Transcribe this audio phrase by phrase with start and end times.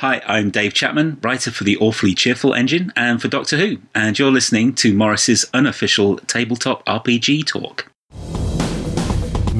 [0.00, 4.18] Hi, I'm Dave Chapman, writer for the Awfully Cheerful Engine and for Doctor Who, and
[4.18, 7.92] you're listening to Morris's unofficial tabletop RPG talk.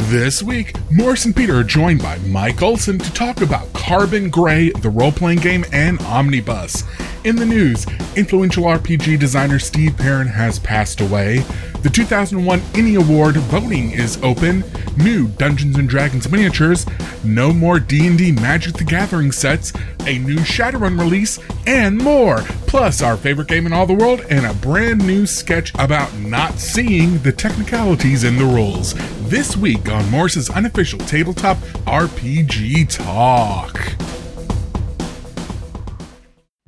[0.09, 4.71] This week, Morris and Peter are joined by Mike Olson to talk about Carbon Grey,
[4.71, 6.85] the role playing game, and Omnibus.
[7.23, 11.45] In the news, influential RPG designer Steve Perrin has passed away.
[11.83, 14.65] The 2001 ENnie Award voting is open.
[14.97, 16.87] New Dungeons and Dragons miniatures,
[17.23, 19.75] no more D&D Magic the Gathering sets,
[20.07, 22.39] a new Shadowrun release, and more.
[22.67, 26.55] Plus, our favorite game in all the world and a brand new sketch about not
[26.55, 28.95] seeing the technicalities in the rules.
[29.29, 34.20] This week on Morris's unofficial tabletop RPG talk.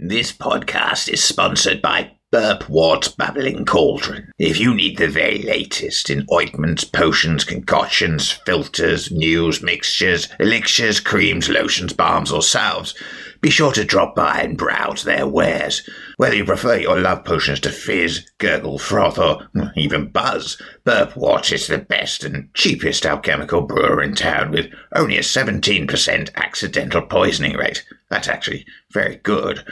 [0.04, 4.32] This podcast is sponsored by Burp Ward's Babbling Cauldron.
[4.38, 11.50] If you need the very latest in ointments, potions, concoctions, filters, news, mixtures, elixirs, creams,
[11.50, 12.94] lotions, balms, or salves,
[13.42, 15.86] be sure to drop by and browse their wares.
[16.16, 21.52] Whether you prefer your love potions to fizz, gurgle, froth, or even buzz, Burp Wart
[21.52, 27.58] is the best and cheapest alchemical brewer in town with only a 17% accidental poisoning
[27.58, 27.84] rate.
[28.08, 29.64] That's actually very good.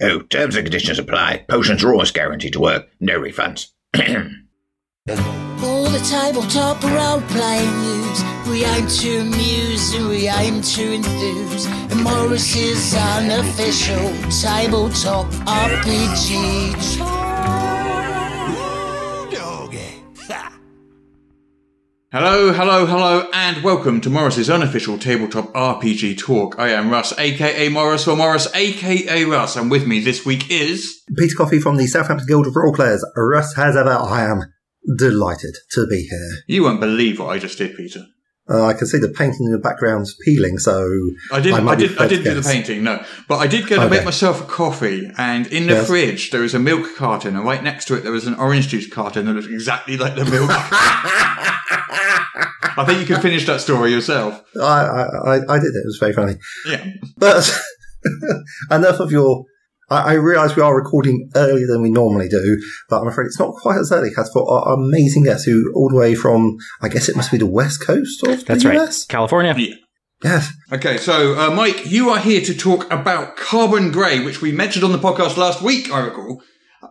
[0.00, 1.44] Oh, terms and conditions apply.
[1.48, 2.88] Potions are always guaranteed to work.
[3.00, 3.72] No refunds.
[3.98, 8.22] All the tabletop role playing news.
[8.48, 11.66] We aim to amuse and we aim to enthuse.
[11.66, 17.17] And Morris's unofficial tabletop RPG.
[22.10, 26.58] Hello, hello, hello, and welcome to Morris's unofficial tabletop RPG talk.
[26.58, 31.02] I am Russ, aka Morris, or Morris, aka Russ, and with me this week is.
[31.18, 33.04] Peter Coffey from the Southampton Guild of Role Players.
[33.14, 33.90] Russ has ever.
[33.90, 34.40] I am
[34.96, 36.30] delighted to be here.
[36.46, 38.06] You won't believe what I just did, Peter.
[38.50, 40.88] Uh, I can see the painting in the background's peeling, so
[41.32, 41.52] I did.
[41.52, 41.98] I, be did.
[41.98, 42.82] I did do the painting.
[42.82, 43.90] No, but I did go to Okay.
[43.96, 45.86] make myself a coffee, and in the Yes.
[45.86, 48.68] fridge there was a milk carton, and right next to it there was an orange
[48.68, 50.50] juice carton that looked exactly like the milk.
[52.80, 54.42] I think you can finish that story yourself.
[54.56, 55.78] I, I, I, I did it.
[55.78, 56.34] It was very funny.
[56.66, 56.86] Yeah.
[57.16, 57.50] But
[58.70, 59.44] enough of your.
[59.88, 63.38] I, I realise we are recording earlier than we normally do, but I'm afraid it's
[63.38, 66.88] not quite as early as for our amazing guest who, all the way from, I
[66.88, 69.04] guess it must be the west coast of That's the right, US.
[69.04, 69.54] California.
[69.56, 69.74] Yeah.
[70.22, 70.52] Yes.
[70.72, 74.84] Okay, so uh, Mike, you are here to talk about Carbon Grey, which we mentioned
[74.84, 76.42] on the podcast last week, I recall.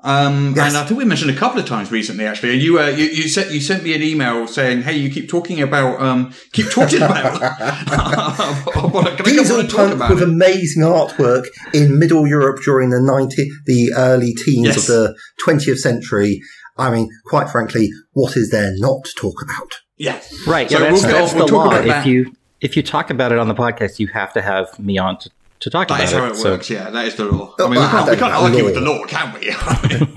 [0.04, 0.68] Um, Yes.
[0.70, 2.54] And I think we mentioned a couple of times recently, actually.
[2.54, 5.28] And you, uh, you, you sent you sent me an email saying, "Hey, you keep
[5.30, 7.42] talking about, um, keep talking about,
[8.94, 12.60] what, can I Diesel want talk punk about with it?" amazing artwork in Middle Europe
[12.64, 14.78] during the 90, the early teens Yes.
[14.78, 15.16] of the
[15.48, 16.42] 20th century.
[16.78, 19.80] I mean, quite frankly, what is there not to talk about?
[19.98, 20.70] Yeah, Right.
[20.70, 21.80] So Yeah, that's, we'll go- that's we'll the talk law.
[21.80, 24.78] about If you if you talk about it on the podcast, you have to have
[24.80, 25.30] me on to,
[25.62, 26.70] to talk that about is how it So works.
[26.70, 27.54] Yeah, that is the law.
[27.60, 28.42] Oh, I mean, we can't, we can't know.
[28.44, 29.54] argue with the law, can we?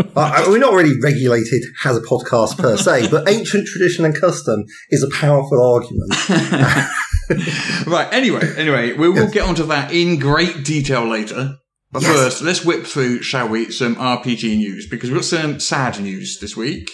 [0.16, 4.64] Uh, we're not really regulated as a podcast per se, but ancient tradition and custom
[4.90, 6.12] is a powerful argument.
[7.86, 8.08] right.
[8.12, 11.56] Anyway, anyway, we will get onto that in great detail later.
[11.92, 12.12] But Yes.
[12.12, 16.38] first, let's whip through, shall we, some RPG news because we've got some sad news
[16.40, 16.90] this week.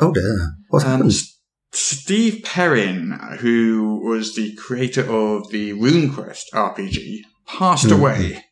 [0.00, 0.52] Oh dear.
[0.68, 1.14] What's Um, happened?
[1.72, 7.98] Steve Perrin, who was the creator of the RuneQuest RPG, passed Mhm.
[7.98, 8.44] away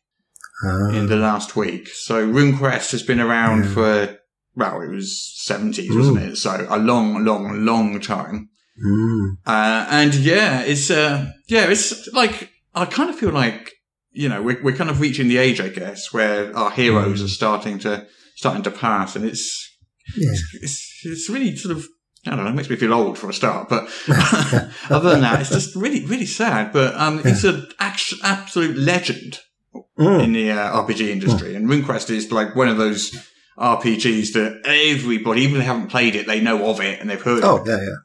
[0.65, 1.89] Ah, in the last week.
[1.89, 4.17] So RuneQuest has been around for
[4.55, 6.37] well, it was seventies, wasn't it?
[6.37, 8.49] So a long, long, long time.
[8.85, 9.37] mm.
[9.45, 13.71] Uh, and yeah, it's uh, yeah, it's like I kind of feel like
[14.11, 17.25] you know we're we're kind of reaching the age, I guess, where our heroes Mm.
[17.25, 18.05] are starting to
[18.35, 19.69] starting to pass, and it's
[20.15, 20.33] Yeah.
[20.61, 21.87] it's it's really sort of
[22.25, 23.83] I don't know, it makes me feel old for a start, but
[24.89, 26.71] other than that, it's just really really sad.
[26.73, 29.39] But um, he's an act- absolute legend
[29.97, 30.23] Mm.
[30.23, 33.11] in the uh, RPG industry, and RuneQuest is like one of those
[33.57, 37.21] RPGs that everybody, even if they haven't played it, they know of it and they've
[37.21, 37.43] heard.
[37.43, 37.71] Oh of it.
[37.71, 37.95] yeah, yeah.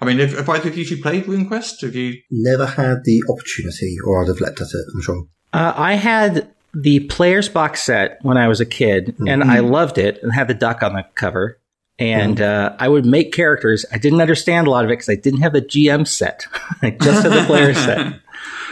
[0.00, 1.82] I mean, have, have either of you two played RuneQuest?
[1.82, 2.14] Have you?
[2.30, 4.84] Never had the opportunity, or I'd have leapt at it.
[4.94, 5.24] I'm sure.
[5.52, 9.98] uh, I had the players box set when I was a kid, and I loved
[9.98, 11.58] it, and had the duck on the cover.
[11.98, 13.84] And uh, I would make characters.
[13.92, 16.46] I didn't understand a lot of it because I didn't have the GM set.
[16.82, 18.14] I just had the player set.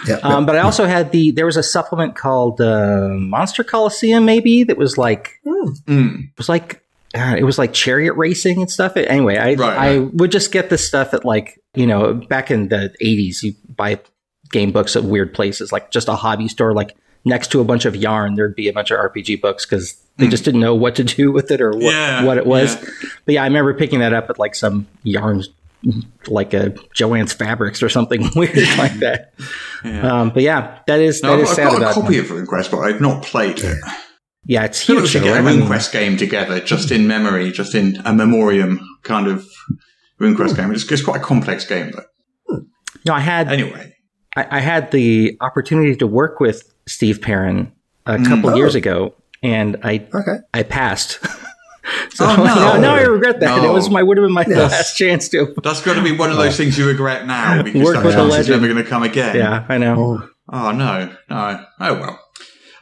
[0.07, 0.17] Yeah.
[0.23, 1.33] Um, but I also had the.
[1.33, 6.25] There was a supplement called uh, Monster Coliseum, maybe that was like Mm.
[6.29, 6.83] it was like
[7.17, 8.97] uh, it was like chariot racing and stuff.
[8.97, 10.15] Anyway, I Right, I right.
[10.15, 13.99] would just get this stuff at like you know back in the eighties, you buy
[14.53, 16.95] game books at weird places, like just a hobby store, like
[17.27, 20.29] next to a bunch of yarn, there'd be a bunch of RPG books because they
[20.29, 21.83] just didn't know what to do with it or what.
[21.83, 22.75] Yeah, what it was.
[22.83, 22.91] yeah.
[23.27, 25.43] But yeah, I remember picking that up at like some yarn
[26.29, 29.33] like a Joanne's Fabrics or something weird like that.
[29.85, 32.27] Um, but yeah, that is No, that I've, is I've sad got a copy of
[32.27, 33.77] RuneQuest, but I've not played it.
[34.47, 35.09] Yeah, it's huge.
[35.09, 35.27] should though.
[35.35, 39.27] get a I mean, RuneQuest game together, just in memory, just in a memoriam kind
[39.27, 39.47] of
[40.21, 40.73] RuneQuest game.
[40.73, 42.63] It's, it's quite a complex game, though.
[43.05, 43.95] No, I had Anyway,
[44.37, 47.73] I, I had the opportunity to work with Steve Perrin
[48.07, 48.55] a couple Oh.
[48.57, 50.37] years ago, and I Okay.
[50.55, 51.19] I passed.
[52.15, 52.45] so Oh, no.
[52.45, 53.63] now, now I regret that.
[53.63, 53.71] No.
[53.71, 54.71] It was my would have been my Yes.
[54.73, 55.55] last chance to.
[55.63, 58.35] That's going to be one of those things you regret now because Work that chance
[58.39, 59.37] is never going to come again.
[59.37, 59.97] Yeah, I know.
[60.23, 61.65] Oh, Oh no, no.
[61.81, 62.21] Oh well.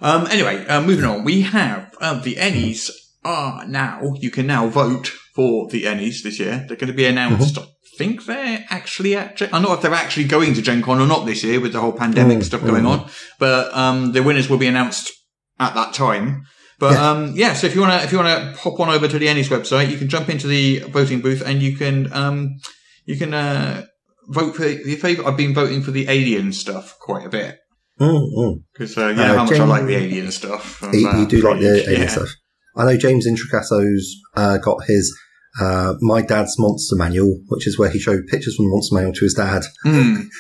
[0.03, 1.25] Um, anyway, uh, moving on.
[1.25, 2.91] We have uh, the Ennies
[3.25, 4.12] are now.
[4.17, 6.67] You can now vote for the Ennies this year.
[6.69, 7.56] They're going to be announced.
[7.59, 7.62] I
[7.99, 9.37] think they're actually at.
[9.37, 11.61] Gen- I don't know if they're actually going to Gen Con or not this year
[11.61, 13.08] with the whole pandemic stuff going on.
[13.38, 15.11] But um, the winners will be announced
[15.58, 16.44] at that time.
[16.79, 17.11] But Yeah.
[17.11, 19.19] um, yeah, so if you want to if you want to pop on over to
[19.19, 22.56] the Ennies website, you can jump into the voting booth and you can um,
[23.05, 23.85] you can uh,
[24.29, 25.26] vote for your favorite.
[25.26, 27.58] I've been voting for the alien stuff quite a bit.
[28.00, 28.55] mm, mm.
[28.73, 30.81] Because uh, you know Uh, how much I like the alien stuff.
[30.93, 32.08] You, you do like the alien yeah.
[32.08, 32.31] stuff.
[32.76, 35.17] I know James Intricasso's uh, got his
[35.61, 39.12] uh, My Dad's Monster Manual, which is where he showed pictures from the Monster Manual
[39.15, 39.62] to his dad.
[39.85, 40.29] Mm.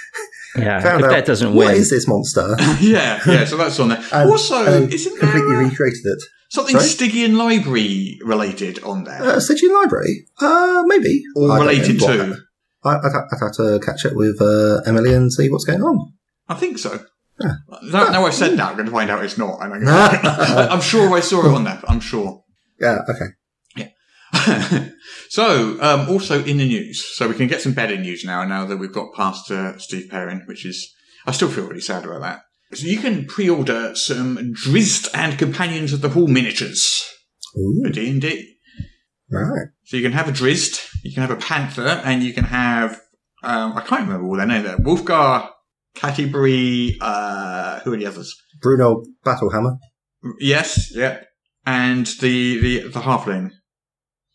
[0.56, 2.54] Yeah, Found if out, that doesn't what win, is this monster?
[2.80, 3.44] yeah, yeah.
[3.44, 3.98] So that's on there.
[4.12, 6.22] And- also, and isn't completely there uh, recreated it.
[6.50, 6.86] something Sorry?
[6.90, 10.28] Stygian Library related on there, Uh, Stygian Library?
[10.40, 11.24] Uh, maybe.
[11.34, 12.36] or I related to?
[12.84, 16.12] I, I'd, I'd have to catch up with uh, Emily and see what's going on.
[16.48, 17.04] I think so.
[17.40, 17.54] Yeah.
[17.90, 19.60] Now, now I've said that, I'm going to find out it's not.
[19.60, 21.80] I'm, I'm sure I saw it on there.
[21.88, 22.44] I'm sure.
[22.80, 23.32] Yeah, okay.
[25.28, 28.44] so, um, also in the news, so we can get some better news now.
[28.44, 30.92] Now that we've got past uh, Steve Perrin, which is,
[31.26, 32.42] I still feel really sad about that.
[32.72, 37.08] So you can pre-order some Drizzt and Companions of the Hall miniatures
[37.56, 38.56] Ooh, for D and D.
[39.30, 39.68] right.
[39.84, 43.00] So you can have a Drizzt, you can have a Panther, and you can have
[43.44, 44.78] um, I can't remember all their name there.
[44.78, 45.50] Wulfgar,
[45.94, 48.34] Canterbury, uh, who are the others?
[48.58, 49.78] Bruenor Battlehammer.
[50.40, 51.20] Yes, yeah,
[51.66, 53.50] and the the the halfling.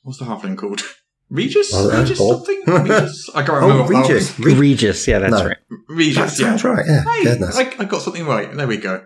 [0.09, 0.81] What's the halfling called?
[1.29, 1.71] Regis?
[1.71, 2.37] I Regis Bob.
[2.37, 2.63] something?
[2.65, 3.29] Regis?
[3.35, 3.83] I can't remember.
[3.93, 4.39] Oh, what the Regis.
[4.39, 5.07] Regis.
[5.07, 5.45] Yeah, that's No.
[5.45, 5.57] right.
[5.87, 6.47] Regis, that yeah.
[6.49, 7.03] sounds right, yeah.
[7.03, 7.55] Hey, Goodness.
[7.55, 8.51] I, I got something right.
[8.51, 9.05] There we go.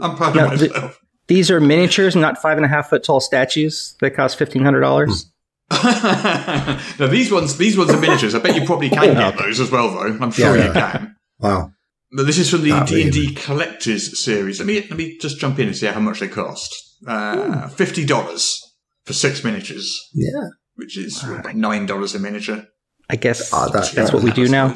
[0.00, 1.00] I'm proud Now, of the- myself.
[1.26, 4.82] These are miniatures, not five and a half foot tall statues that cost fifteen hundred
[4.82, 5.32] dollars.
[5.72, 6.78] now
[7.08, 8.36] these ones, these ones are miniatures.
[8.36, 10.00] I bet you probably can get those as well, though.
[10.20, 10.66] I'm sure Yeah.
[10.66, 11.16] you can.
[11.40, 11.72] Wow.
[12.16, 14.60] But this is from the D and D Collectors series.
[14.60, 16.72] Let me let me just jump in and see how much they cost.
[17.06, 18.60] Uh, Fifty dollars
[19.04, 20.48] for six miniatures, Yeah.
[20.76, 22.66] which is what, nine dollars a miniature.
[23.10, 24.74] I guess Ah, that- that's what we do now.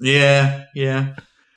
[0.00, 1.14] Yeah, yeah,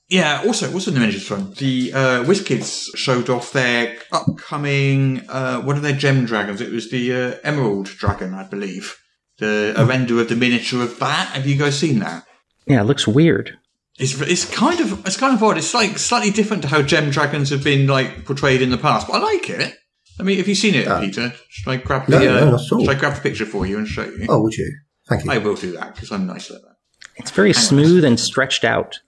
[0.09, 0.43] yeah.
[0.45, 1.57] Also, what's on the miniatures front?
[1.57, 6.61] The uh, WizKids showed off their upcoming uh, one of their gem dragons.
[6.61, 8.97] It was the uh, Emerald Dragon, I believe.
[9.39, 11.29] The a render of the miniature of that.
[11.33, 12.25] Have you guys seen that?
[12.67, 13.57] Yeah, it looks weird.
[13.99, 15.57] It's it's kind of it's kind of odd.
[15.57, 19.07] It's like slightly different to how gem dragons have been like portrayed in the past,
[19.07, 19.75] but I like it.
[20.19, 21.33] I mean, have you seen it, Uh, Peter?
[21.49, 22.79] Should I grab no, the uh, no, not at all.
[22.81, 24.25] should I grab the picture for you and show you?
[24.29, 24.71] Oh, would you?
[25.09, 25.31] Thank you.
[25.31, 26.75] I will do that because I'm nice like that.
[27.17, 27.63] It's very Hang on.
[27.63, 28.99] smooth and stretched out.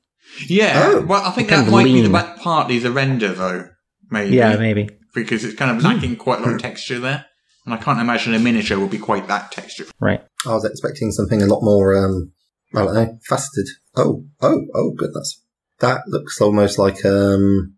[0.48, 1.02] Yeah, Oh.
[1.06, 2.12] well, I think Kind that of might be the lean.
[2.12, 3.70] back partly the render though.
[4.12, 4.90] Maybe, Yeah, maybe.
[5.14, 7.26] because it's kind of lacking quite a lot of texture there,
[7.66, 9.86] and I can't imagine a miniature would be quite that texture.
[10.00, 10.22] Right.
[10.46, 12.32] I was expecting something a lot more, um,
[12.74, 13.68] I don't know, faceted.
[13.96, 15.42] Oh, oh, oh, goodness.
[15.80, 17.75] That looks almost like, um,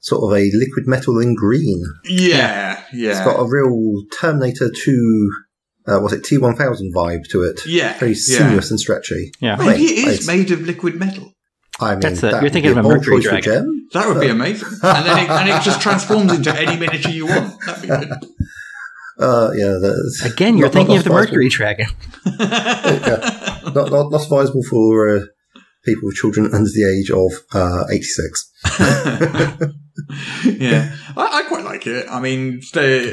[0.00, 1.82] sort of a liquid metal in green.
[2.04, 5.30] Yeah, yeah, It's got a real Terminator 2,
[5.88, 7.60] uh, was it T1000 vibe to it?
[7.66, 8.16] yeah, Very yeah.
[8.18, 9.30] sinuous and stretchy.
[9.40, 9.56] Yeah.
[9.56, 10.26] Maybe it Great.
[10.26, 11.32] made of liquid metal.
[11.80, 13.64] I mean, That's a- that you're thinking of a Mercury choice for Dragon.
[13.64, 13.88] Gem.
[13.92, 17.26] That would be amazing, and then it, and it just transforms into any miniature you
[17.26, 17.54] want.
[17.66, 18.10] That'd be good.
[19.18, 21.10] Uh, yeah, that's Again, you're not- thinking not of the.
[21.10, 21.86] Mercury Dragon.
[22.26, 23.60] yeah.
[23.74, 25.20] not, not, not advisable for uh,
[25.84, 28.52] people with children under the age of uh, 86.
[30.44, 32.06] yeah, I, I quite like it.
[32.10, 33.10] I mean, they,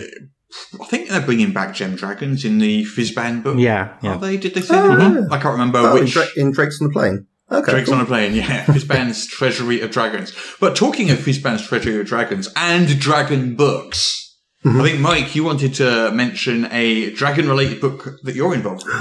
[0.81, 3.57] I think they're bringing back gem dragons in the Fizban book.
[3.57, 4.15] Yeah, yeah.
[4.15, 4.37] Are they?
[4.37, 5.13] Did they say Oh, that?
[5.13, 5.27] yeah.
[5.31, 6.13] I can't remember Oh, in, which.
[6.13, 7.27] Dra- in Drake's on the Plane.
[7.51, 7.71] Okay.
[7.71, 7.95] Drake's cool.
[7.99, 8.63] on a plane, yeah.
[8.65, 10.33] Fizban's Treasury of Dragons.
[10.59, 14.21] But talking of Fizban's Treasury of Dragons and dragon books,
[14.65, 14.79] Mm-hmm.
[14.79, 18.95] I think, Mike, you wanted to mention a dragon related book that you're involved with.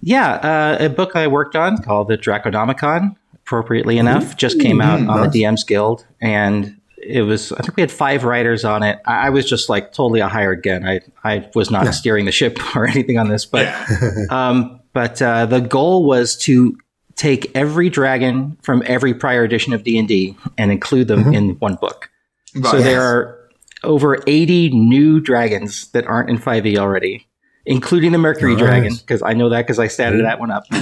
[0.00, 5.00] Yeah, uh, a book I worked on called the Draconomicon, appropriately enough, just came out
[5.00, 5.32] on nice.
[5.32, 7.52] the DMs Guild, and it was.
[7.52, 9.00] I think we had five writers on it.
[9.06, 10.86] I, I was just like totally a hired gun.
[10.86, 13.68] I I was not steering the ship or anything on this, but
[14.30, 16.78] um, but uh, the goal was to
[17.14, 21.50] take every dragon from every prior edition of D and D and include them in
[21.58, 22.10] one book.
[22.54, 22.70] Right.
[22.70, 23.38] So there are
[23.84, 27.26] over 80 new dragons that aren't in 5e already.
[27.66, 28.60] Including the Mercury Nice.
[28.60, 30.64] Dragon, because I know that because I statted that one up.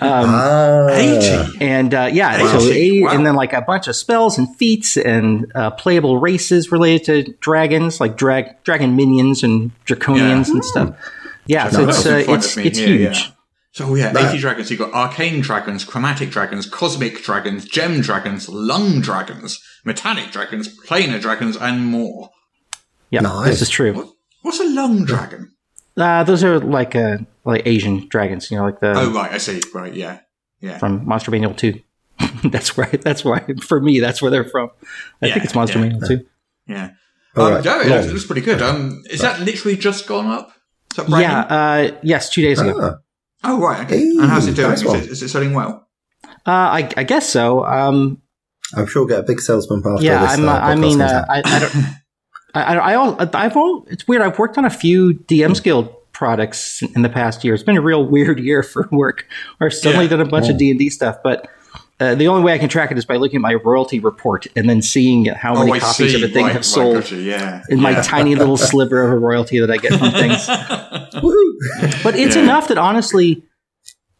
[0.00, 0.88] Um.
[0.90, 1.58] 80.
[1.64, 3.10] and uh, yeah, so Eighty, eight, wow.
[3.10, 7.32] and then like a bunch of spells and feats and uh, playable races related to
[7.40, 10.52] dragons, like drag dragon minions and draconians Yeah.
[10.54, 11.12] and stuff.
[11.46, 13.18] Yeah, so No, it's uh, it's me it's here, huge.
[13.18, 13.26] yeah.
[13.72, 14.70] So yeah, That- 80 dragons.
[14.70, 21.20] You've got arcane dragons, chromatic dragons, cosmic dragons, gem dragons, lung dragons, metallic dragons, planar
[21.20, 22.30] dragons, and more.
[23.10, 23.46] Yeah, Nice.
[23.48, 24.14] this is true.
[24.42, 25.52] What's a lung dragon?
[25.98, 29.38] Uh, those are like uh, like Asian dragons, you know, like the Oh right, I
[29.38, 29.60] see.
[29.74, 30.20] Right, yeah,
[30.60, 30.78] yeah.
[30.78, 31.80] from Monster Manual Two.
[32.44, 34.70] that's where that's why for me that's where they're from.
[35.22, 35.84] I Yeah, think it's Monster yeah.
[35.84, 36.26] Manual Two.
[36.66, 36.90] Yeah.
[37.36, 37.64] All um, right.
[37.64, 38.62] yeah, it looks, it looks pretty good.
[38.62, 40.52] Um, is that literally just gone up?
[40.90, 42.78] Is that Yeah, uh, yes, two days ago.
[42.80, 42.98] Ah.
[43.44, 43.84] Oh right.
[43.86, 43.98] Okay.
[43.98, 44.72] Hey, and how's it doing?
[44.72, 45.86] Is it, is it selling well?
[46.46, 47.64] Uh, I, I guess so.
[47.64, 48.20] Um,
[48.76, 50.38] I'm sure we'll get a big salesman after yeah, this.
[50.38, 50.48] I'm.
[50.48, 51.24] uh, Uh, I mean, uh.
[51.28, 51.74] I, I don't.
[52.54, 54.22] I, I, I, I've all, it's weird.
[54.22, 57.54] I've worked on a few DM's Guild products in the past year.
[57.54, 59.26] It's been a real weird year for work.
[59.60, 60.10] I've suddenly Yeah.
[60.10, 61.48] done a bunch of D and D stuff, but
[62.00, 64.46] uh, the only way I can track it is by looking at my royalty report
[64.54, 66.22] and then seeing how many oh, I copies see.
[66.22, 67.62] of a thing right, have right, sold gotcha, yeah.
[67.68, 68.02] in my yeah.
[68.02, 70.46] tiny little sliver of a royalty that I get from things.
[72.02, 72.42] But it's Yeah.
[72.44, 73.42] enough that honestly,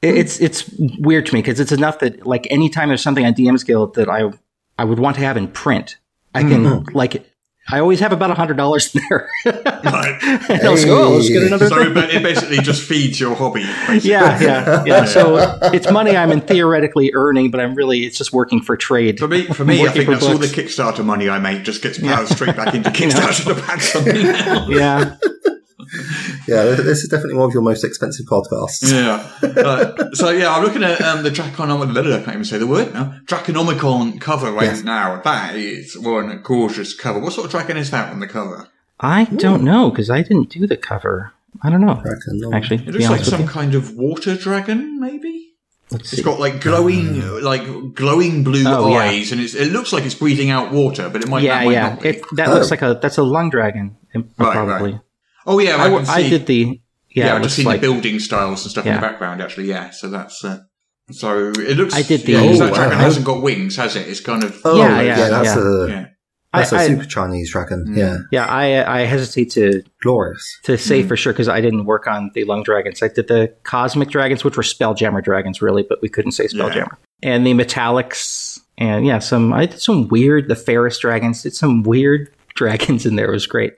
[0.02, 0.68] it's it's
[0.99, 4.08] weird to me because it's enough that like anytime there's something on DM's Guild that
[4.08, 4.30] I
[4.78, 5.97] I would want to have in print,
[6.35, 6.97] I can Mm-hmm.
[6.97, 7.25] like
[7.70, 9.28] I always have about a hundred dollars in there.
[9.44, 10.18] Right.
[10.48, 11.94] and I'll say, oh, let's get another So thing.
[11.94, 13.64] but it basically just feeds your hobby.
[13.87, 14.10] Basically.
[14.10, 15.04] Yeah, yeah, yeah.
[15.04, 19.18] So it's money I'm in theoretically earning, but I'm really it's just working for trade.
[19.18, 20.46] For me, for me, I think for that's all the.
[20.48, 24.68] Kickstarter money I make just gets plowed straight back into Kickstarter to back something else.
[24.70, 25.16] Yeah,
[26.47, 28.90] Yeah, this is definitely one of your most expensive podcasts.
[28.90, 29.30] Yeah.
[29.42, 31.97] Uh, so yeah, I'm looking at um, the Draconomicon.
[32.12, 33.14] I can't even say the word now.
[33.26, 34.83] Draconomicon cover right Yes.
[34.83, 35.21] now.
[35.23, 37.18] That is one gorgeous cover.
[37.21, 38.68] What sort of dragon is that on the cover?
[39.00, 41.33] I don't know because I didn't do the cover.
[41.62, 42.76] I don't know Reckon, um, actually.
[42.87, 43.47] It looks like some you.
[43.49, 45.45] kind of water dragon, maybe.
[45.90, 46.23] Let's It's see.
[46.23, 48.99] got like glowing, like glowing blue Oh, yeah.
[48.99, 51.64] eyes, and it's, it looks like it's breathing out water, but it might, Yeah, that
[51.64, 51.88] might yeah.
[51.90, 52.09] not be.
[52.11, 52.54] It, that Oh.
[52.54, 54.92] looks like a that's a lung dragon Right, probably.
[54.92, 55.00] right.
[55.49, 57.26] Oh yeah, I, I, can I did the yeah.
[57.26, 59.40] yeah, I've just looks seen like, the building styles and stuff in the background.
[59.43, 59.90] Actually, yeah.
[59.90, 60.59] So that's uh,
[61.11, 61.95] so it looks.
[61.95, 63.05] I did the- yeah, 'cause that Oh, dragon wow.
[63.05, 64.07] hasn't got wings, has it?
[64.09, 65.59] It's kind of Oh, Yeah, yeah, yeah, that's yeah.
[65.59, 66.07] a yeah.
[66.52, 67.87] that's a I- I- super Chinese dragon.
[67.88, 67.97] Mm.
[67.97, 70.45] Yeah, Yeah, I I hesitate to glorious.
[70.64, 71.09] to say Hmm.
[71.09, 73.02] for sure because I didn't work on the lung dragons.
[73.02, 76.97] I did the cosmic dragons, which were spelljammer dragons, really, but we couldn't say spelljammer.
[77.23, 80.49] And the metallics, and yeah, some I did some weird.
[80.49, 83.28] The Ferrous dragons did some weird dragons in there.
[83.28, 83.73] It was great.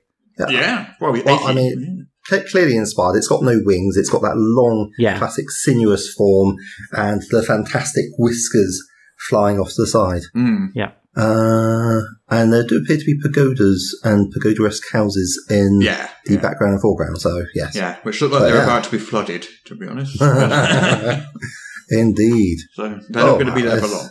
[0.49, 0.92] Yeah.
[1.00, 3.16] Well, we, Well, I mean, Cle- clearly inspired.
[3.16, 3.97] It's got no wings.
[3.97, 5.18] It's got that long, Yeah.
[5.18, 6.56] classic sinuous form
[6.92, 8.80] and the fantastic whiskers
[9.28, 10.23] flying off to the side.
[10.37, 10.68] Mm.
[10.75, 16.35] Yeah, Uh, and there do appear to be pagodas and pagoda-esque houses in yeah, the
[16.35, 17.18] yeah, background and foreground.
[17.20, 18.64] So yes, yeah, which look like But, they're yeah.
[18.64, 19.47] about to be flooded.
[19.66, 20.20] To be honest,
[21.90, 22.59] indeed.
[22.75, 24.11] so they're not Oh, going to be there for long.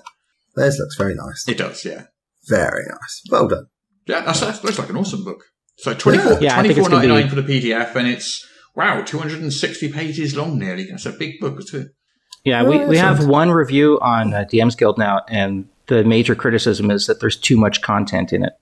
[0.55, 1.45] This looks very nice.
[1.47, 2.05] It does, yeah,
[2.47, 3.21] Very nice.
[3.31, 3.67] Well done.
[4.07, 4.21] yeah.
[4.21, 5.43] That's, that looks like an awesome book.
[5.81, 7.95] So twenty four, Yeah, I think twenty it's four gonna ninety be- for the PDF,
[7.95, 8.45] and it's
[8.75, 10.85] wow, two hundred and sixty pages long, nearly.
[10.89, 11.89] That's a big book too.
[12.43, 12.63] yeah.
[12.63, 13.31] We we have Excellent.
[13.31, 17.57] one review on uh, DM's Guild now, and the major criticism is that there's too
[17.57, 18.53] much content in it.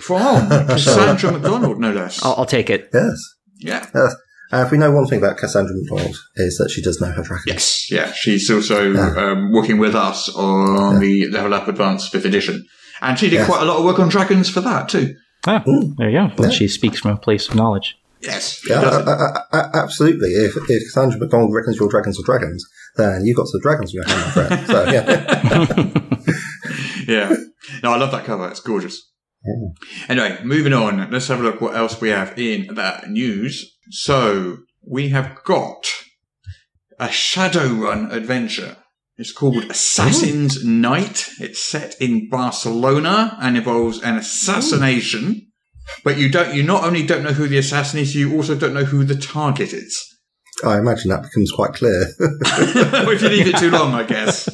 [0.00, 2.22] From Cassandra McDonald, no less.
[2.24, 2.90] I'll, I'll take it.
[2.92, 3.16] Yes.
[3.58, 3.86] Yeah.
[3.94, 4.14] Yes.
[4.52, 7.22] Uh, if we know one thing about Cassandra McDonald is that she does know her
[7.22, 7.46] dragons.
[7.46, 8.12] Yes, yeah.
[8.12, 9.14] She's also Yeah.
[9.16, 12.64] um, working with us on the Level Up Advanced 5th edition.
[13.00, 13.46] And she did Yes.
[13.46, 15.14] quite a lot of work on dragons for that, too.
[15.46, 15.96] Oh, Mm.
[15.96, 16.30] there you go.
[16.38, 16.54] Well, Yeah.
[16.56, 17.96] She speaks from a place of knowledge.
[18.20, 18.60] Yes.
[18.68, 19.08] Yeah, does uh, it.
[19.08, 20.30] uh, uh, absolutely.
[20.30, 22.64] If, if Cassandra McDonald reckons your dragons are dragons,
[22.96, 24.66] then you've got some dragons in your hand, my friend.
[24.66, 25.24] So, yeah.
[27.30, 27.36] yeah.
[27.82, 28.48] No, I love that cover.
[28.48, 29.10] It's gorgeous.
[30.08, 31.10] Anyway, moving on.
[31.10, 33.76] Let's have a look what else we have in that news.
[33.90, 35.84] So, we have got
[36.98, 38.78] a Shadowrun adventure.
[39.16, 41.28] It's called Assassin's Night.
[41.38, 45.52] It's set in Barcelona and involves an assassination.
[46.02, 48.74] But you don't, you not only don't know who the assassin is, you also don't
[48.74, 50.14] know who the target is.
[50.64, 52.06] I imagine that becomes quite clear.
[52.18, 54.44] if you leave it too long, I guess.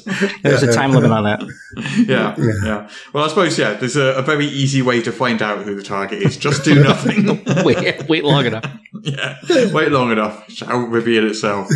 [0.43, 1.43] There's a time limit on that.
[2.07, 2.89] yeah, yeah.
[3.13, 3.75] Well, I suppose yeah.
[3.75, 6.37] There's a, a very easy way to find out who the target is.
[6.37, 7.45] Just do nothing.
[7.65, 8.65] wait, wait long enough.
[9.03, 9.39] yeah,
[9.73, 10.49] wait long enough.
[10.49, 11.69] It shall reveal itself.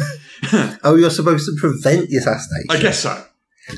[0.84, 2.66] oh, you're supposed to prevent the assassination.
[2.70, 3.24] I guess so.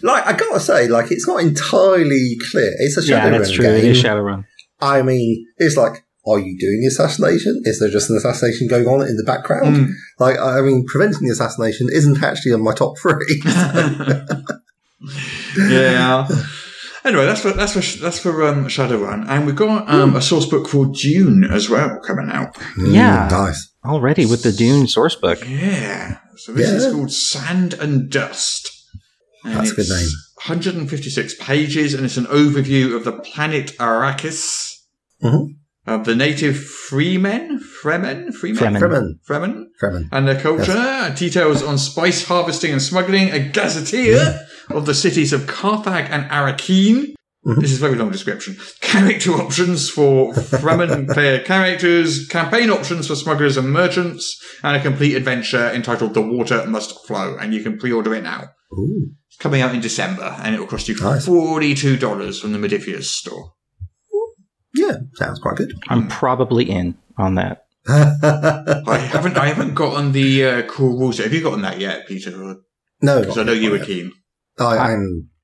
[0.02, 2.72] Like, I gotta say, like, it's not entirely clear.
[2.78, 3.64] It's a Yeah, Shadowrun that's true.
[3.64, 3.74] game.
[3.76, 4.44] It is Shadowrun.
[4.80, 7.62] I mean, it's like, are you doing the assassination?
[7.64, 9.76] Is there just an assassination going on in the background?
[9.76, 9.90] Mm.
[10.18, 13.42] Like, I mean, preventing the assassination isn't actually on my top three.
[15.68, 16.26] yeah.
[17.04, 20.46] Anyway, that's for that's for that's for um, Shadowrun, and we've got um, a source
[20.46, 22.54] book for Dune as well coming out.
[22.76, 23.28] Mm, Yeah.
[23.30, 23.70] Nice.
[23.84, 25.38] Already with the Dune source book.
[25.48, 26.18] Yeah.
[26.36, 28.70] So this is called Sand and Dust.
[29.44, 30.08] And That's a good name.
[30.46, 34.74] 156 pages, and it's an overview of the planet Arrakis,
[35.22, 35.54] Mhm.
[35.86, 38.80] of the native Freemen, Fremen, Freemen, Fremen.
[38.80, 39.18] Fremen.
[39.28, 40.08] Fremen, Fremen.
[40.12, 41.14] and their culture.
[41.16, 43.30] Details on spice harvesting and smuggling.
[43.30, 44.40] A gazetteer
[44.70, 47.14] of the cities of Carthage and Arakeen.
[47.46, 47.60] Mhm.
[47.60, 48.56] This is a very long description.
[48.80, 55.14] Character options for Fremen player characters, campaign options for smugglers and merchants, and a complete
[55.14, 58.50] adventure entitled "The Water Must Flow." And you can pre-order it now.
[58.72, 59.10] Ooh.
[59.28, 61.24] It's coming out in December, and it will cost you Nice.
[61.26, 63.52] forty-two dollars from the Modiphius store.
[64.74, 65.72] Yeah, sounds quite good.
[65.88, 67.62] I'm probably in on that.
[67.88, 71.18] I haven't, I haven't gotten the uh, cool rules.
[71.18, 72.30] Have you gotten that yet, Peter?
[73.00, 74.10] no, Because I know you were keen.
[74.58, 75.35] I, I'm i-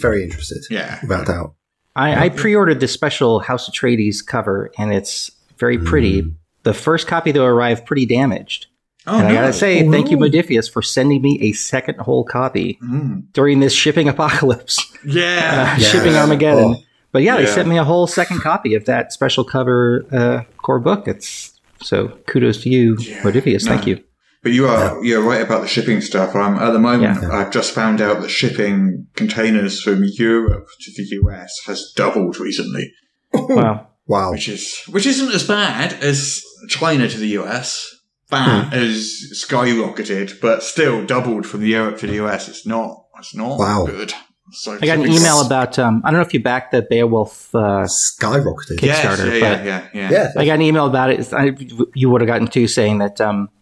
[0.00, 0.98] very interested, Yeah.
[1.02, 1.54] without doubt.
[1.96, 6.22] I, I pre-ordered the special House of Atreides cover, and it's very pretty.
[6.22, 6.34] Mm.
[6.62, 8.66] The first copy though arrived pretty damaged,
[9.06, 9.34] Oh, and I no.
[9.40, 10.16] gotta say, Oh, thank you.
[10.16, 13.24] Modiphius, for sending me a second whole copy Mm.
[13.32, 15.74] during this shipping apocalypse, Yeah.
[15.76, 16.74] uh, shipping Armageddon.
[16.76, 16.82] Oh.
[17.10, 20.78] But yeah, they sent me a whole second copy of that special cover uh, core
[20.78, 21.08] book.
[21.08, 23.22] It's so kudos to you, Yeah.
[23.22, 23.64] Modiphius.
[23.66, 24.04] Thank you.
[24.42, 26.34] But you are you're right about the shipping stuff.
[26.36, 27.30] Um, at the moment, Yeah.
[27.32, 32.92] I've just found out that shipping containers from Europe to the US has doubled recently,
[33.34, 33.88] Wow.
[34.06, 34.30] Wow.
[34.30, 37.94] which is which isn't as bad as China to the US.
[38.30, 42.48] That has skyrocketed, but still doubled from Europe to the US.
[42.48, 43.04] It's not.
[43.18, 43.86] It's not Wow.
[43.86, 44.12] good.
[44.52, 45.78] So I got an email about.
[45.78, 47.54] Um, I don't know if you backed the Beowulf.
[47.54, 48.78] Uh, Skyrocketed.
[48.78, 50.10] Kick- Yes, Kickstarter, yeah, but- yeah, yeah, yeah.
[50.10, 50.32] Yeah.
[50.36, 51.32] I got an email about it.
[51.32, 51.52] I,
[51.94, 53.57] you would have gotten two saying that um, Yeah.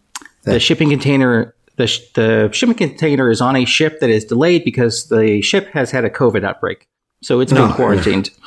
[0.53, 4.63] The shipping container, the sh- the shipping container is on a ship that is delayed
[4.65, 6.87] because the ship has had a COVID outbreak,
[7.21, 8.29] so it's been quarantined.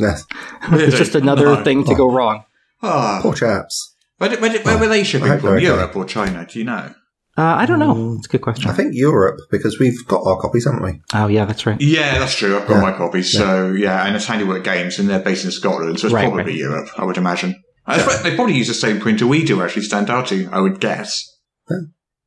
[0.00, 0.24] Yes.
[0.72, 1.62] it's just another No.
[1.64, 2.44] thing to go wrong.
[2.82, 3.94] Ah, Poor chaps.
[4.18, 5.54] where, did- where, did- where were they shipping from?
[5.56, 5.64] okay.
[5.64, 6.46] Europe or China?
[6.48, 6.94] Do you know?
[7.36, 7.94] Uh, I don't know.
[7.94, 8.16] Mm.
[8.18, 8.70] It's a good question.
[8.70, 11.00] I think Europe, because we've got our copies, haven't we?
[11.14, 11.78] oh yeah, that's right.
[11.80, 12.56] Yeah, that's true.
[12.56, 12.80] I've got Yeah.
[12.80, 13.30] my copies.
[13.32, 16.44] So yeah, and it's Handiwork Games, and they're based in Scotland, so it's Right, probably
[16.44, 16.54] right.
[16.54, 17.62] Europe, I would imagine.
[17.88, 21.36] I expect they probably use the same printer we do, actually, Standarti, I would guess.
[21.70, 21.76] Yeah.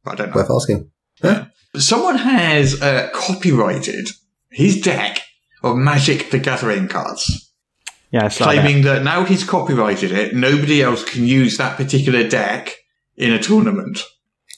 [0.03, 0.35] But I don't know.
[0.37, 0.91] Worth asking.
[1.77, 4.09] Someone has uh, copyrighted
[4.49, 5.21] his deck
[5.63, 7.51] of Magic the Gathering cards,
[8.11, 8.53] Yeah, I saw that.
[8.61, 9.03] claiming that.
[9.03, 12.75] now he's copyrighted it, nobody else can use that particular deck
[13.15, 14.03] in a tournament.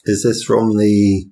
[0.06, 1.25] Is this from the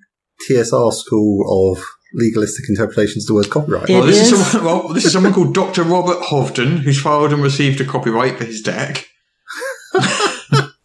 [0.50, 3.90] TSR school of legalistic interpretations towards copyright?
[3.90, 5.84] It well, this is, is- someone, well, this is someone called Dr.
[5.84, 9.08] Robert Hovden, who's filed and received a copyright for his deck.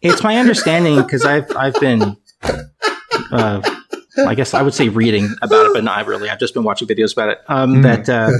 [0.01, 2.15] It's my understanding because I've I've been,
[3.31, 3.61] uh,
[4.25, 6.29] I guess I would say reading about it, but not really.
[6.29, 7.39] I've just been watching videos about it.
[7.47, 7.81] Um, Hmm.
[7.81, 8.31] That uh,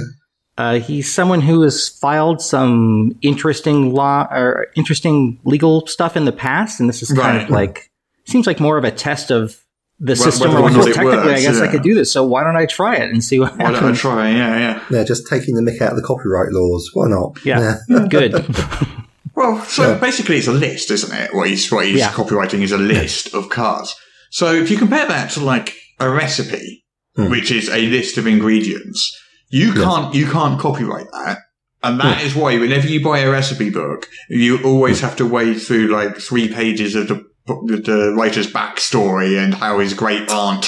[0.56, 6.32] uh, he's someone who has filed some interesting law or interesting legal stuff in the
[6.32, 7.90] past, and this is kind of like
[8.26, 9.56] seems like more of a test of
[10.00, 10.52] the system.
[10.52, 12.44] or Or like, well, it technically, I works, guess I could do this, so why
[12.44, 13.98] don't I try it and see what Why don't I happens?
[14.00, 14.30] try?
[14.30, 14.82] Yeah, yeah.
[14.90, 16.90] Yeah, just taking the mick out of the copyright laws.
[16.94, 17.44] Why not?
[17.44, 17.78] Yeah,
[18.08, 18.32] good.
[19.38, 19.98] Well, so Yeah.
[19.98, 21.32] basically, it's a list, isn't it?
[21.32, 22.10] What he's what he's Yeah.
[22.10, 23.94] copywriting is a list of cards.
[24.30, 26.84] So if you compare that to like a recipe,
[27.16, 27.30] Hmm.
[27.30, 29.00] which is a list of ingredients,
[29.48, 31.38] you can't you can't copyright that.
[31.84, 35.62] And that is why whenever you buy a recipe book, you always have to wade
[35.62, 40.64] through like three pages of the the writer's backstory and how his great aunt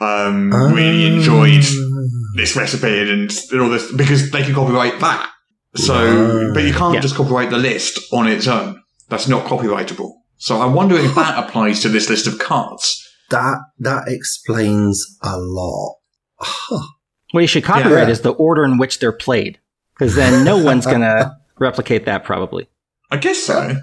[0.00, 1.64] um, really enjoyed
[2.36, 5.30] this recipe and, and all this because they can copyright that.
[5.76, 5.94] So,
[6.44, 6.54] Right.
[6.54, 7.00] but you can't Yeah.
[7.00, 8.80] just copyright the list on its own.
[9.08, 10.12] That's not copyrightable.
[10.38, 13.04] So I'm wondering if that applies to this list of cards.
[13.30, 15.96] That that explains a lot.
[16.40, 16.86] Huh.
[17.32, 18.12] What you should copyright Yeah.
[18.12, 19.58] is the order in which they're played,
[19.94, 22.68] because then no one's gonna replicate that probably.
[23.10, 23.76] I guess so.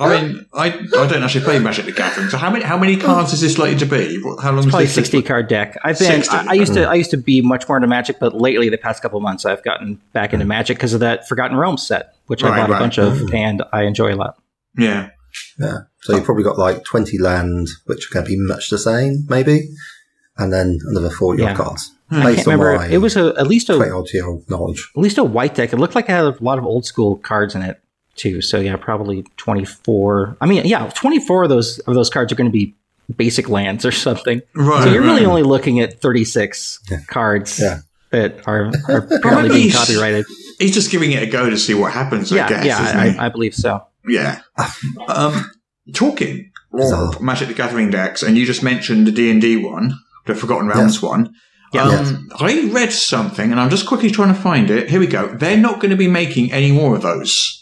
[0.00, 2.28] I mean, I, I don't actually play Magic the Gathering.
[2.30, 4.20] So how many how many cards is this likely to be?
[4.22, 4.94] What- How long is Probably this?
[4.94, 5.76] sixty card deck.
[5.84, 6.22] I've been.
[6.22, 6.84] 60, I, I used to.
[6.88, 9.44] I used to be much more into Magic, but lately, the past couple of months,
[9.44, 12.76] I've gotten back into Magic because of that Forgotten Realms set, which I bought right.
[12.76, 13.34] a bunch of, mm-hmm.
[13.34, 14.40] and I enjoy a lot.
[14.76, 15.10] Yeah.
[15.58, 15.78] Yeah.
[16.00, 19.26] So you've probably got like 20 land, which are going to be much the same,
[19.28, 19.68] maybe.
[20.38, 21.50] And then another 40 Yeah.
[21.50, 21.92] odd cards.
[22.08, 22.16] Hmm.
[22.16, 22.78] I Based can't on remember.
[22.78, 24.90] my It was a, at least a 20 odd year old knowledge.
[24.96, 25.72] at least a white deck.
[25.72, 27.80] It looked like it had a lot of old school cards in it
[28.16, 28.40] too.
[28.42, 30.36] So yeah, probably twenty four.
[30.40, 32.74] I mean, yeah, twenty four of those of those cards are going to be
[33.16, 34.40] basic lands or something.
[34.54, 34.84] Right.
[34.84, 37.80] So you're really only looking at thirty six cards Yeah.
[38.10, 40.26] that are, are apparently Probably being s- copyrighted.
[40.58, 42.32] He's just giving it a go to see what happens.
[42.32, 42.64] I Yeah, guess.
[42.66, 43.18] yeah, isn't he?
[43.18, 43.84] I, I believe so.
[44.06, 44.40] Yeah.
[45.08, 45.50] Um,
[45.94, 47.08] talking Bizarre.
[47.08, 49.94] of Magic the Gathering decks, and you just mentioned the D and D one,
[50.26, 51.34] the Forgotten Realms one.
[51.78, 54.88] Um, I read something, and I'm just quickly trying to find it.
[54.90, 55.28] Here we go.
[55.28, 57.59] They're not going to be making any more of those.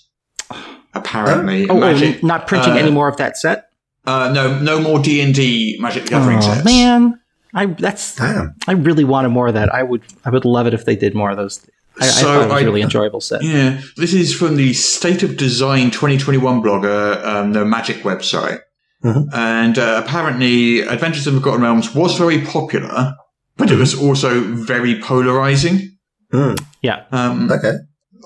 [1.09, 3.71] Apparently, Oh, oh, not printing uh, any more of that set.
[4.07, 6.65] Uh, no, no more D and D Magic the Gathering Oh sets.
[6.65, 7.21] man,
[7.55, 8.55] I that's Damn.
[8.67, 9.73] I really wanted more of that.
[9.75, 11.61] I would I would love it if they did more of those.
[12.01, 13.43] I, I So thought it was I- a really enjoyable set.
[13.43, 18.61] Yeah, this is from the State of Design 2021 blogger, um, the Magic website.
[19.05, 19.27] Mhm.
[19.33, 23.15] And uh, apparently, Adventures in Forgotten Realms was very popular,
[23.57, 25.97] but it was also very polarizing.
[26.33, 26.55] Hmm.
[26.83, 27.05] Yeah.
[27.13, 27.73] Um, Okay.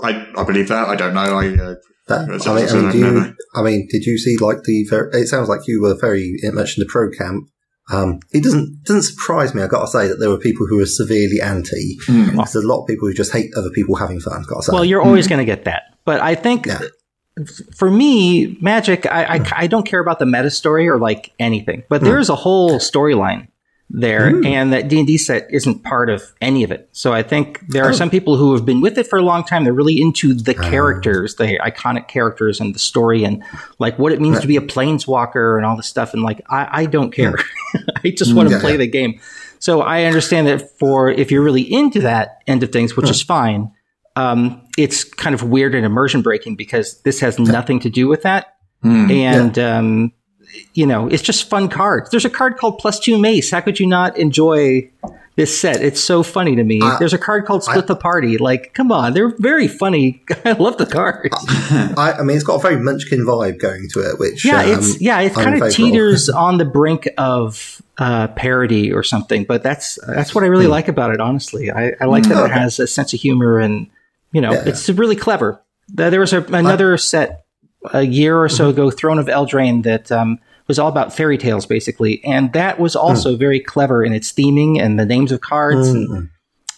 [0.02, 0.88] I, I believe that.
[0.88, 1.38] I don't know.
[1.38, 1.74] I uh,
[2.08, 3.34] That, I mean, I mean, do you.
[3.54, 4.84] I mean, did you see like the?
[4.90, 7.48] Ver- it sounds like you were very much in the pro camp.
[7.92, 9.62] Um, it doesn't doesn't surprise me.
[9.62, 11.96] I got to say that there were people who are severely anti.
[12.08, 12.34] Mm.
[12.36, 14.42] There's a lot of people who just hate other people having fun.
[14.48, 14.72] Got to say.
[14.72, 16.80] Well, you're always going to get that, but I think Yeah.
[17.76, 21.82] for me, Magic, I, I I don't care about the meta story or like anything,
[21.88, 23.48] but there is a whole storyline
[23.94, 26.88] there, and that D and D set isn't part of any of it.
[26.92, 29.44] So I think there are some people who have been with it for a long
[29.44, 29.64] time.
[29.64, 33.44] They're really into the characters, the iconic characters, and the story, and
[33.78, 36.14] like what it means to be a planeswalker and all this stuff.
[36.14, 37.34] And like, I, I don't care.
[38.04, 38.76] I just want to Yeah, play yeah.
[38.78, 39.20] the game.
[39.58, 43.22] So I understand that for if you're really into that end of things, which is
[43.22, 43.70] fine,
[44.16, 48.22] um, it's kind of weird and immersion breaking because this has nothing to do with
[48.22, 48.56] that.
[48.82, 49.10] Hmm.
[49.10, 50.12] And, um,
[50.74, 52.10] you know, it's just fun cards.
[52.10, 53.50] There's a card called plus two mace.
[53.50, 54.90] How could you not enjoy
[55.36, 55.80] this set?
[55.82, 56.80] It's so funny to me.
[56.82, 58.36] Uh, There's a card called split the party.
[58.38, 60.22] Like, come on, they're very funny.
[60.44, 61.34] I love the cards.
[61.96, 64.70] I, I mean, it's got a very Munchkin vibe going to it, which yeah, um,
[64.70, 69.44] it's yeah, it kind of teeters on the brink of uh, parody or something.
[69.44, 70.52] But that's that's what I Hmm.
[70.52, 71.20] really like about it.
[71.20, 73.88] Honestly, I, I like that it has a sense of humor and
[74.32, 74.64] you know Yeah.
[74.66, 75.62] it's really clever.
[75.88, 77.41] There there was a, another set
[77.92, 78.56] a year or Mm-hmm.
[78.56, 82.78] so ago, Throne of Eldraine, that um, was all about fairy tales basically, and that
[82.78, 83.00] was Hmm.
[83.00, 86.28] also very clever in its theming and the names of cards and Mm.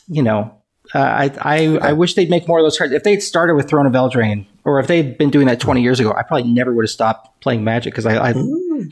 [0.09, 0.55] you know,
[0.95, 2.93] uh, I, I, I wish they'd make more of those cards.
[2.93, 5.99] If they'd started with Throne of Eldraine, or if they'd been doing that 20 years
[6.01, 8.33] ago, I probably never would have stopped playing Magic because I, I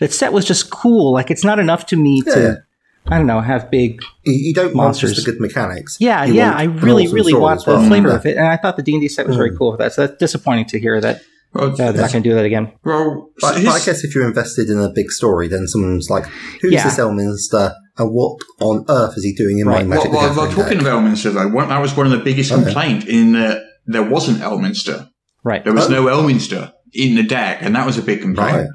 [0.00, 1.12] that set was just cool.
[1.12, 2.34] Like, it's not enough to me Yeah.
[2.34, 2.62] to,
[3.06, 4.00] I don't know, have big.
[4.24, 5.14] You, don't want Monsters.
[5.14, 5.96] just the good mechanics.
[6.00, 7.86] Yeah, You yeah, I really, awesome really want the well.
[7.86, 8.14] flavor Yeah.
[8.16, 8.36] of it.
[8.36, 9.92] And I thought the D&D set was very cool with that.
[9.92, 11.20] So that's disappointing to hear that
[11.54, 12.72] Well, uh, they're not going to do that again.
[12.84, 16.24] well, But, but I guess if you're invested in a big story, then someone's like,
[16.60, 16.84] "Who's Yeah.
[16.84, 19.86] this Elminster, and what on earth is he doing in Right.
[19.86, 22.06] my Magic Well, the well, well, talking deck?" of Elminster, though, one, that was one
[22.06, 22.62] of the biggest Okay.
[22.64, 25.08] complaints in that there wasn't Elminster.
[25.44, 25.62] Right.
[25.64, 25.90] There was Oh.
[25.90, 28.56] no Elminster in the deck, and that was a big complaint.
[28.56, 28.66] Right.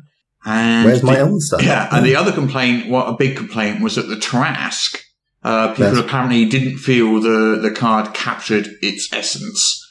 [0.45, 1.61] And Where's my the- Elminster?
[1.63, 4.99] Yeah, and the other complaint, what a big complaint, was that the Tarrasque.
[5.43, 5.97] Uh, people Yes.
[6.05, 9.81] apparently didn't feel the the card captured its essence.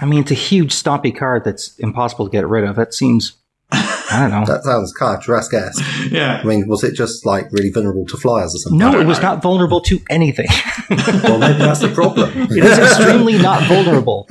[0.00, 2.76] I mean, it's a huge stompy card that's impossible to get rid of.
[2.76, 3.36] That seems,
[3.72, 4.44] I don't know.
[4.52, 6.10] That sounds kind of Jurassic-esque.
[6.10, 8.78] Yeah, I mean, was it just like really vulnerable to flyers or something?
[8.78, 9.34] No, it was know.
[9.34, 10.48] not vulnerable to anything.
[10.90, 12.30] Well, maybe that's the problem.
[12.50, 14.26] it is extremely not vulnerable.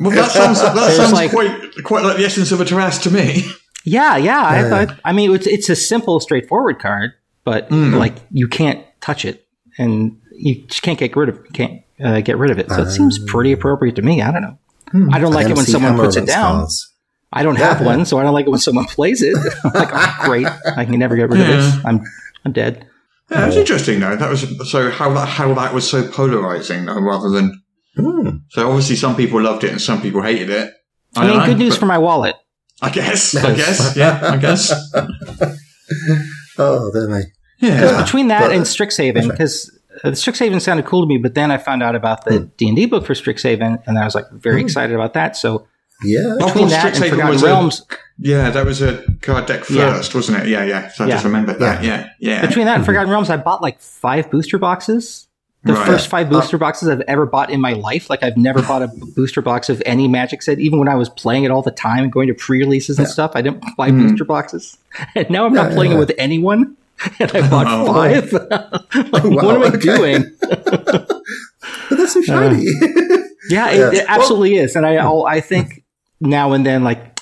[0.00, 3.02] well, that sounds that There's sounds like- quite quite like the essence of a Tarrasque
[3.04, 3.42] to me.
[3.86, 4.40] Yeah, yeah.
[4.42, 4.68] I Yeah.
[4.86, 5.00] thought.
[5.04, 7.12] I mean, it's it's a simple, straightforward card,
[7.44, 7.98] but Mm.
[7.98, 9.46] like you can't touch it,
[9.78, 12.68] and you just can't get rid of can't uh, get rid of it.
[12.70, 14.20] So it seems pretty appropriate to me.
[14.20, 14.58] I don't know.
[15.12, 16.58] I don't like it when MC someone puts it down.
[16.60, 16.90] cards.
[17.32, 17.86] I don't have Yeah.
[17.86, 19.34] one, so I don't like it when someone plays it.
[19.64, 21.84] I'm like, oh, great, I can never get rid of this.
[21.84, 22.00] I'm
[22.44, 22.86] I'm dead.
[23.30, 24.14] Yeah, it's interesting though.
[24.16, 27.60] That was so how that how that was so polarizing though, rather than
[27.96, 28.28] Hmm.
[28.50, 30.72] so obviously some people loved it and some people hated it.
[31.16, 32.34] I, don't mean, know, good news for my wallet.
[32.82, 34.72] I guess, I guess, yeah, I guess,
[36.58, 37.22] Oh, dear me.
[37.60, 38.02] yeah.
[38.02, 39.70] Between that but- and Strixhaven, because
[40.02, 42.76] uh, Strixhaven sounded cool to me, but then I found out about the D and
[42.76, 45.36] D book for Strixhaven, and I was like very excited about that.
[45.36, 45.66] So
[46.02, 46.34] Yeah.
[46.38, 47.82] Between course, that and Forgotten was a- Realms,
[48.18, 49.94] Yeah, that was a card deck Yeah.
[49.96, 50.48] first, wasn't it?
[50.48, 50.88] Yeah, yeah.
[50.88, 51.14] So I Yeah.
[51.14, 51.84] just remembered that.
[51.84, 52.44] Yeah, yeah.
[52.46, 55.28] between that and Forgotten Realms, I bought like five booster boxes.
[55.66, 55.86] The Right.
[55.86, 58.10] first five booster boxes I've ever bought in my life.
[58.10, 61.08] Like I've never bought a booster box of any Magic set, even when I was
[61.08, 63.30] playing it all the time, and going to pre-releases and stuff.
[63.34, 64.08] I didn't buy Hmm.
[64.08, 64.76] booster boxes,
[65.14, 65.96] and now I'm not playing yeah.
[65.96, 66.76] it with anyone.
[67.20, 67.86] And I bought Oh.
[67.92, 68.32] five.
[69.12, 69.78] like, wow, what am I okay.
[69.78, 70.24] doing?
[70.40, 71.08] But
[71.90, 72.64] that's so shiny.
[73.50, 74.00] Yeah, it, Yeah.
[74.02, 74.74] it absolutely is.
[74.76, 75.84] And I, I'll, I think
[76.20, 77.18] now and then, like,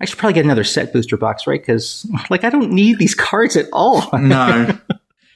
[0.00, 1.60] I should probably get another set booster box, right?
[1.60, 4.08] Because, like, I don't need these cards at all.
[4.18, 4.78] no.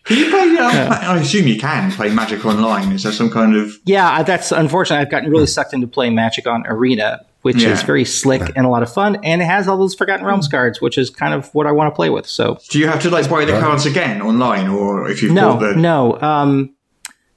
[0.05, 0.57] Can you play?
[0.59, 2.90] Uh, I assume you can play Magic Online.
[2.92, 3.72] Is there some kind of?
[3.85, 4.98] yeah, that's unfortunate.
[4.98, 7.70] I've gotten really sucked into playing Magic on Arena, which Yeah.
[7.70, 10.48] is very slick and a lot of fun, and it has all those Forgotten Realms
[10.48, 12.26] cards, which is kind of what I want to play with.
[12.26, 15.55] So, Do you have to like buy the cards again online, or if you've no,
[15.55, 15.74] bought the?
[15.76, 16.74] no, um,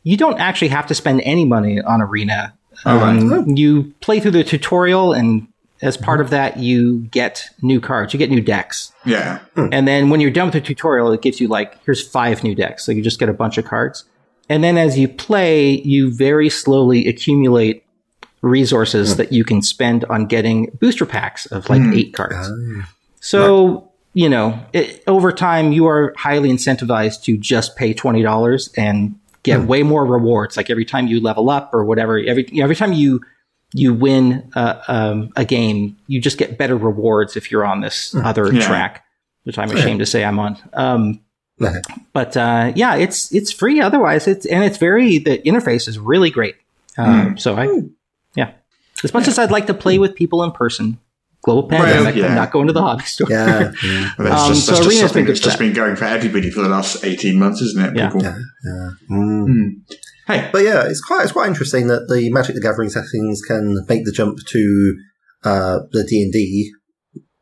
[0.04, 2.54] you don't actually have to spend any money on Arena.
[2.86, 3.18] Oh, right.
[3.18, 5.48] Um, You play through the tutorial, and
[5.82, 8.14] as part of that, you get new cards.
[8.14, 8.92] You get new decks.
[9.06, 9.40] Yeah.
[9.56, 12.56] And then when you're done with the tutorial, it gives you like, here's five new
[12.56, 12.86] decks.
[12.86, 14.06] So you just get a bunch of cards.
[14.50, 17.83] And then as you play, you very slowly accumulate
[18.44, 22.50] resources that you can spend on getting booster packs of like eight cards.
[23.20, 29.16] So, you know, it, over time, you are highly incentivized to just pay $20 and
[29.44, 30.58] get way more rewards.
[30.58, 33.22] Like every time you level up or whatever, every, you know, every time you,
[33.74, 38.14] you win uh, um, a game, you just get better rewards if you're on this
[38.14, 38.62] other Yeah.
[38.68, 39.06] track,
[39.46, 40.58] which I'm ashamed to say I'm on.
[40.74, 41.22] Um,
[42.12, 44.28] but uh, yeah, it's it's free otherwise.
[44.28, 46.56] It's and it's very the interface is really great.
[46.98, 47.02] Hmm.
[47.02, 47.68] Um, So I,
[48.36, 48.52] yeah,
[49.04, 51.00] as much as I'd like to play with people in person,
[51.44, 52.34] global Well, pandemic, yeah.
[52.34, 53.28] Not going to the hobby store.
[53.30, 55.60] Yeah, yeah, But that's Um, just, so that's just Arena's something been good that's just
[55.60, 57.98] been going for everybody for the last 18 months, isn't it?
[57.98, 58.08] Yeah.
[58.08, 58.24] People?
[58.24, 58.90] yeah, yeah.
[59.12, 59.46] Mm.
[59.46, 59.70] Hmm.
[60.26, 63.86] Hey, But yeah, it's quite it's quite interesting that the Magic the Gathering settings can
[63.90, 64.96] make the jump to
[65.44, 66.72] uh, the D and D,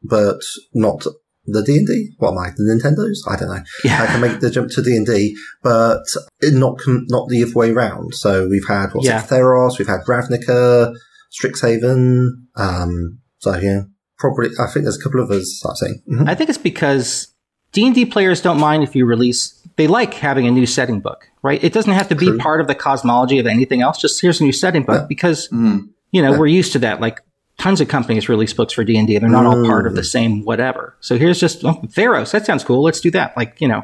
[0.01, 0.39] but
[0.73, 1.06] not
[1.45, 2.10] the D and D.
[2.17, 2.49] What am I?
[2.56, 3.32] The Nintendos?
[3.32, 3.63] I don't know.
[3.84, 4.04] Yeah.
[4.04, 6.04] I can make the jump to D and D, but
[6.43, 8.13] not not the other way round.
[8.15, 9.23] So we've had what's Yeah.
[9.23, 10.93] it, Theros, we've had Ravnica,
[11.32, 12.27] Strixhaven.
[12.56, 13.82] Um, so yeah,
[14.17, 15.62] probably I think there's a couple of others.
[15.67, 16.01] I've seen.
[16.12, 16.30] Mhm.
[16.30, 17.27] I think it's because
[17.71, 19.58] D and D players don't mind if you release.
[19.77, 21.63] They like having a new setting book, right?
[21.63, 22.38] It doesn't have to be True.
[22.38, 23.99] part of the cosmology of anything else.
[23.99, 25.08] Just here's a new setting book Yeah.
[25.08, 25.88] because Mm.
[26.12, 26.38] you know Yeah.
[26.39, 26.99] we're used to that.
[27.01, 27.21] Like
[27.62, 29.17] tons of companies release books for D and D.
[29.19, 29.97] They're not all part of Mm.
[29.97, 30.95] the same whatever.
[31.00, 32.32] So here's just oh, Theros.
[32.32, 32.82] That sounds cool.
[32.84, 33.38] Let's do that.
[33.38, 33.84] Like you know.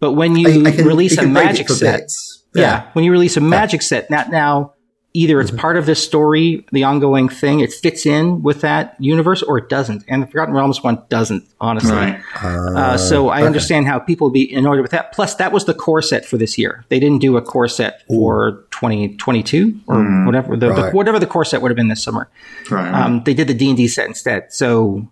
[0.00, 2.42] But when you I- I can- release you a can break it magic set, bits.
[2.54, 2.88] yeah.
[2.94, 4.74] when you release a magic set, not now.
[5.14, 5.40] Either Mm-hmm.
[5.54, 9.58] it's part of this story, the ongoing thing, it fits in with that universe, or
[9.58, 10.02] it doesn't.
[10.08, 11.92] And the Forgotten Realms one doesn't, honestly.
[11.92, 12.20] Right.
[12.42, 13.46] Uh, so I okay.
[13.46, 15.12] understand how people would be in order with that.
[15.12, 16.86] Plus, that was the core set for this year.
[16.88, 21.44] They didn't do a core set for 2022 or whatever the, the- whatever the core
[21.44, 22.30] set would have been this summer.
[22.70, 22.92] Right.
[22.92, 24.52] Um, they did the D and D set instead.
[24.52, 25.06] So,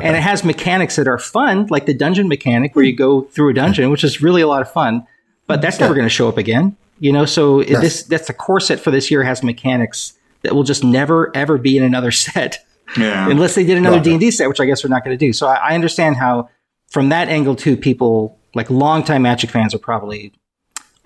[0.00, 3.48] and it has mechanics that are fun, like the dungeon mechanic where you go through
[3.50, 5.04] a dungeon, which is really a lot of fun.
[5.48, 7.24] But that's never going to show up again, you know.
[7.26, 10.84] So it- this that's the core set for this year has mechanics that will just
[10.84, 12.64] never ever be in another set
[12.96, 13.28] yeah.
[13.28, 13.98] unless they did another.
[14.00, 15.32] D and D set, which I guess we're not going to do.
[15.32, 16.48] So I, I understand how,
[16.90, 20.32] from that angle too, people like longtime Magic fans are probably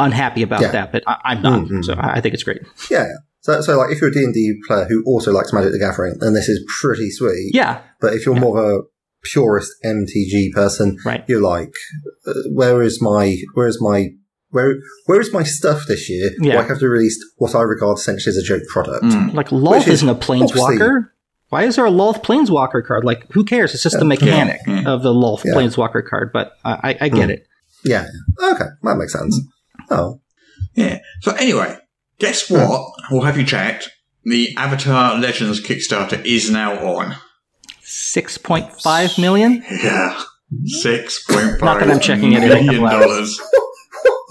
[0.00, 0.72] unhappy about Yeah.
[0.72, 1.62] that, but I, I'm not.
[1.68, 1.84] Mhm.
[1.84, 2.62] So I, I think it's great.
[2.90, 3.06] Yeah.
[3.42, 6.32] So, so like if you're a D&D player who also likes Magic the Gathering, then
[6.32, 7.50] this is pretty sweet.
[7.52, 8.82] Yeah, But if you're more of a
[9.22, 11.22] purist MTG person, right.
[11.28, 11.72] you're like,
[12.26, 14.08] uh, where is my, where is my,
[14.54, 16.30] where, where is my stuff this year?
[16.40, 16.56] Yeah.
[16.56, 19.04] Why have they released what I regard essentially as a joke product?
[19.04, 19.34] Mm.
[19.34, 21.10] Like Lolth Which is isn't a planeswalker.
[21.48, 23.04] Why is there a Lolth planeswalker card?
[23.04, 23.74] Like, who cares?
[23.74, 24.88] It's just the mechanic Yeah, yeah.
[24.88, 25.52] of the Lolth Yeah.
[25.54, 26.30] planeswalker card.
[26.32, 27.32] But I, I, I get Mm.
[27.32, 27.46] it.
[27.84, 28.06] Yeah.
[28.42, 28.64] Okay.
[28.82, 29.38] That makes sense.
[29.90, 30.20] Oh.
[30.74, 31.00] Yeah.
[31.20, 31.76] So anyway,
[32.18, 32.92] guess what?
[33.12, 33.90] Or have you checked?
[34.24, 37.16] The Avatar Legends Kickstarter is now on.
[37.82, 39.62] Six point five million.
[39.82, 40.18] Yeah.
[40.64, 43.40] Six point Not that I'm checking it every million couple dollars.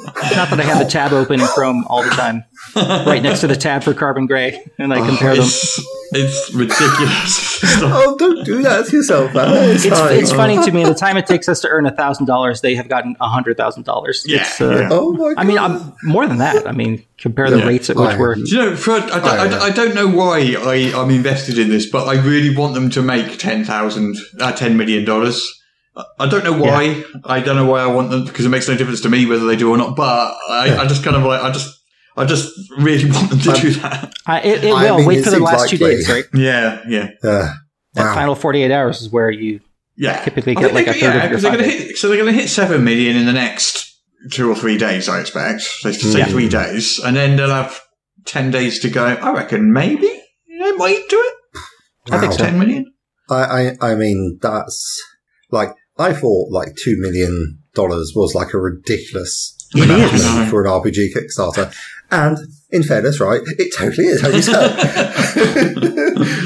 [0.06, 2.44] Not that I have the tab open in Chrome all the time,
[2.76, 5.44] right next to the tab for Carbon Grey, and I compare them.
[5.46, 5.80] It's,
[6.12, 7.54] it's ridiculous.
[7.86, 9.70] Oh, don't do that to yourself, man.
[9.72, 10.84] It's, It's, it's funny to me.
[10.84, 14.24] The time it takes us to earn thousand dollars, they have gotten hundred thousand dollars.
[14.28, 14.90] Yeah, It's, uh, yeah.
[14.92, 15.38] Oh my god.
[15.38, 16.68] I mean, I'm more than that.
[16.68, 17.66] I mean, compare the Yeah.
[17.68, 18.36] rates at which I- we're.
[18.38, 19.12] You know, for, I, don't-
[19.54, 19.66] Oh, I.
[19.68, 23.02] I don't know why I, I'm invested in this, but I really want them to
[23.02, 25.63] make ten thousand, uh, ten million dollars.
[25.96, 27.04] I- I don't know why.
[27.26, 29.46] I don't know why I want them because it makes no difference to me whether
[29.46, 29.96] they do or not.
[29.96, 31.80] But I, I just kind of like, I just,
[32.18, 34.14] I just really want them to do that.
[34.26, 36.26] Uh, it, it I will mean, wait it for the seems last two days, right?
[36.34, 37.54] Yeah, yeah, Uh,
[37.94, 38.14] That wow.
[38.16, 39.60] final forty-eight hours is where you
[39.96, 40.24] yeah.
[40.24, 42.34] typically get think like a third yeah, of your they're gonna hit, so they're going
[42.34, 43.92] to hit seven million in the next
[44.32, 45.62] two or three days, I expect.
[45.84, 46.26] Let's just say Yeah.
[46.26, 47.80] three days, and then they'll have
[48.26, 49.06] ten days to go.
[49.06, 50.08] I reckon maybe
[50.48, 51.34] they might do it.
[52.14, 52.46] I think so.
[52.46, 52.94] Ten million.
[53.30, 55.02] I, I, I mean, that's
[55.52, 60.50] like, I thought like $2 million was like a ridiculous It amount is.
[60.50, 61.74] for an RPG Kickstarter.
[62.12, 62.38] And
[62.72, 64.76] in fairness, right, it totally is, as you said.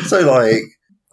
[0.07, 0.62] so like,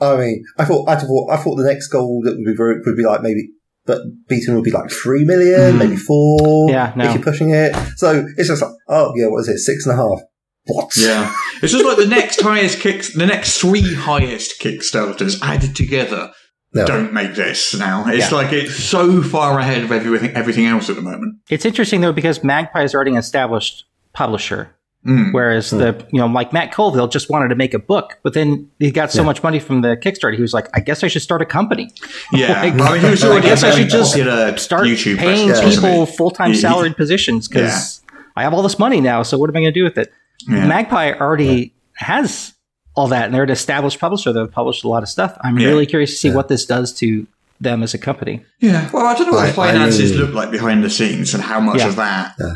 [0.01, 2.81] I mean, I thought, I thought, I thought the next goal that would be, very-
[2.85, 3.49] would be like maybe,
[3.87, 5.79] but beaten would be like 3 million, Mhm.
[5.79, 6.71] maybe 4.
[6.71, 7.05] Yeah, no.
[7.07, 7.75] If you're pushing it.
[7.97, 9.59] So it's just like, oh yeah, what is it?
[9.59, 10.21] Six and a half.
[10.67, 10.91] What?
[10.97, 11.31] Yeah,
[11.63, 16.31] it's just like the next highest kicks, the next three highest Kickstarters added together.
[16.75, 16.85] No.
[16.87, 18.05] Don't make this now.
[18.09, 18.37] It's Yeah.
[18.37, 21.37] like it's so far ahead of everything, everything else at the moment.
[21.49, 24.71] It's interesting though because Magpie is already an established publisher,
[25.07, 25.33] Mm.
[25.35, 28.69] whereas the you know like Matt Colville just wanted to make a book, but then
[28.79, 31.21] he got so much money from the Kickstarter, he was like, I guess I should
[31.21, 31.91] start a company,
[32.33, 34.87] Yeah, Like, I mean, he was I guess a I very should just popular start
[34.87, 38.01] YouTube paying presence, wasn't people full time He- he- salaried positions because
[38.35, 39.23] I have all this money now.
[39.23, 40.11] So what am I going to do with it?
[40.49, 40.67] Yeah.
[40.67, 42.54] Magpie already has
[42.97, 45.37] all that, and they're an established publisher that have published a lot of stuff.
[45.43, 45.69] I'm Yeah.
[45.69, 47.27] really curious to see what this does to
[47.61, 48.45] them as a company.
[48.61, 50.91] Yeah, well, I don't know what I- the finances I mean- look like behind the
[50.91, 51.89] scenes and how much Yeah.
[51.89, 52.55] of that Yeah.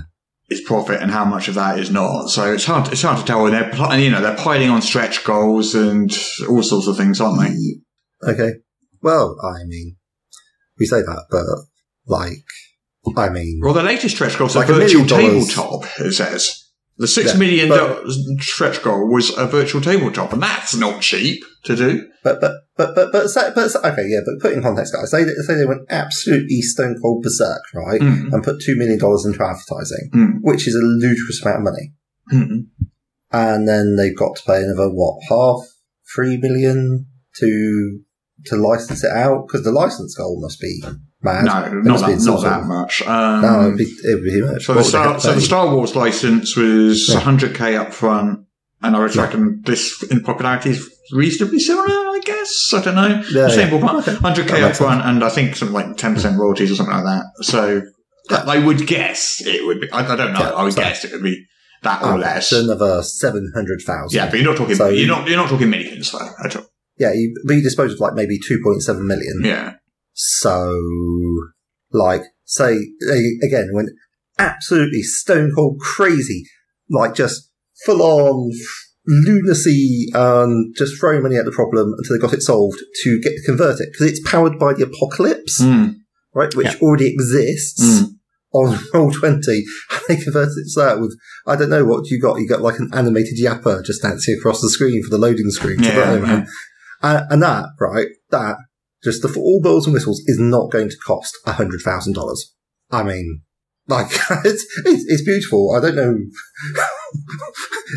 [0.51, 2.29] is profit and how much of that is not.
[2.29, 2.93] So it's hard.
[2.93, 3.47] It's hard to tell.
[3.47, 6.11] And they're you know they're piling on stretch goals and
[6.49, 8.31] all sorts of things, aren't they?
[8.33, 8.53] Okay.
[9.03, 9.97] Well, I mean,
[10.79, 11.45] we say that, but
[12.07, 12.45] like,
[13.17, 15.85] I mean, Well, the latest stretch goal is Like a a virtual tabletop.
[16.01, 16.65] It says
[16.99, 21.43] the six Yeah, million dollars stretch goal was a virtual tabletop, and that's not cheap
[21.65, 22.09] to do.
[22.25, 25.11] but but but but but, but okay, yeah, but put in context, guys.
[25.11, 28.33] Say that- say they went absolutely stone cold berserk, right, Mm.
[28.33, 30.33] and put two million dollars into advertising, Mm.
[30.43, 31.93] which is a ludicrous amount of money,
[32.33, 32.67] Mm.
[33.33, 35.61] and then they've got to pay another what half
[36.15, 37.07] three million
[37.37, 38.01] to
[38.47, 40.81] to license it out because the license goal must be
[41.23, 41.45] mad.
[41.45, 43.03] No, not that, not that much.
[43.03, 44.65] Um, No, it'd be, it'd be huge.
[44.65, 45.41] So the, would they have Star, so the?
[45.41, 47.21] Star Wars license was Yeah.
[47.21, 48.41] 100k up front,
[48.83, 52.71] and I reckon this in popularity is reasonably similar, I guess.
[52.75, 53.23] I don't know.
[53.33, 53.81] Yeah, Same yeah.
[53.81, 54.01] ballpark.
[54.09, 54.15] Okay.
[54.15, 57.25] 100k That up front, and I think something like 10% royalties or something like that.
[57.45, 57.83] So
[58.31, 61.05] I would guess it would be, I, I don't know, Yeah, I would so- guess
[61.05, 61.45] it would be
[61.83, 62.53] that or Ah, less.
[62.53, 64.17] another seven hundred thousand.
[64.17, 66.67] Yeah, but you're not talking, So- you're not, you're not talking millions though, at all.
[66.99, 69.41] yeah, you, but you dispose of like maybe two point seven million.
[69.45, 69.75] Yeah.
[70.21, 70.77] So,
[71.93, 72.73] like, say
[73.43, 73.87] again, when
[74.37, 76.45] absolutely stone cold crazy,
[76.91, 77.51] like just
[77.87, 78.51] full on
[79.07, 83.31] lunacy and just throwing money at the problem until they got it solved to get
[83.31, 85.95] to convert it because it's powered by the apocalypse, Mm.
[86.35, 86.55] right?
[86.55, 86.79] Which Yeah.
[86.83, 87.81] already exists.
[87.83, 88.15] Mm.
[88.51, 91.15] On roll twenty, and they converted it to that with
[91.47, 92.41] I don't know what you got.
[92.41, 95.81] You got like an animated yapper just dancing across the screen for the loading screen.
[95.83, 96.47] Yeah, don't know, man.
[97.03, 98.57] And, and that, right, that,
[99.05, 102.15] just the, for all bells and whistles is not going to cost a hundred thousand
[102.15, 102.55] dollars.
[102.91, 103.43] I mean,
[103.87, 104.07] like,
[104.45, 105.75] it's, it's, it's beautiful.
[105.77, 106.19] I don't know.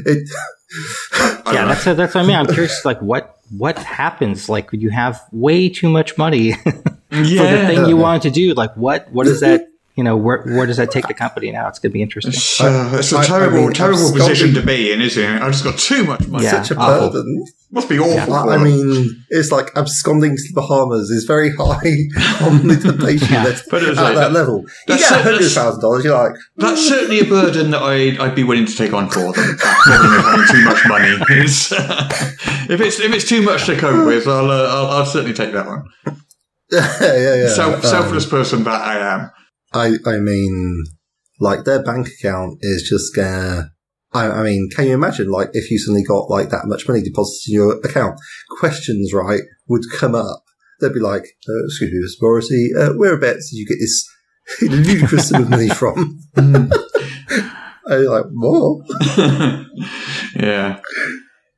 [0.06, 0.30] it,
[1.14, 1.68] I don't yeah, know.
[1.70, 2.36] that's that's what I mean.
[2.36, 4.48] I'm curious, like what what happens?
[4.48, 6.72] Like you have way too much money for
[7.12, 8.54] the thing you want to do.
[8.54, 9.68] Like what what is that?
[9.96, 11.68] You know, where where does that take the company now?
[11.68, 12.32] It's going to be interesting.
[12.34, 15.22] It's, uh, it's a I- I terrible, mean, terrible absconding- position to be in, isn't
[15.22, 15.42] it?
[15.42, 16.46] I've just got too much money.
[16.46, 16.62] Yeah.
[16.64, 17.10] such a awful.
[17.10, 17.46] burden.
[17.74, 18.34] Must be awful.
[18.34, 21.74] I, I mean, it's like absconding to the Bahamas is very high
[22.46, 23.44] on the temptation Yeah.
[23.44, 24.62] list But at like- that level.
[24.62, 27.72] You that's get it, a hundred that's- thousand dollars, you're like, That's certainly a burden
[27.72, 29.34] that I'd, I'd be willing to take on for them.
[29.34, 31.72] That problem of having too much money is,
[32.70, 35.52] if it's if it's too much to cope with, I'll uh, I'll, I'll certainly take
[35.54, 35.84] that one.
[36.72, 37.48] yeah, yeah, yeah.
[37.54, 39.32] Self, Um, selfless person that I am.
[39.74, 40.84] I, I mean,
[41.40, 43.72] like their bank account is just gonna.
[44.14, 47.02] I, I mean, can you imagine, like, if you suddenly got like that much money
[47.02, 48.20] deposited in your account?
[48.60, 50.44] Questions, right, would come up.
[50.80, 52.22] They'd be like, uh, "Excuse me, Mr.
[52.22, 54.06] Morrissey, uh, whereabouts did you get this
[54.62, 56.72] ludicrous sum of money from?" and
[57.90, 58.88] you're like, "What?"
[60.36, 60.80] yeah.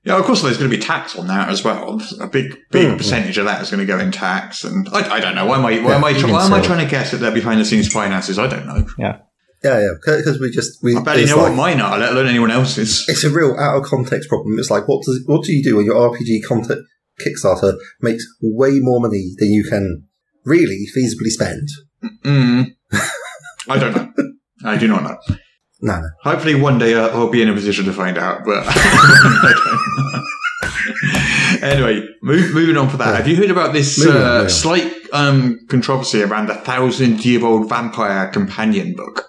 [0.06, 2.02] Yeah, of course, there's going to be tax on that as well.
[2.20, 2.98] A big, big Mm.
[2.98, 5.46] percentage of that is going to go in tax, and I, I don't know.
[5.46, 7.22] Why am I, why Yeah, am I, even why am I trying to guess at
[7.22, 8.38] their behind the scenes finances?
[8.38, 8.86] I don't know.
[8.98, 9.20] Yeah,
[9.64, 9.94] yeah, yeah.
[10.06, 10.98] because we just we.
[10.98, 13.06] I barely know like- what mine are, let alone anyone else's.
[13.08, 14.60] it's a real out of context problem.
[14.60, 16.82] It's like, what does what do you do when your RPG content
[17.26, 20.04] Kickstarter makes way more money than you can
[20.44, 21.70] really feasibly spend?
[22.26, 22.76] Mm.
[23.70, 24.12] I don't know.
[24.66, 25.18] I do not know.
[25.86, 26.08] No, no.
[26.24, 28.46] Hopefully, one day uh, I'll be in a position to find out.
[28.46, 29.54] But I
[31.62, 31.68] don't know.
[31.68, 33.08] anyway, move, moving on for that.
[33.10, 33.18] Yeah.
[33.18, 38.30] Have you heard about this Moving on, uh, slight um, controversy around the thousand-year-old vampire
[38.30, 39.28] companion book?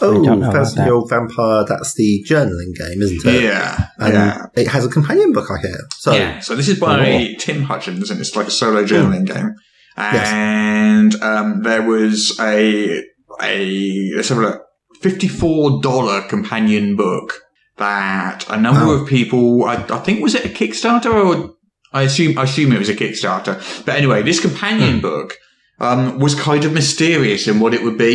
[0.00, 3.44] Oh, don't know about Thousand Year Old Vampire, that's the journaling game, isn't it?
[3.44, 5.78] Yeah, And yeah, it has a companion book, I hear.
[5.98, 6.40] So, yeah.
[6.40, 6.98] So this is by
[7.32, 7.38] Oh.
[7.38, 9.54] Tim Hutchings, and it's like a solo journaling game.
[9.96, 10.28] Yes.
[10.32, 13.04] And um, there was a
[13.40, 14.62] a let's have a look,
[15.06, 17.28] fifty-four dollar companion book
[17.76, 19.02] that a number Wow.
[19.02, 21.54] of people, I, I think, was it a Kickstarter or
[21.92, 23.54] I assume I assume it was a Kickstarter.
[23.86, 25.28] But anyway, this companion book
[25.80, 28.14] um, was kind of mysterious in what it would be.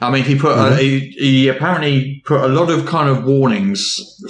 [0.00, 0.92] I mean, he put a, he,
[1.26, 3.80] he apparently put a lot of kind of warnings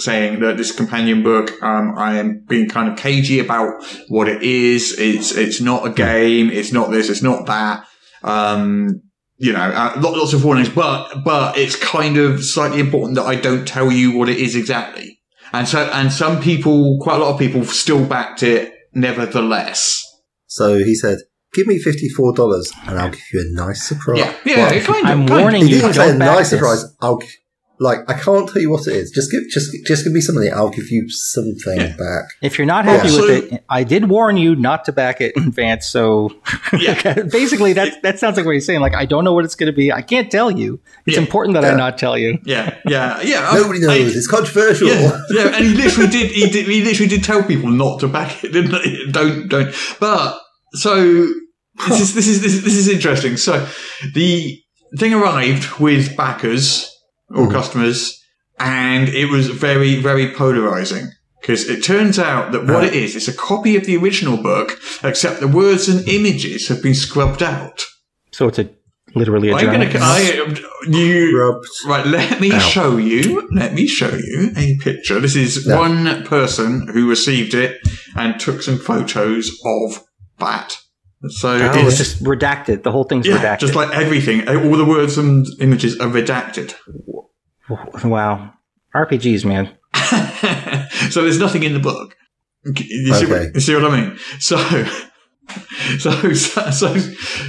[0.07, 4.43] saying that this companion book, um, I am being kind of cagey about what it
[4.43, 4.81] is.
[4.99, 6.51] It's it's not a game.
[6.51, 7.09] It's not this.
[7.09, 7.85] It's not that.
[8.23, 9.01] Um,
[9.45, 13.25] you know, uh, lot- lots of warnings, but but it's kind of slightly important that
[13.33, 15.19] I don't tell you what it is exactly.
[15.51, 20.01] And so and some people, quite a lot of people, still backed it nevertheless.
[20.47, 21.17] so he said,
[21.53, 24.73] "Give me fifty four dollars, and I'll give you a nice surprise." Yeah, yeah, Well,
[24.73, 25.11] it kind of.
[25.11, 25.81] I'm kind of- warning he you.
[25.81, 26.59] didn't say a nice this.
[26.59, 26.85] surprise.
[27.01, 27.27] I'll gi-
[27.83, 29.11] like I can't tell you what it is.
[29.11, 30.51] Just give just just give me something.
[30.53, 31.95] I'll give you something Yeah.
[31.97, 32.25] back.
[32.41, 33.15] If you're not happy Yeah.
[33.21, 35.85] with So- it, I did warn you not to back it in advance.
[35.87, 36.29] So
[36.79, 37.23] Yeah.
[37.39, 38.81] basically, that that sounds like what he's saying.
[38.81, 39.91] Like, I don't know what it's going to be.
[39.91, 40.79] I can't tell you.
[41.05, 41.21] It's Yeah.
[41.23, 42.39] important that I not tell you.
[42.45, 43.47] Yeah, yeah, yeah.
[43.51, 43.89] I- Nobody knows.
[43.89, 44.87] I- it's controversial.
[44.87, 46.31] yeah, yeah, and he literally did.
[46.31, 46.65] He did.
[46.67, 48.51] He literally did tell people not to back it.
[48.53, 49.11] Didn't he?
[49.11, 49.73] Don't, don't.
[49.99, 50.37] But
[50.73, 51.27] so
[51.89, 53.35] this is this is this is, this is interesting.
[53.37, 53.67] So
[54.13, 54.59] the
[54.99, 56.89] thing arrived with backers
[57.33, 57.51] or mm.
[57.51, 58.23] customers,
[58.59, 61.09] and it was very, very polarizing.
[61.41, 64.79] Because it turns out that what it is, it's a copy of the original book,
[65.03, 67.83] except the words and images have been scrubbed out.
[68.31, 68.69] So it's a
[69.13, 70.55] literally a I'm gonna, I,
[70.87, 71.61] you.
[71.85, 72.59] Right, let me Ow.
[72.59, 73.47] show you.
[73.51, 75.19] Let me show you a picture.
[75.19, 75.77] This is Yeah.
[75.77, 77.77] one person who received it
[78.15, 80.03] and took some photos of
[80.39, 80.77] that.
[81.29, 82.83] So Oh, it's it's just redacted.
[82.83, 83.59] The whole thing's yeah, redacted.
[83.59, 84.47] just like everything.
[84.47, 86.73] All the words and images are redacted.
[88.03, 88.53] wow.
[88.95, 89.75] RPGs, man.
[91.11, 92.15] so there's nothing in the book.
[92.65, 93.51] You see, Okay.
[93.53, 94.17] you see what I mean?
[94.39, 94.57] So,
[95.99, 96.97] so, so, so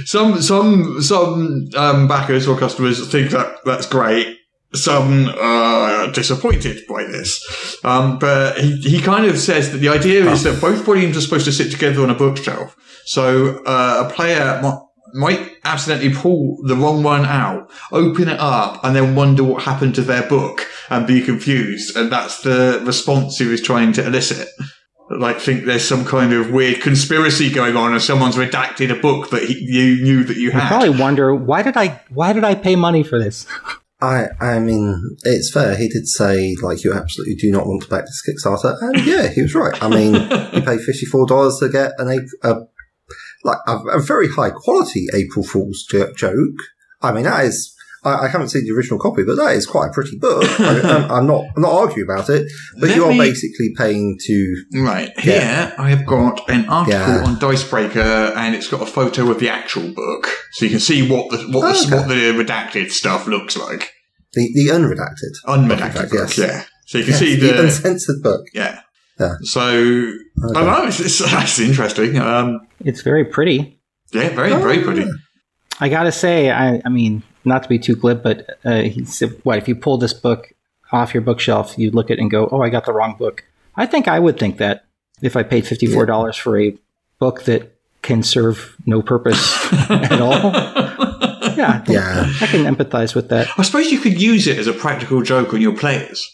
[0.05, 4.37] some some some um, backers or customers think that that's great.
[4.75, 10.29] Some are disappointed by this, um, but he, he kind of says that the idea
[10.29, 12.75] is that both volumes are supposed to sit together on a bookshelf.
[13.05, 14.79] So uh, a player might,
[15.13, 19.95] might accidentally pull the wrong one out, open it up, and then wonder what happened
[19.95, 21.95] to their book and be confused.
[21.95, 24.47] And that's the response he was trying to elicit.
[25.11, 29.29] Like, think there's some kind of weird conspiracy going on, and someone's redacted a book
[29.29, 30.67] that he, you knew that you You had.
[30.67, 33.45] probably wonder why did I why did I pay money for this?
[34.01, 35.75] I, I mean, it's fair.
[35.75, 38.75] He did say, like, you absolutely do not want to back this Kickstarter.
[38.81, 39.81] And yeah, he was right.
[39.81, 42.59] I mean, you pay $54 to get an uh,
[43.43, 45.85] like, a, a very high quality April Fool's
[46.15, 46.59] joke.
[47.01, 47.74] I mean, that is,
[48.05, 50.43] I, I haven't seen the original copy, but that is quite a pretty book.
[50.59, 52.45] I, I'm, I'm not, I'm not arguing about it,
[52.79, 56.99] but Let you are me- basically paying to, Right here, I have got an article
[56.99, 57.23] Yeah.
[57.25, 57.99] on Dicebreaker,
[58.35, 61.37] and it's got a photo of the actual book, so you can see what the
[61.51, 61.95] what, the, Okay.
[61.97, 63.91] what the redacted stuff looks like.
[64.33, 65.33] the, the unredacted.
[65.47, 66.37] Unredacted book, yes.
[66.37, 66.63] yeah.
[66.87, 68.45] So you can Yes, see the the uncensored book.
[68.53, 68.81] yeah.
[69.19, 69.35] Yeah.
[69.43, 70.83] So I don't know.
[70.87, 72.17] It's, it's, that's interesting.
[72.19, 73.79] Um, It's very pretty.
[74.13, 75.05] yeah, very Oh, very pretty.
[75.79, 79.39] I gotta say, I, I mean, not to be too glib, but uh, he said,
[79.43, 80.53] "What if you pull this book
[80.91, 81.77] off your bookshelf?
[81.77, 83.43] You look at it and go, oh, I got the wrong book.'
[83.75, 84.85] I think I would think that
[85.21, 86.75] if I paid fifty four dollars for a
[87.19, 90.33] book that can serve no purpose at all.
[91.57, 92.33] Yeah, I, Yeah.
[92.41, 93.47] I can empathize with that.
[93.57, 96.31] I suppose you could use it as a practical joke on your players.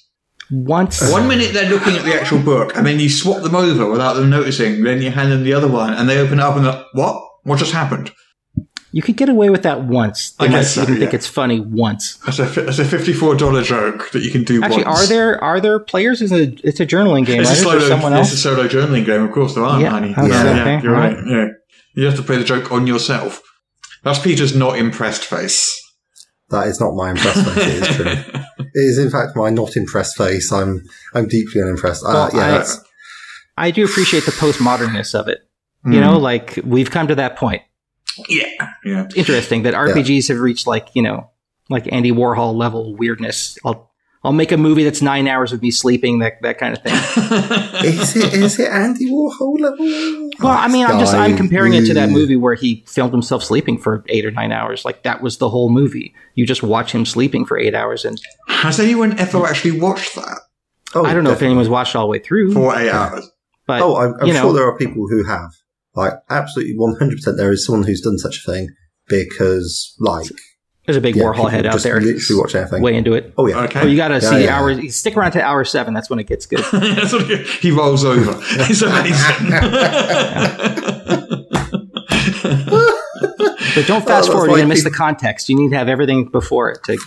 [0.51, 3.89] Once, One minute they're looking at the actual book, and then you swap them over
[3.89, 4.83] without them noticing.
[4.83, 7.25] Then you hand them the other one, and they open it up and they're, what?
[7.43, 8.11] What just happened?
[8.91, 10.31] You could get away with that once.
[10.31, 11.15] They I might guess so, even think yeah.
[11.17, 12.17] it's funny once.
[12.25, 14.61] That's a that's a fifty four dollar joke that you can do.
[14.63, 15.03] Actually, once.
[15.03, 16.21] are there are there players?
[16.21, 17.55] It's a it's a journaling game, It's right?
[17.55, 17.79] a Is solo.
[17.79, 19.23] there someone It's a solo journaling game.
[19.23, 19.79] Of course, there are.
[19.81, 20.11] Yeah, honey.
[20.11, 21.15] okay, yeah, okay, you're right.
[21.15, 21.25] right.
[21.27, 21.47] Yeah,
[21.95, 23.41] you have to play the joke on yourself.
[24.03, 25.77] That's Peter's not impressed face.
[26.49, 27.57] That is not my impressed face.
[27.67, 28.41] It is true.
[28.73, 30.49] It is in fact my not impressed face.
[30.51, 30.83] I'm
[31.13, 32.03] I'm deeply unimpressed.
[32.05, 32.63] Uh, yeah,
[33.57, 35.39] I- I do appreciate the postmodernness of it.
[35.83, 37.63] You know, like we've come to that point.
[38.29, 39.07] Yeah, yeah.
[39.15, 41.29] Interesting that RPGs have reached like you know,
[41.69, 43.57] like Andy Warhol level weirdness.
[43.65, 43.91] I'll
[44.23, 46.93] I'll make a movie that's nine hours of me sleeping, that that kind of thing.
[47.85, 50.29] is it is it Andy Warhol level?
[50.39, 53.43] Well, I mean, I'm just I'm comparing it to that movie where he filmed himself
[53.43, 54.85] sleeping for eight or nine hours.
[54.85, 56.13] Like that was the whole movie.
[56.35, 60.39] You just watch him sleeping for eight hours, and Has anyone ever actually watched that
[60.93, 62.53] Oh, I don't know if anyone's watched all the way through.
[62.53, 63.29] for eight hours?
[63.65, 65.51] but Oh, I'm, I'm you sure there are people who have.
[65.95, 68.69] Like, absolutely 100% there is someone who's done such a thing
[69.07, 70.25] because, like,
[70.85, 72.01] there's a big yeah, Warhol head out just there.
[72.01, 72.81] literally watch anything.
[72.81, 73.33] Way into it.
[73.37, 73.59] Oh, yeah.
[73.65, 73.81] Okay.
[73.81, 74.57] Oh, you got to Yeah, see yeah.
[74.57, 74.95] hours.
[74.95, 75.93] Stick around to hour seven.
[75.93, 76.59] That's when it gets good.
[76.71, 78.33] That's what he- he rolls over.
[78.41, 79.51] It's amazing.
[83.73, 84.47] But don't oh, fast that's forward.
[84.47, 85.47] You're gonna miss the context.
[85.47, 86.83] You need to have everything before it.
[86.85, 86.99] To yeah.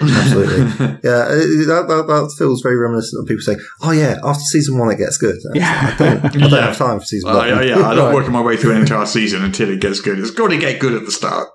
[0.00, 0.58] Absolutely.
[1.04, 1.34] yeah, uh,
[1.68, 4.96] that, that, that feels very reminiscent of people saying, oh, yeah, after season one it
[4.98, 5.36] gets good.
[5.44, 5.94] And Yeah.
[5.94, 6.66] I don't, I don't Yeah.
[6.66, 7.48] have time for season Uh, one.
[7.48, 8.14] yeah, yeah, I'm not Right.
[8.14, 10.18] working my way through an entire season until it gets good.
[10.18, 11.48] It's got to get good at the start.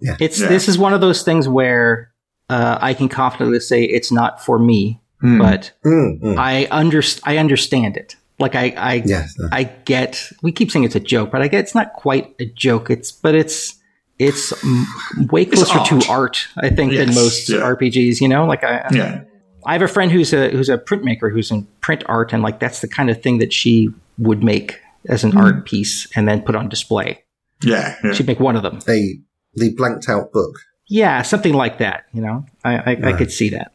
[0.00, 0.16] Yeah.
[0.20, 0.48] It's Yeah.
[0.48, 2.10] this is one of those things where
[2.48, 5.38] uh, I can confidently say it's not for me, Hmm.
[5.38, 6.38] but Mm, mm.
[6.38, 8.14] I under I understand it.
[8.38, 9.34] Like I I Yes.
[9.42, 10.30] uh, I get.
[10.42, 12.88] We keep saying it's a joke, but I get it's not quite a joke.
[12.90, 13.74] It's but it's
[14.18, 15.88] it's mm, way closer art.
[15.88, 17.58] to art, I think, than most yeah.
[17.58, 18.20] RPGs.
[18.20, 19.24] You know, like I Yeah.
[19.66, 22.60] I have a friend who's a who's a printmaker who's in print art, and like
[22.60, 23.88] that's the kind of thing that she
[24.18, 27.22] would make as an art piece and then put on display.
[27.62, 27.96] Yeah.
[28.02, 28.12] yeah.
[28.12, 28.80] She'd make one of them.
[28.88, 29.18] A,
[29.54, 30.56] the blanked out book.
[30.88, 32.04] Yeah, something like that.
[32.12, 33.72] You know, I I, I could see that.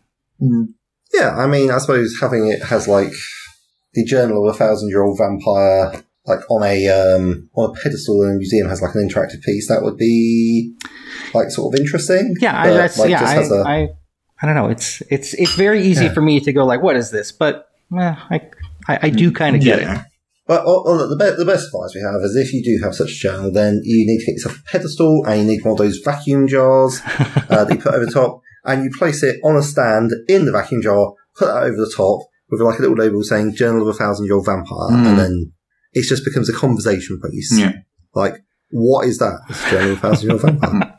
[1.14, 3.12] Yeah, I mean, I suppose having it has like
[3.94, 8.22] the Journal of a Thousand Year Old Vampire, like on a um, on a pedestal
[8.24, 9.67] in a museum, has like an interactive piece.
[9.67, 10.74] That would be
[11.34, 12.36] like sort of interesting.
[12.39, 13.36] Yeah, I, that's like, yeah.
[13.36, 13.89] just I, a- I
[14.41, 14.67] I don't know.
[14.69, 16.13] It's it's it's very easy Yeah.
[16.13, 17.32] for me to go like, what is this?
[17.32, 17.67] But
[17.97, 18.41] eh, I,
[18.88, 19.88] I I do kind of get it.
[20.47, 22.93] But on, on the, be- the best advice we have is if you do have
[22.95, 25.74] such a journal, then you need to get yourself a pedestal and you need one
[25.74, 26.99] of those vacuum jars
[27.49, 28.41] uh, that you put over the top.
[28.65, 31.93] and you place it on a stand in the vacuum jar, put that over the
[31.95, 35.07] top with like a little label saying "Journal of a Thousand Year Old Vampire," Mm.
[35.07, 35.51] and then
[35.94, 37.58] it just becomes a conversation piece.
[37.58, 37.74] Yeah.
[38.14, 38.36] Like,
[38.70, 39.39] what is that?
[39.50, 40.96] It's Journal of a Thousand Year Old Vampire.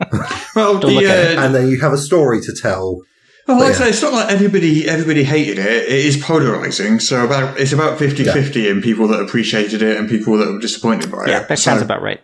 [0.55, 3.01] Well, the, uh, and then you have a story to tell.
[3.47, 3.77] Well, like I Yeah.
[3.77, 5.67] say, it's not like everybody everybody hated it.
[5.67, 6.99] It is polarizing.
[6.99, 11.11] So about it's about 50-50 in people that appreciated it and people that were disappointed
[11.11, 11.27] by Yeah, it.
[11.31, 12.21] Yeah, that So sounds about right.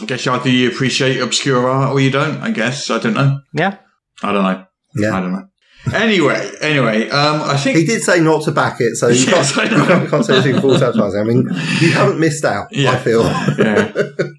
[0.00, 2.40] I guess either you appreciate obscure art or you don't.
[2.42, 3.40] I guess I don't know.
[3.54, 3.78] Yeah.
[4.22, 4.64] I don't know.
[4.96, 5.16] Yeah.
[5.16, 5.46] I don't know.
[5.94, 9.52] Anyway, anyway, um, I think He did say not to back it, so you, Yes,
[9.54, 11.20] can't, you can't, can't say anything false advertising.
[11.20, 11.48] I mean,
[11.80, 12.92] you haven't missed out, Yeah.
[12.92, 13.22] I feel.
[13.24, 13.92] yeah,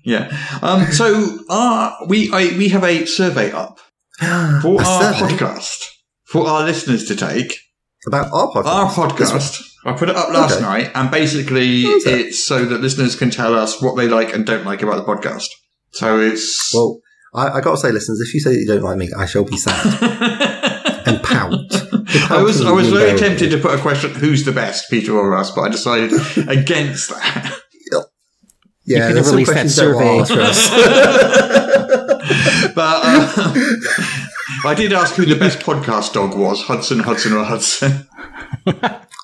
[0.05, 0.59] yeah.
[0.61, 3.79] Um, so uh, we I, we have a survey up
[4.19, 5.35] for A our survey?
[5.35, 5.83] podcast
[6.25, 7.57] for our listeners to take.
[8.07, 8.65] About our podcast.
[8.65, 9.67] Our podcast.
[9.85, 10.61] I put it up last Okay.
[10.61, 12.07] night, and basically it?
[12.07, 15.11] it's so that listeners can tell us what they like and don't like about the
[15.11, 15.47] podcast.
[15.91, 16.99] So it's Well,
[17.33, 19.25] I, I got to say, listeners, if you say that you don't like me, I
[19.25, 19.75] shall be sad
[21.31, 21.51] pout.
[22.11, 25.13] The I was I was very tempted to put a question: Who's the best, Peter
[25.17, 25.49] or us?
[25.51, 26.11] But I decided
[26.49, 27.57] against that.
[28.83, 30.19] Yeah, You could release that survey.
[32.75, 33.53] But uh,
[34.65, 38.07] I did ask who the best podcast dog was: Hudson, Hudson, or Hudson.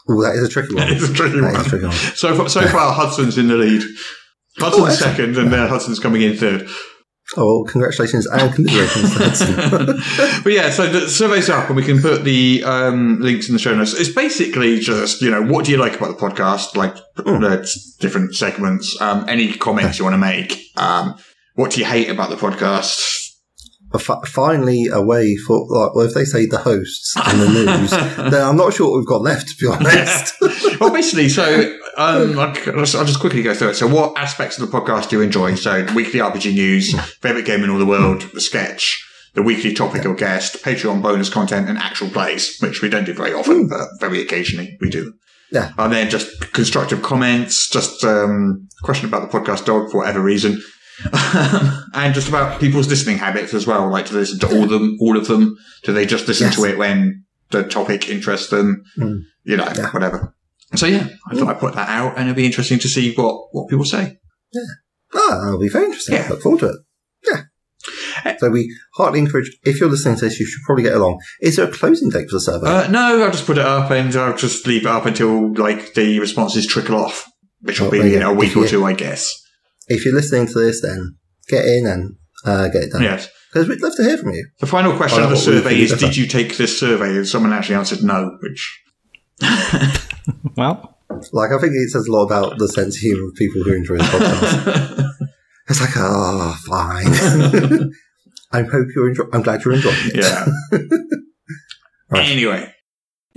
[0.09, 0.89] Ooh, that is a tricky one.
[0.89, 1.61] It's a tricky That one.
[1.61, 1.93] is a tricky one.
[1.93, 3.83] So far, so far, Hudson's in the lead.
[4.57, 6.67] Hudson's Oh, second, and then Hudson's coming in third.
[7.35, 10.41] Oh, well, congratulations and commiserations to Hudson.
[10.43, 13.59] but yeah, so the survey's up, and we can put the um, links in the
[13.59, 13.93] show notes.
[13.93, 18.33] It's basically just you know what do you like about the podcast, like the different
[18.33, 20.71] segments, um, any comments you want to make.
[20.77, 21.17] Um,
[21.55, 23.26] what do you hate about the podcast?
[24.25, 27.91] Finally, a way for, like, well, if they say the hosts and the news,
[28.31, 30.33] then I'm not sure what we've got left, to be honest.
[30.79, 33.75] well, basically, so um, I'll just, I'll just quickly go through it.
[33.75, 35.55] So, what aspects of the podcast do you enjoy?
[35.55, 40.05] So, weekly RPG news, favorite game in all the world, the sketch, the weekly topic
[40.05, 43.87] or guest, Patreon bonus content, and actual plays, which we don't do very often, but
[43.99, 45.13] very occasionally we do.
[45.51, 45.71] Yeah.
[45.77, 50.61] And then just constructive comments, just um, question about the podcast dog for whatever reason.
[51.93, 53.89] and just about people's listening habits as well.
[53.89, 54.97] Like, do they listen to all of them?
[54.99, 55.55] All of them?
[55.83, 56.55] Do they just listen Yes.
[56.55, 58.83] to it when the topic interests them?
[58.97, 59.21] Mm.
[59.43, 59.91] You know, Yeah.
[59.91, 60.33] whatever.
[60.75, 63.47] So yeah, I thought I'd put that out, and it'll be interesting to see what
[63.51, 64.17] what people say.
[64.53, 64.61] Yeah
[65.13, 66.15] ah, that'll be very interesting.
[66.15, 66.27] Yeah.
[66.29, 66.75] Look forward to it.
[67.29, 68.35] Yeah.
[68.39, 71.21] So we heartily encourage, if you're listening to this, you should probably get along.
[71.41, 72.67] Is there a closing date for the survey?
[72.67, 75.93] Uh, no, I'll just put it up, and I'll just leave it up until like
[75.93, 77.25] the responses trickle off,
[77.61, 79.33] which will Well, be in a week or two, I guess.
[79.87, 81.15] If you're listening to this, then
[81.47, 82.15] get in and
[82.45, 83.03] uh, get it done.
[83.03, 83.29] Yes.
[83.51, 84.47] Because we'd love to hear from you.
[84.59, 87.15] The final question Oh, of the survey is: Did you take this survey?
[87.17, 88.83] And someone actually answered no, which
[90.57, 90.97] Well,
[91.31, 93.73] Like, I think it says a lot about the sense of humour of people who
[93.73, 95.27] enjoy the podcast.
[95.69, 97.07] it's like, ah, fine.
[98.51, 100.15] I hope you're enjoying I'm glad you're enjoying it.
[100.17, 100.45] yeah.
[102.09, 102.29] Right.
[102.29, 102.73] Anyway,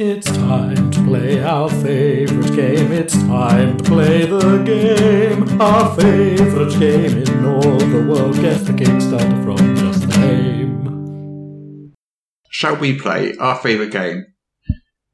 [0.02, 2.90] It's time to play our favorite game.
[2.90, 5.60] It's time to play the game.
[5.60, 8.36] Our favorite game in all the world.
[8.36, 11.92] Guess the Kickstarter from just the name.
[12.48, 14.24] shall we play our favourite game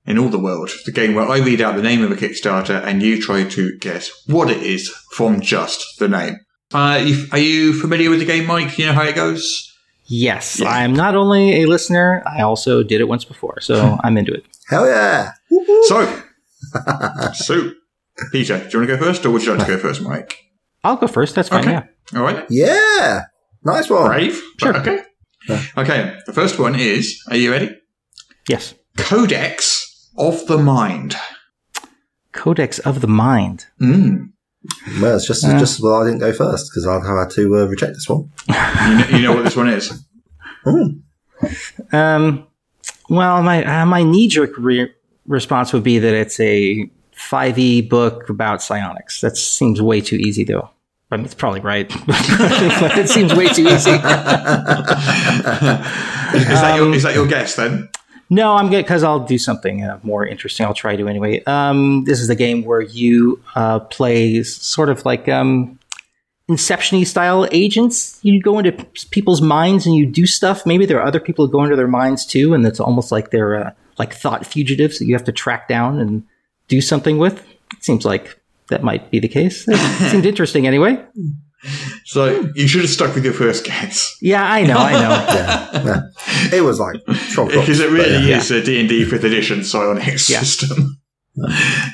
[0.05, 0.71] in all the world?
[0.85, 3.77] The game where I read out the name of a Kickstarter and you try to
[3.79, 6.37] guess what it is from just the name.
[6.73, 8.79] Uh, are you familiar with the game, Mike?
[8.79, 9.66] You know how it goes?
[10.07, 10.69] Yes, Yeah.
[10.69, 14.45] I'm not only a listener, I also did it once before, so I'm into it.
[14.69, 15.33] Hell yeah.
[15.85, 16.23] So,
[17.35, 17.71] so,
[18.33, 20.37] Peter, do you want to go first or would you like to go first, Mike?
[20.85, 21.35] I'll go first.
[21.35, 21.61] That's fine.
[21.61, 21.73] Okay.
[21.73, 22.19] Yeah.
[22.19, 22.45] All right.
[22.51, 23.23] Yeah.
[23.65, 24.07] Nice one.
[24.07, 24.41] Brave.
[24.61, 24.77] Sure.
[24.77, 25.01] Okay.
[25.49, 25.63] Yeah.
[25.77, 26.19] Okay.
[26.27, 27.77] The first one is, are you ready?
[28.49, 28.75] Yes.
[28.97, 31.17] Codex of the Mind.
[32.33, 33.67] Codex of the Mind.
[33.81, 34.31] Mm.
[35.01, 35.59] Well, it's just, Yeah.
[35.59, 38.31] just well, I didn't go first because I'd have had to uh, reject this one.
[38.49, 40.05] You, know, you know what this one is?
[41.93, 42.47] Um,
[43.09, 44.93] well, my uh, my knee jerk re-
[45.27, 49.21] response would be that it's a 5e book about psionics.
[49.21, 50.71] That seems way too easy, though.
[51.11, 52.17] I mean, it's probably right, but
[52.99, 53.91] it seems way too easy.
[56.35, 57.89] Is that your is that your guess then?
[58.29, 60.67] No, I'm good because I'll do something uh, more interesting.
[60.67, 61.43] I'll try to anyway.
[61.45, 65.79] Um, this is the game where you uh, play sort of like um,
[66.49, 68.21] Inception-y style agents.
[68.23, 68.73] You go into
[69.11, 70.65] people's minds and you do stuff.
[70.65, 73.31] Maybe there are other people who go into their minds too, and it's almost like
[73.31, 76.23] they're uh, like thought fugitives that you have to track down and
[76.69, 77.45] do something with.
[77.73, 79.67] It seems like that might be the case.
[79.69, 81.05] It seemed interesting anyway.
[82.05, 85.27] So you should have stuck with your first guess Yeah, I know, I know.
[85.35, 85.85] Yeah.
[85.85, 86.57] yeah.
[86.59, 88.39] It was like, because it really yeah.
[88.39, 90.41] is a D and D fifth edition psionics Yeah.
[90.41, 90.99] system.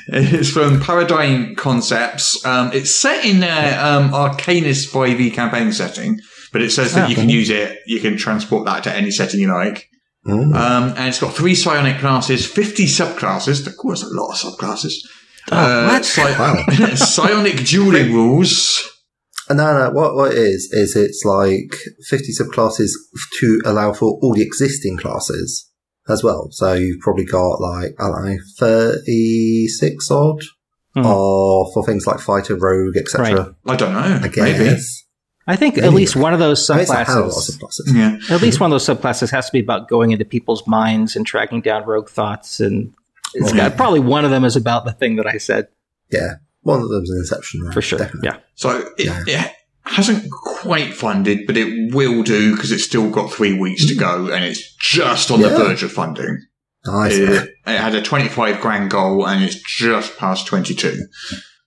[0.07, 2.45] it's from Paradigm Concepts.
[2.45, 6.19] Um, it's set in their um, Arcanis 5e campaign setting,
[6.53, 7.79] but it says that Oh, you can use it.
[7.85, 9.89] You can transport that to any setting you like.
[10.25, 10.55] Mm.
[10.55, 13.67] Um, and it's got three psionic classes, 50 subclasses.
[13.67, 14.93] Of course, a lot of subclasses.
[15.51, 16.05] Oh, Uh, what?
[16.05, 16.63] psi- Wow.
[16.95, 18.89] psionic dueling rules.
[19.49, 21.75] And no, no, what, what it is, is it's like
[22.07, 22.91] 50 subclasses
[23.39, 25.69] to allow for all the existing classes
[26.07, 26.47] as well.
[26.51, 30.41] So you've probably got like, I don't know, 36 odd
[30.95, 31.07] Hmm.
[31.07, 33.55] or for things like fighter, rogue, etc.
[33.65, 33.99] I don't know.
[33.99, 34.75] I Maybe.
[35.47, 37.49] I think at least one of those I mean, it's a hell of a lot
[37.49, 37.95] of subclasses, subclasses.
[38.29, 38.35] Yeah.
[38.35, 41.25] at least one of those subclasses has to be about going into people's minds and
[41.25, 42.59] tracking down rogue thoughts.
[42.59, 42.93] And
[43.33, 45.67] it's Well, got probably one of them is about the thing that I said
[46.11, 46.35] Yeah.
[46.63, 47.73] One of them's an Inception, right?
[47.73, 47.99] for sure.
[47.99, 48.29] Definitely.
[48.29, 48.37] Yeah.
[48.55, 49.45] So it, Yeah.
[49.45, 49.51] it
[49.85, 54.31] hasn't quite funded, but it will do because it's still got three weeks to go
[54.31, 56.39] and it's just on the verge of funding.
[56.85, 57.13] Nice.
[57.13, 61.05] It, it had a 25 grand goal and it's just past 22.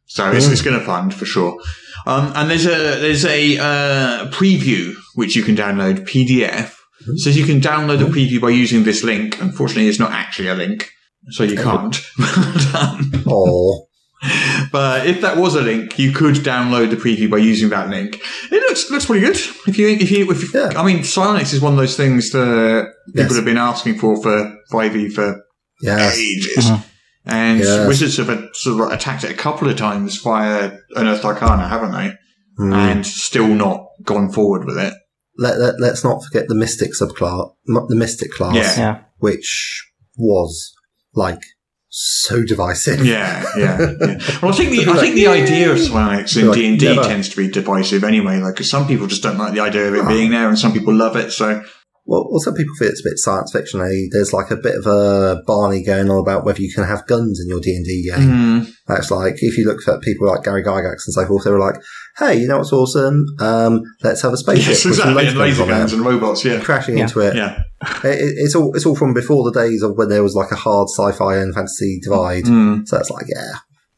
[0.06, 0.52] So it's, Mm.
[0.52, 1.60] it's going to fund for sure.
[2.06, 6.72] Um, and there's a there's a uh, preview which you can download PDF.
[7.16, 9.40] So you can download the preview by using this link.
[9.40, 10.90] Unfortunately, it's not actually a link,
[11.30, 11.96] so you can't.
[13.28, 13.85] Oh,
[14.72, 18.20] but if that was a link, you could download the preview by using that link.
[18.50, 19.36] It looks looks pretty good.
[19.66, 20.72] If you if you if you, Yeah.
[20.80, 23.36] I mean, Psionics is one of those things that people Yes.
[23.36, 25.40] have been asking for for five E for
[25.80, 26.16] yes.
[26.18, 26.64] ages.
[26.70, 26.84] Mhm.
[27.28, 27.88] And Yes.
[27.88, 32.12] Wizards have sort of attacked it a couple of times via Unearthed Arcana, haven't they?
[32.60, 32.72] Mm.
[32.74, 34.94] And still not gone forward with it.
[35.38, 38.78] Let, let, let's not forget the Mystic subclass, the Mystic class, Yeah.
[38.78, 38.98] Yeah.
[39.18, 39.84] which
[40.16, 40.72] was
[41.14, 41.42] like
[41.88, 43.04] so divisive.
[43.04, 44.18] Yeah, yeah, yeah.
[44.42, 47.28] Well, I think the I think the idea of psionics in D and D tends
[47.30, 48.38] to be divisive anyway.
[48.38, 50.72] Like, 'cause some people just don't like the idea of it being there, and some
[50.72, 51.32] people love it.
[51.32, 51.62] So,
[52.08, 53.80] Well, well, some people feel it's a bit science fiction.
[53.80, 54.06] eh?
[54.12, 57.40] There's like a bit of a Barney going on about whether you can have guns
[57.40, 58.28] in your D and D game.
[58.28, 61.50] mm, That's like if you look at people like Gary Gygax and so forth, they
[61.50, 61.74] were like,
[62.18, 63.24] "Hey, you know what's awesome?
[63.40, 65.28] Um, let's have a spaceship yes, with some exactly.
[65.30, 66.44] And laser on guns and robots.
[66.44, 67.04] Yeah, crashing Yeah.
[67.04, 67.34] into it.
[67.34, 67.58] yeah.
[68.04, 70.52] It- it- It's all it's all from before the days of when there was like
[70.52, 72.44] a hard sci-fi and fantasy divide.
[72.44, 72.86] Mm.
[72.86, 73.54] So it's like, yeah,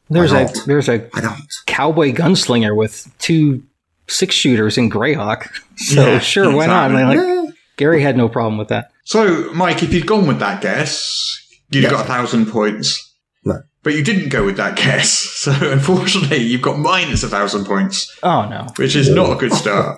[0.09, 1.35] There's Why a there's a I don't.
[1.67, 3.61] cowboy gunslinger with two
[4.07, 5.47] six shooters in Greyhawk.
[5.77, 6.89] So Yeah, sure, why not?
[6.91, 7.48] I mean, like Yeah.
[7.79, 8.91] Gary had no problem with that.
[9.05, 11.37] So, Mike, if you'd gone with that guess,
[11.71, 11.91] you'd Yes.
[11.93, 13.15] got a thousand points.
[13.45, 13.61] No.
[13.83, 15.09] But you didn't go with that guess,
[15.43, 18.67] so unfortunately, you've got minus a thousand points, Oh no!
[18.75, 19.97] which is not a good start.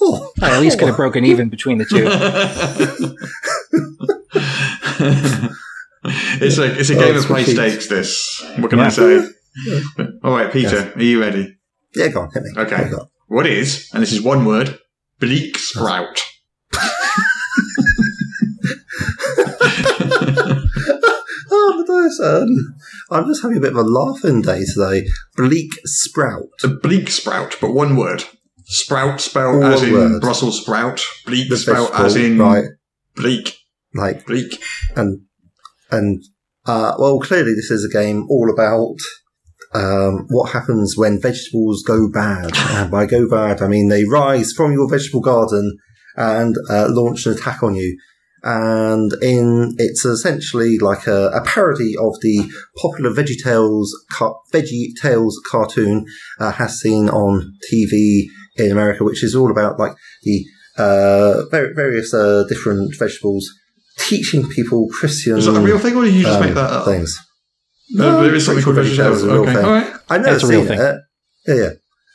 [0.00, 2.06] Oh, I at least could have broken even between the two.
[6.40, 7.88] it's a it's a Oh, game it's of high stakes.
[7.88, 8.42] This.
[8.58, 8.88] What can I Yeah.
[8.90, 9.28] say?
[10.22, 11.56] All right, Peter, are you ready?
[11.96, 12.50] yeah, go on, hit me.
[12.56, 12.76] Okay.
[12.76, 13.08] What you got?
[13.26, 14.78] What is, and this is one word,
[15.18, 16.22] bleak sprout.
[22.22, 22.48] Um,
[23.10, 25.06] I'm just having a bit of a laughing day today.
[25.36, 26.48] Bleak sprout.
[26.64, 28.24] A bleak sprout, but one word.
[28.64, 30.20] Sprout spelled All as in word.
[30.20, 31.04] Brussels sprout.
[31.26, 32.64] Bleak The vegetable, as in right?
[33.16, 33.56] bleak.
[33.94, 34.60] Like Bleak.
[34.96, 35.22] and
[35.90, 36.22] and
[36.66, 38.96] uh, well, clearly this is a game all about
[39.74, 42.50] um, what happens when vegetables go bad.
[42.54, 45.78] and by go bad, I mean they rise from your vegetable garden
[46.16, 47.98] and uh, launch an attack on you.
[48.42, 56.04] And in it's essentially like a, a parody of the popular VeggieTales car- VeggieTales cartoon
[56.38, 58.24] uh, has seen on TV
[58.56, 60.44] in America, which is all about like the
[60.76, 63.48] uh, various uh, different vegetables
[63.98, 66.70] teaching people Christian Is that a real thing, or did you just um, make that
[66.70, 66.84] up?
[66.84, 67.18] things.
[67.90, 69.14] No, there is something called Pretty sure VeggieTales.
[69.14, 69.64] VeggieTales is a real Okay, thing.
[69.64, 69.92] all right.
[70.08, 70.78] I know it's a real seen thing.
[70.80, 70.96] it.
[71.48, 71.70] Yeah, yeah.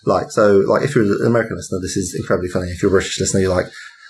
[0.06, 2.68] Like so, like if you're an American listener, this is incredibly funny.
[2.72, 3.68] If you're a British listener, you're like,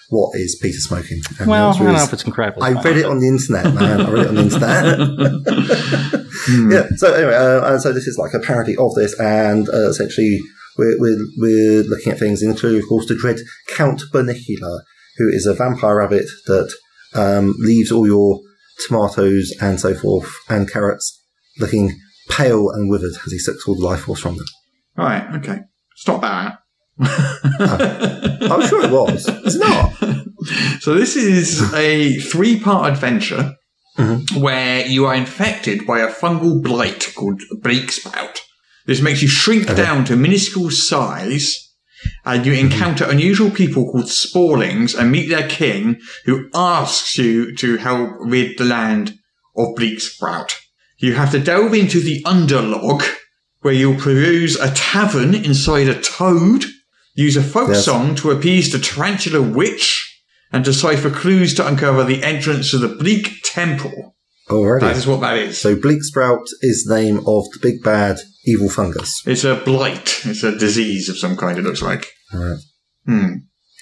[0.10, 2.64] "What is Peter smoking?" And Well, I don't know if it's incredible.
[2.64, 4.02] I read it on the internet, man.
[4.02, 6.24] I read it on the internet.
[6.46, 6.72] Hmm.
[6.72, 6.88] yeah.
[6.98, 10.40] So anyway, uh, and so this is like a parody of this, and uh, essentially
[10.78, 13.38] we're, we're we're looking at things, including of course the dread
[13.70, 14.82] Count Bernicula,
[15.18, 16.74] who is a vampire rabbit that
[17.14, 18.42] um, leaves all your
[18.88, 21.24] tomatoes and so forth and carrots
[21.60, 22.00] looking
[22.30, 24.46] pale and withered as he sucks all the life force from them.
[24.98, 25.60] All right, okay.
[25.96, 26.60] Stop that.
[27.00, 29.28] I'm sure it was.
[29.28, 29.94] It's not.
[30.82, 33.56] So this is a three-part adventure
[33.98, 34.42] Mhm.
[34.42, 38.42] where you are infected by a fungal blight called bleak sprout.
[38.88, 39.76] This makes you shrink Okay.
[39.84, 41.70] down to minuscule size,
[42.26, 47.78] and you encounter unusual people called Sporlings and meet their king, who asks you to
[47.78, 49.14] help rid the land
[49.56, 50.56] of bleak sprout.
[50.98, 53.04] You have to delve into the underlog,
[53.62, 56.66] where you'll peruse a tavern inside a toad,
[57.16, 57.86] use a folk Yes.
[57.86, 60.10] song to appease the tarantula witch,
[60.52, 64.16] and decipher clues to uncover the entrance to the Bleak Temple.
[64.50, 64.86] That Already.
[64.98, 65.58] is what that is.
[65.58, 69.22] So bleak sprout is the name of the big bad evil fungus.
[69.26, 70.22] It's a blight.
[70.26, 72.06] It's a disease of some kind, it looks like.
[72.34, 72.60] Alright.
[73.08, 73.34] Hmm.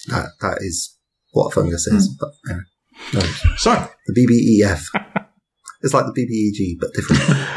[0.10, 0.96] That that is
[1.32, 2.08] what a fungus is.
[2.08, 2.26] Hmm.
[2.46, 2.62] But
[3.16, 3.30] anyway.
[3.58, 4.84] So, The BBEF.
[5.82, 7.50] it's like the BBEG, but different.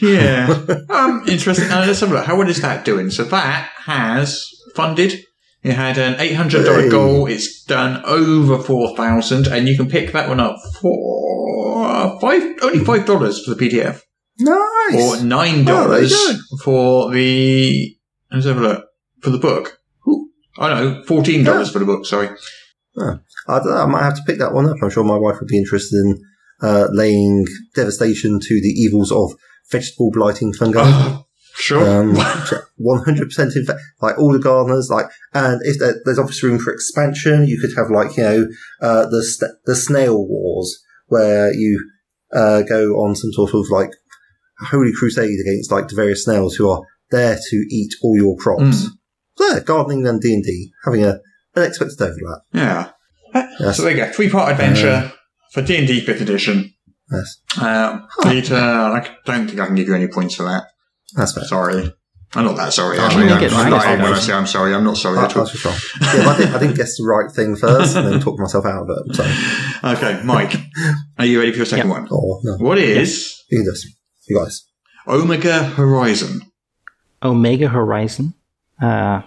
[0.00, 0.86] yeah.
[0.90, 1.68] um, interesting.
[1.68, 2.24] Now, let's have a look.
[2.24, 3.10] How what is that doing?
[3.10, 5.24] So that has funded.
[5.62, 6.88] It had an eight hundred dollar Hey.
[6.88, 7.26] goal.
[7.26, 12.84] It's done over four thousand, and you can pick that one up for five, only
[12.84, 14.02] five dollars for the PDF,
[14.40, 15.20] nice.
[15.20, 16.14] or nine Oh, dollars
[16.62, 17.96] for the.
[18.32, 18.84] Let's have a look
[19.20, 19.78] for the book.
[20.08, 22.06] Ooh, oh no, fourteen dollars for the book.
[22.06, 22.30] Sorry.
[22.98, 23.76] I don't know.
[23.76, 24.76] I might have to pick that one up.
[24.82, 26.22] I'm sure my wife would be interested in
[26.60, 29.32] uh, laying devastation to the evils of
[29.70, 30.80] vegetable blighting fungi.
[30.84, 31.24] Oh,
[31.54, 32.00] sure.
[32.00, 32.14] Um,
[32.80, 36.72] 100% in fact, like all the gardeners, like, and if there, there's obviously room for
[36.72, 38.46] expansion, you could have like, you know,
[38.80, 41.88] uh, the, st- the snail wars where you,
[42.34, 43.90] uh, go on some sort of like
[44.58, 48.86] holy crusade against like the various snails who are there to eat all your crops.
[48.86, 48.88] Mm.
[49.36, 51.18] So yeah, gardening and D&D, having a
[51.54, 52.42] unexpected overlap.
[52.52, 52.90] yeah.
[53.58, 53.76] Yes.
[53.76, 54.12] So there you go.
[54.12, 55.12] Three part adventure
[55.52, 56.74] for D and D fifth edition.
[57.10, 57.38] Yes.
[57.60, 60.64] Um, Peter, I don't think I can give you any points for that.
[61.14, 61.44] That's fair.
[61.44, 61.92] Sorry.
[62.34, 62.98] I'm not that sorry.
[62.98, 63.24] Oh, actually.
[63.30, 64.74] I'm, get I'm minus lying when I say I'm sorry.
[64.74, 65.42] I'm not sorry I, at all.
[65.42, 65.76] was just wrong.
[66.00, 68.88] Yeah, I didn't, I didn't guess the right thing first and then talk myself out
[68.88, 69.14] of it.
[69.16, 69.24] So,
[69.92, 70.54] Okay, Mike,
[71.18, 71.92] are you ready for your second Yeah.
[71.92, 72.08] one?
[72.10, 72.56] oh, no.
[72.56, 73.86] What is You can do this.
[74.28, 74.64] You guys.
[75.06, 76.40] Omega Horizon?
[77.22, 78.32] Omega Horizon.
[78.80, 79.20] Uh,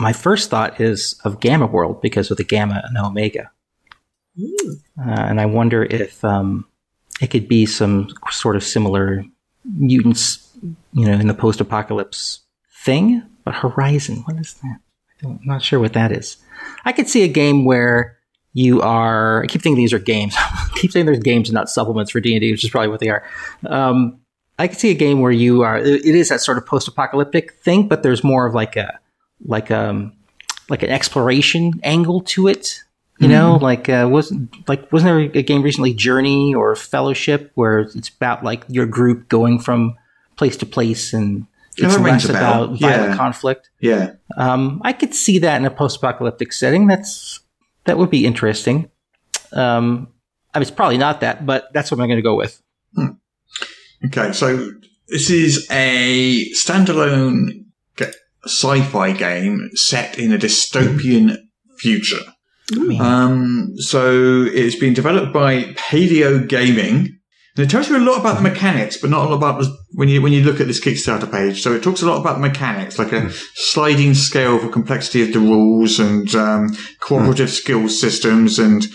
[0.00, 3.50] my first thought is of Gamma World because of the Gamma and Omega.
[4.36, 6.64] Uh, and I wonder if um,
[7.20, 9.24] it could be some sort of similar
[9.64, 12.40] mutants, you know, in the post apocalypse
[12.84, 13.22] thing.
[13.44, 14.78] But Horizon, what is that?
[14.78, 16.36] I don't, I'm not sure what that is.
[16.84, 18.18] I could see a game where
[18.52, 19.42] you are.
[19.42, 20.34] I keep thinking these are games.
[20.38, 22.88] I keep saying there's games and not supplements for D and D, which is probably
[22.88, 23.24] what they are.
[23.66, 24.20] Um,
[24.58, 25.78] I could see a game where you are.
[25.78, 28.98] It is that sort of post-apocalyptic thing, but there's more of like a
[29.44, 30.12] like um
[30.68, 32.82] like an exploration angle to it.
[33.18, 37.80] You know, like uh, wasn't like wasn't there a game recently, Journey or Fellowship, where
[37.80, 39.96] it's about like your group going from
[40.42, 43.16] place to place and it's less about violent Yeah.
[43.16, 43.70] conflict.
[43.80, 44.12] Yeah.
[44.36, 46.86] Um, I could see that in a post-apocalyptic setting.
[46.88, 47.40] That's
[47.84, 48.90] that would be interesting.
[49.52, 50.08] Um,
[50.52, 52.60] I mean, it's probably not that, but that's what I'm going to go with.
[54.06, 54.70] Okay, so
[55.08, 57.64] this is a standalone
[58.44, 61.36] sci-fi game set in a dystopian
[61.78, 62.24] future.
[63.00, 67.18] Um, so it's been developed by Paleo Gaming.
[67.56, 69.76] And it tells you a lot about the mechanics, but not a lot about the,
[69.92, 71.62] when you when you look at this Kickstarter page.
[71.62, 75.32] So it talks a lot about the mechanics, like a sliding scale for complexity of
[75.34, 78.86] the rules and um, cooperative skill systems, and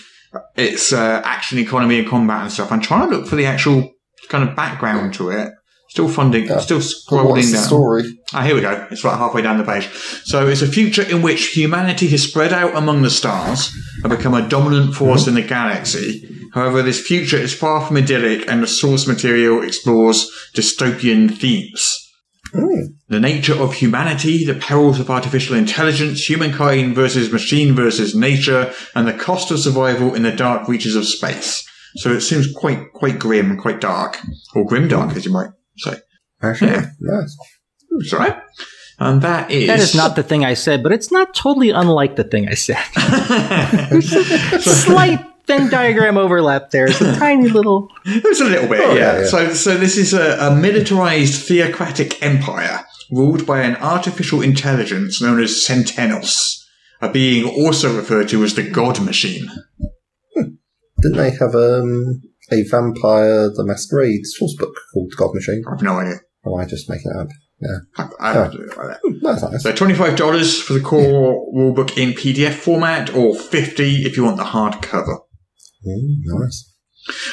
[0.56, 2.72] its uh, action economy and combat and stuff.
[2.72, 3.92] I'm trying to look for the actual
[4.28, 5.54] kind of background to it.
[5.90, 6.60] Still funding, Yeah.
[6.60, 7.64] still scrolling what's the down.
[7.66, 8.20] story?
[8.34, 8.88] Ah, here we go.
[8.92, 9.88] It's right halfway down the page.
[10.26, 13.72] So it's a future in which humanity has spread out among the stars
[14.04, 16.28] and become a dominant force in the galaxy.
[16.54, 22.04] However, this future is far from idyllic and the source material explores dystopian themes.
[22.54, 22.94] Hmm.
[23.10, 29.08] The nature of humanity, the perils of artificial intelligence, humankind versus machine versus nature, and
[29.08, 31.66] the cost of survival in the dark reaches of space.
[31.98, 34.20] So it seems quite, quite grim, quite dark.
[34.56, 35.98] Or grim dark, as you might say.
[36.42, 36.86] Actually, Yeah.
[37.00, 37.38] nice.
[38.00, 38.38] It's all right.
[39.00, 39.68] And that is.
[39.68, 42.56] That is not the thing I said, but it's not totally unlike the thing I
[42.56, 42.78] said.
[44.62, 46.88] Slight Venn diagram overlap there.
[46.88, 47.90] It's a tiny little.
[48.06, 49.14] There's a little bit, Oh, yeah.
[49.14, 49.26] yeah, yeah.
[49.28, 55.42] So, so this is a, a militarized theocratic empire ruled by an artificial intelligence known
[55.42, 56.36] as Centenos,
[57.02, 59.48] a being also referred to as the God Machine.
[60.36, 62.22] Didn't they have um,
[62.52, 65.64] a Vampire the Masquerade source book called God Machine?
[65.68, 66.16] I have no idea.
[66.44, 67.28] Or am I just making it up?
[67.60, 68.10] Yeah.
[68.20, 68.50] I, I,
[69.22, 69.64] That's nice.
[69.64, 74.38] So twenty-five dollars for the core rulebook in PDF format, or fifty if you want
[74.38, 75.20] the hardcover.
[75.88, 76.74] Mm, nice.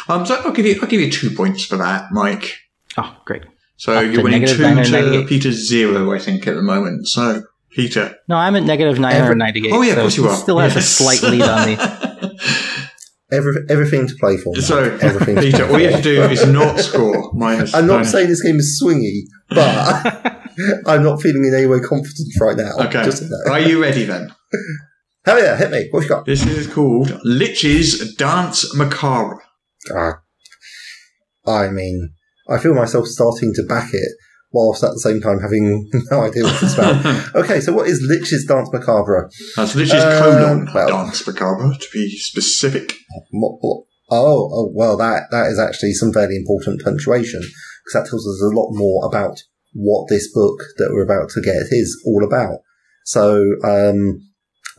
[0.09, 2.57] Um, so I'll give you, I'll give you two points for that, Mike.
[2.97, 3.43] Oh, great.
[3.77, 5.29] So Up you're winning negative two to 998.
[5.29, 7.09] Peter's zero, I think, at the moment.
[7.09, 7.43] So
[7.73, 9.73] Peter, No, I'm at negative 998.
[9.73, 10.37] Oh, yeah, of so course you it are.
[10.37, 10.85] Still has Yes.
[10.85, 11.77] a slight lead on me.
[13.33, 14.55] Every, everything to play for.
[14.61, 17.75] So, everything Peter, all you have to do is not score minus.
[17.75, 20.37] I'm not minus- saying this game is swingy, but
[20.87, 22.77] I'm not feeling in any way confident right now.
[22.87, 23.03] Okay.
[23.03, 23.53] Just so you know.
[23.55, 24.33] Are you ready then?
[25.25, 25.89] Hell yeah, hit me.
[25.91, 26.27] What you got?
[26.27, 29.39] This is called Lich's Dance Macabre.
[29.95, 30.21] Ah,
[31.47, 32.11] I mean,
[32.49, 34.13] I feel myself starting to back it,
[34.53, 37.35] whilst at the same time having no idea what it's about.
[37.37, 39.31] okay, so what is Lich's Dance Macabre?
[39.57, 42.95] That's Lich's Um, colon well- Dance Macabre, to be specific.
[43.35, 48.43] Oh, oh, well, that that is actually some fairly important punctuation because that tells us
[48.43, 49.41] a lot more about
[49.73, 52.59] what this book that we're about to get is all about.
[53.07, 54.21] So, um,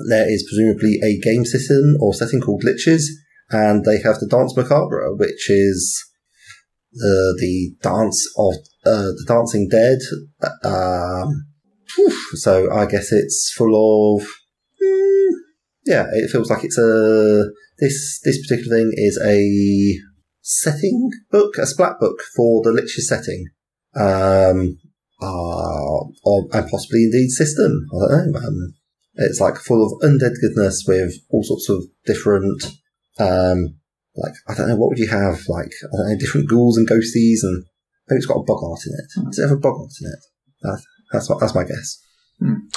[0.10, 3.04] there is presumably a game system or setting called Liches,
[3.50, 6.04] and they have the Dance Macabre, which is
[6.92, 8.54] the the dance of
[8.86, 10.00] uh, the Dancing Dead.
[10.64, 11.46] Um,
[12.34, 14.28] so I guess it's full of.
[14.84, 15.32] mm,
[15.86, 17.46] yeah, it feels like it's a
[17.80, 20.00] this this particular thing is a
[20.42, 23.48] setting book, a splat book for the Lich's setting,
[23.96, 24.78] um,
[25.22, 27.86] uh, or, and possibly indeed system.
[27.94, 28.40] I don't know.
[28.40, 28.74] Um,
[29.16, 32.64] it's like full of undead goodness with all sorts of different,
[33.20, 33.76] um,
[34.16, 35.40] like I don't know, what would you have?
[35.48, 38.80] Like I don't know, different ghouls and ghosties, and I think it's got a boggart
[38.86, 39.26] in it.
[39.30, 40.20] Does it have a boggart in it?
[40.62, 42.02] That, that's what, that's my guess.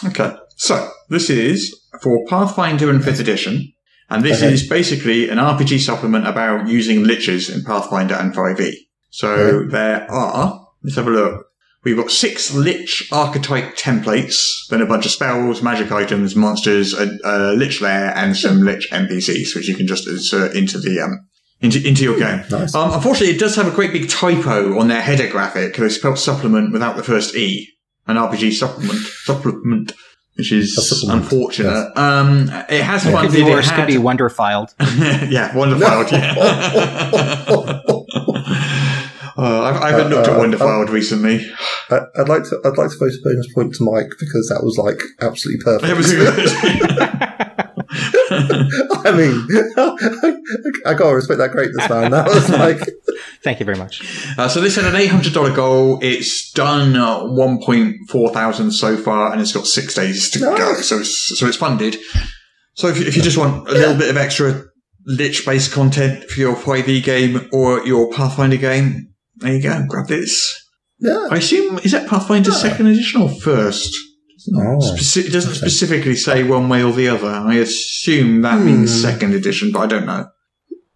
[0.07, 3.73] Okay, so this is for Pathfinder and 5th edition,
[4.09, 4.53] and this Okay.
[4.53, 8.73] is basically an RPG supplement about using liches in Pathfinder and 5e.
[9.11, 9.69] So Okay.
[9.71, 11.47] there are, let's have a look.
[11.85, 17.09] We've got six lich archetype templates, then a bunch of spells, magic items, monsters, a,
[17.25, 21.27] a lich lair, and some lich NPCs, which you can just insert into the um,
[21.61, 22.45] into into your game.
[22.51, 22.75] Nice.
[22.75, 25.77] Um, unfortunately, it does have a great big typo on their header graphic.
[25.77, 27.69] They spelled supplement without the first e.
[28.07, 29.93] An RPG supplement, supplement,
[30.37, 31.93] which is A supplement, unfortunate.
[31.97, 33.35] Um, it has Could funded.
[33.35, 33.69] be It worse.
[33.69, 34.75] Could had, be Wonderfiled.
[35.31, 36.11] yeah, Wonderfiled.
[36.11, 36.35] Yeah.
[39.39, 41.49] Uh, I've, I haven't looked at Uh, uh, Wonderfiled recently.
[41.91, 44.65] I, I'd like to I'd like to vote a bonus point to Mike because that
[44.65, 45.91] was like absolutely perfect.
[45.93, 47.69] It was good.
[48.31, 49.47] I mean,
[50.87, 52.11] I gotta respect that greatness, man.
[52.11, 52.81] That was like,
[53.43, 54.03] Thank you very much.
[54.37, 55.99] Uh, so this had an eight hundred dollar goal.
[56.03, 60.41] It's done uh, one point four thousand so far, and it's got six days to
[60.41, 60.75] go.
[60.75, 61.97] So it's, so it's funded.
[62.75, 64.65] So if, if you just want a little bit of extra
[65.07, 69.85] lich based content for your five E game or your Pathfinder game, there you go.
[69.89, 70.55] Grab this.
[71.01, 71.29] yeah.
[71.31, 73.95] I assume is that Pathfinder second edition or first?
[74.55, 77.29] Oh, Speci- it doesn't specifically say one way or the other.
[77.29, 78.99] I assume that means Hmm.
[79.03, 80.27] second edition, but I don't know.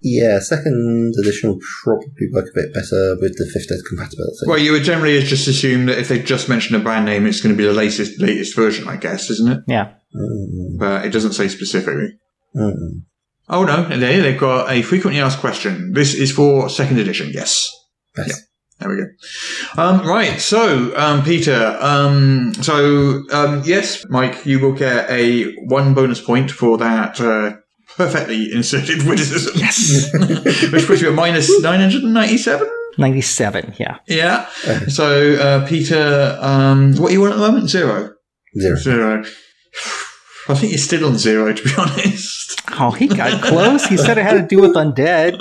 [0.01, 0.39] yeah.
[0.41, 4.37] Second edition will probably work a bit better with the fifth ed compatibility.
[4.47, 7.41] Well, you would generally just assume that if they just mention a brand name, it's
[7.41, 9.59] going to be the latest latest version, I guess, isn't it?
[9.69, 9.93] Yeah.
[10.17, 12.11] Mm, But it doesn't say specifically.
[12.57, 13.03] mm.
[13.49, 15.93] Oh no, and there they've got a frequently asked question.
[15.93, 17.31] This is for second edition.
[17.35, 17.69] Yes,
[18.17, 18.43] Yes.
[18.79, 19.83] there we go.
[19.83, 25.95] Um, right, so um, Peter, um, so um, yes, Mike, you will get a one
[25.95, 27.57] bonus point for that uh,
[27.97, 29.53] perfectly inserted witticism.
[29.57, 30.11] Yes.
[30.73, 32.69] which puts you at minus nine hundred and ninety-seven.
[32.99, 33.75] 97.
[33.79, 33.97] Yeah.
[34.07, 34.47] Yeah.
[34.89, 37.71] So uh, Peter, um, what are you on at the moment?
[37.71, 38.13] Zero.
[38.59, 38.77] Zero.
[38.77, 39.25] Zero.
[40.49, 42.42] I think you're still on zero, to be honest.
[42.79, 43.85] Oh, he got close.
[43.87, 45.37] He said it had to do with undead.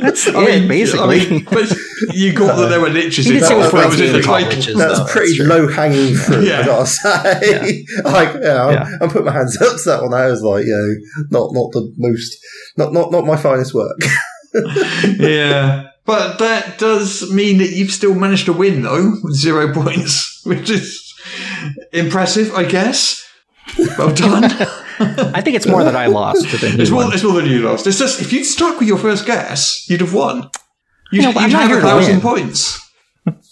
[0.00, 1.20] That's it, basically.
[1.22, 1.72] I mean, but
[2.12, 3.72] you got that there were liches He in did say it that.
[3.72, 4.76] was That was in the for title.
[4.78, 5.46] That's though, pretty true.
[5.46, 6.60] low hanging fruit, Yeah.
[6.60, 7.84] I gotta say.
[8.04, 8.96] like, yeah, I'm, Yeah.
[9.00, 10.12] I'm putting my hands up to that one.
[10.14, 12.36] I was like, you know, not not the most,
[12.76, 13.98] not not not my finest work.
[15.18, 15.86] yeah.
[16.04, 20.68] But that does mean that you've still managed to win, though, with zero points, which
[20.70, 21.14] is
[21.92, 23.24] impressive, I guess.
[23.96, 24.50] Well done.
[25.34, 27.86] I think it's more that I lost than it's, more, it's more than you lost.
[27.86, 30.50] It's just, if you'd stuck with your first guess, you'd have won.
[31.10, 32.78] You'd, Yeah, but I'm you'd not have a thousand points.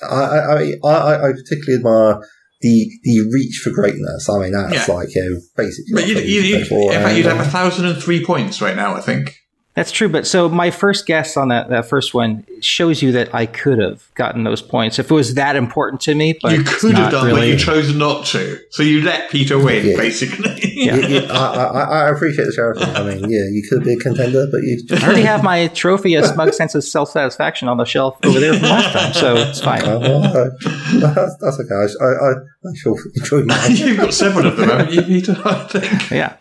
[0.03, 2.21] I, I, I, I I particularly admire
[2.61, 4.29] the the reach for greatness.
[4.29, 4.95] I mean, that's Yeah.
[4.95, 5.95] like, you know, basically.
[5.95, 8.77] But you'd, you'd, you'd, in fact, you'd have a uh, thousand and three points right
[8.77, 9.35] now, I think.
[9.79, 10.09] That's true.
[10.09, 13.79] But so my first guess on that, that first one shows you that I could
[13.79, 16.37] have gotten those points if it was that important to me.
[16.43, 17.41] But you could have done, really.
[17.43, 18.59] but you chose not to.
[18.71, 19.97] So you let Peter win, Yeah.
[19.97, 20.59] basically.
[20.75, 20.97] Yeah.
[21.07, 22.83] you- you- I, I, I appreciate the charity.
[22.83, 26.15] I mean, yeah, you could be a contender, but you I already have my trophy
[26.17, 29.37] of smug sense of self satisfaction on the shelf over there from last time, so
[29.37, 29.83] it's fine.
[29.85, 30.51] Uh, well, uh,
[30.99, 31.75] that's, that's okay.
[31.75, 35.37] I, I, I shall enjoy mine You've got seven of them, haven't you, Peter?
[35.45, 36.11] I think.
[36.11, 36.37] Yeah.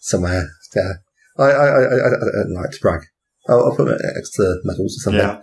[0.00, 0.48] somewhere.
[0.76, 0.92] Yeah,
[1.38, 3.00] I, I, I, I, I don't like to brag.
[3.48, 5.20] I'll, I'll put it next to medals or something.
[5.20, 5.40] Yeah.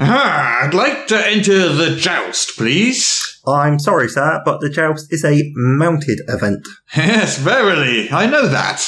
[0.00, 3.40] Ah, I'd like to enter the joust, please.
[3.46, 6.66] I'm sorry, sir, but the joust is a mounted event.
[6.96, 8.80] Yes, verily, I know that.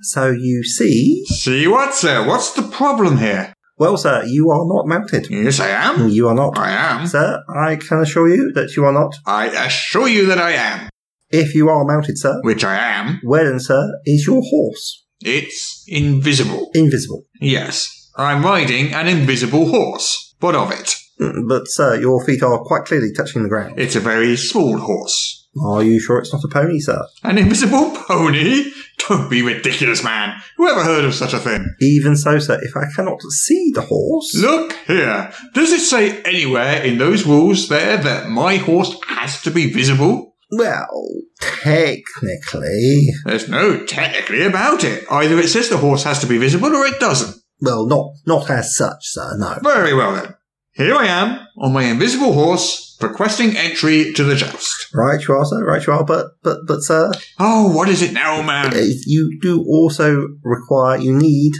[0.00, 2.26] So you see, See what, sir?
[2.26, 3.54] What's the problem here?
[3.78, 5.28] Well, sir, you are not mounted.
[5.30, 6.08] Yes, I am.
[6.08, 6.58] You are not.
[6.58, 7.06] I am.
[7.06, 9.14] Sir, I can assure you that you are not.
[9.26, 10.88] I assure you that I am.
[11.30, 13.20] If you are mounted, sir, Which I am.
[13.22, 15.04] where then, sir, is your horse?
[15.20, 16.70] It's invisible.
[16.74, 17.24] Invisible.
[17.40, 20.34] Yes, I'm riding an invisible horse.
[20.40, 20.94] What of it?
[21.20, 23.74] Mm, But, sir, your feet are quite clearly touching the ground.
[23.78, 25.47] It's a very small horse.
[25.64, 27.00] Are you sure it's not a pony, sir?
[27.22, 28.70] An invisible pony?
[29.08, 30.38] Don't be ridiculous, man.
[30.56, 31.66] Who ever heard of such a thing?
[31.80, 35.32] Even so, sir, if I cannot see the horse, Look here.
[35.54, 40.36] Does it say anywhere in those rules there that my horse has to be visible?
[40.50, 41.04] Well,
[41.40, 45.04] technically, There's no technically about it.
[45.10, 47.36] Either it says the horse has to be visible or it doesn't.
[47.60, 49.36] well, not not as such, sir.
[49.38, 49.58] No.
[49.62, 50.34] Very well then.
[50.72, 54.88] Here I am on my invisible horse, requesting entry to the joust.
[54.94, 55.64] Right, you are, sir.
[55.64, 56.04] Right, you are.
[56.04, 58.72] But but but, sir, Oh, what is it now, man?
[58.74, 60.98] uh, you do also require.
[60.98, 61.52] You need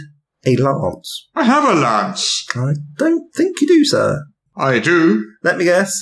[0.45, 1.27] a lance.
[1.35, 2.45] I have a lance.
[2.55, 4.23] I don't think you do, sir.
[4.55, 5.25] I do.
[5.43, 5.99] Let me guess.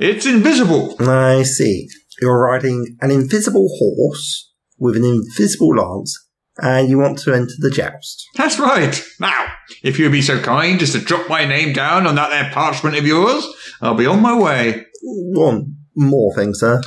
[0.00, 0.96] It's invisible.
[1.00, 1.88] I see.
[2.20, 6.16] You're riding an invisible horse with an invisible lance,
[6.62, 8.26] and you want to enter the joust.
[8.36, 9.02] That's right.
[9.18, 9.46] Now,
[9.82, 12.96] if you'd be so kind as to drop my name down on that there parchment
[12.96, 13.46] of yours,
[13.80, 14.84] I'll be on my way.
[15.02, 16.80] One more thing, sir.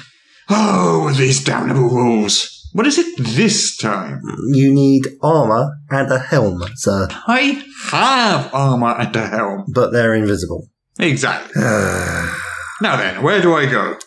[0.50, 2.50] Oh, these damnable rules.
[2.74, 4.20] What is it this time?
[4.52, 9.66] You need armor and a helm, sir, I have armor and a helm.
[9.74, 10.70] but they're invisible.
[11.00, 11.62] Exactly.
[12.82, 13.98] Now then, where do I go?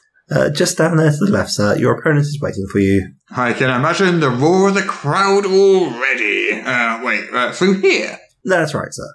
[0.54, 1.76] Just down there to the left, sir.
[1.76, 3.12] Your opponent is waiting for you.
[3.30, 6.52] I can imagine the roar of the crowd already.
[6.60, 8.18] Uh, wait, uh, through here?
[8.44, 9.08] That's right, sir.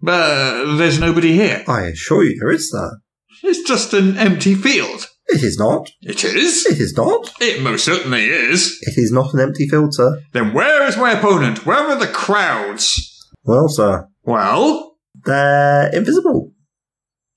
[0.00, 1.64] But there's nobody here.
[1.66, 2.98] I assure you there is, sir.
[3.42, 5.06] It's just an empty field.
[5.26, 5.90] It is not.
[6.00, 6.64] It is?
[6.66, 7.32] It is not.
[7.40, 8.78] It most certainly is.
[8.82, 10.22] It is not an empty field, sir.
[10.32, 11.66] Then where is my opponent?
[11.66, 13.26] Where are the crowds?
[13.44, 14.96] Well, sir, Well?
[15.24, 16.52] they're invisible.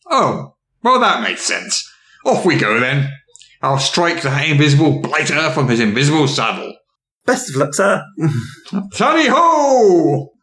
[0.10, 1.88] Oh, well that makes sense.
[2.26, 3.12] Off we go then.
[3.64, 6.76] I'll strike the invisible blighter from his invisible saddle.
[7.26, 8.04] Best of luck, sir.
[8.94, 10.34] Tally ho!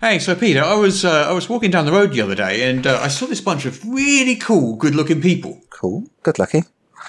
[0.00, 2.68] Hey, so Peter, I was uh, I was walking down the road the other day,
[2.68, 5.60] and uh, I saw this bunch of really cool, good-looking people.
[5.70, 6.08] Cool.
[6.24, 6.64] Good lucky.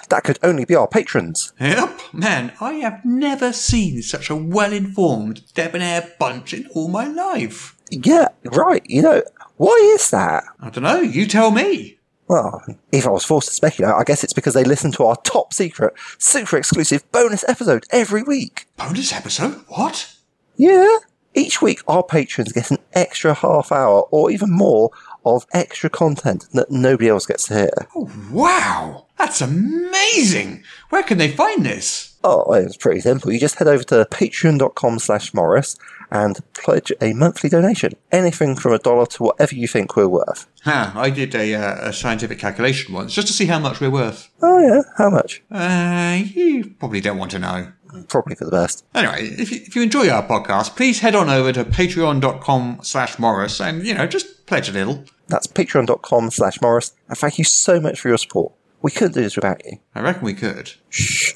[0.09, 1.53] That could only be our patrons.
[1.59, 7.75] Yep, man, I have never seen such a well-informed, debonair bunch in all my life.
[7.89, 8.81] Yeah, right.
[8.85, 9.23] You know,
[9.57, 10.43] why is that?
[10.59, 11.01] I don't know.
[11.01, 11.97] You tell me.
[12.27, 15.15] Well, if I was forced to speculate, I guess it's because they listen to our
[15.17, 18.67] top secret, super exclusive bonus episode every week.
[18.77, 19.63] Bonus episode?
[19.67, 20.15] What?
[20.55, 20.97] Yeah.
[21.35, 24.91] Each week, our patrons get an extra half hour or even more
[25.25, 27.87] of extra content that nobody else gets to hear.
[27.95, 29.07] Oh, wow!
[29.17, 30.63] That's amazing!
[30.89, 32.15] Where can they find this?
[32.23, 33.31] Oh, it's pretty simple.
[33.31, 35.77] You just head over to patreon.com slash Morrus
[36.11, 37.93] and pledge a monthly donation.
[38.11, 40.47] Anything from a dollar to whatever you think we're worth.
[40.63, 43.89] Huh, I did a, uh, a scientific calculation once just to see how much we're
[43.89, 44.29] worth.
[44.41, 44.81] Oh, yeah.
[44.97, 45.41] How much?
[45.51, 47.71] Uh, you probably don't want to know.
[48.07, 48.85] Probably for the best.
[48.93, 53.17] Anyway, if you, if you enjoy our podcast, please head on over to patreon.com slash
[53.17, 55.03] Morrus and, you know, just pledge a little.
[55.27, 56.93] That's patreon.com slash Morrus.
[57.07, 58.53] And thank you so much for your support.
[58.81, 59.79] We couldn't do this without you.
[59.95, 60.73] I reckon we could.
[60.89, 61.33] Shh.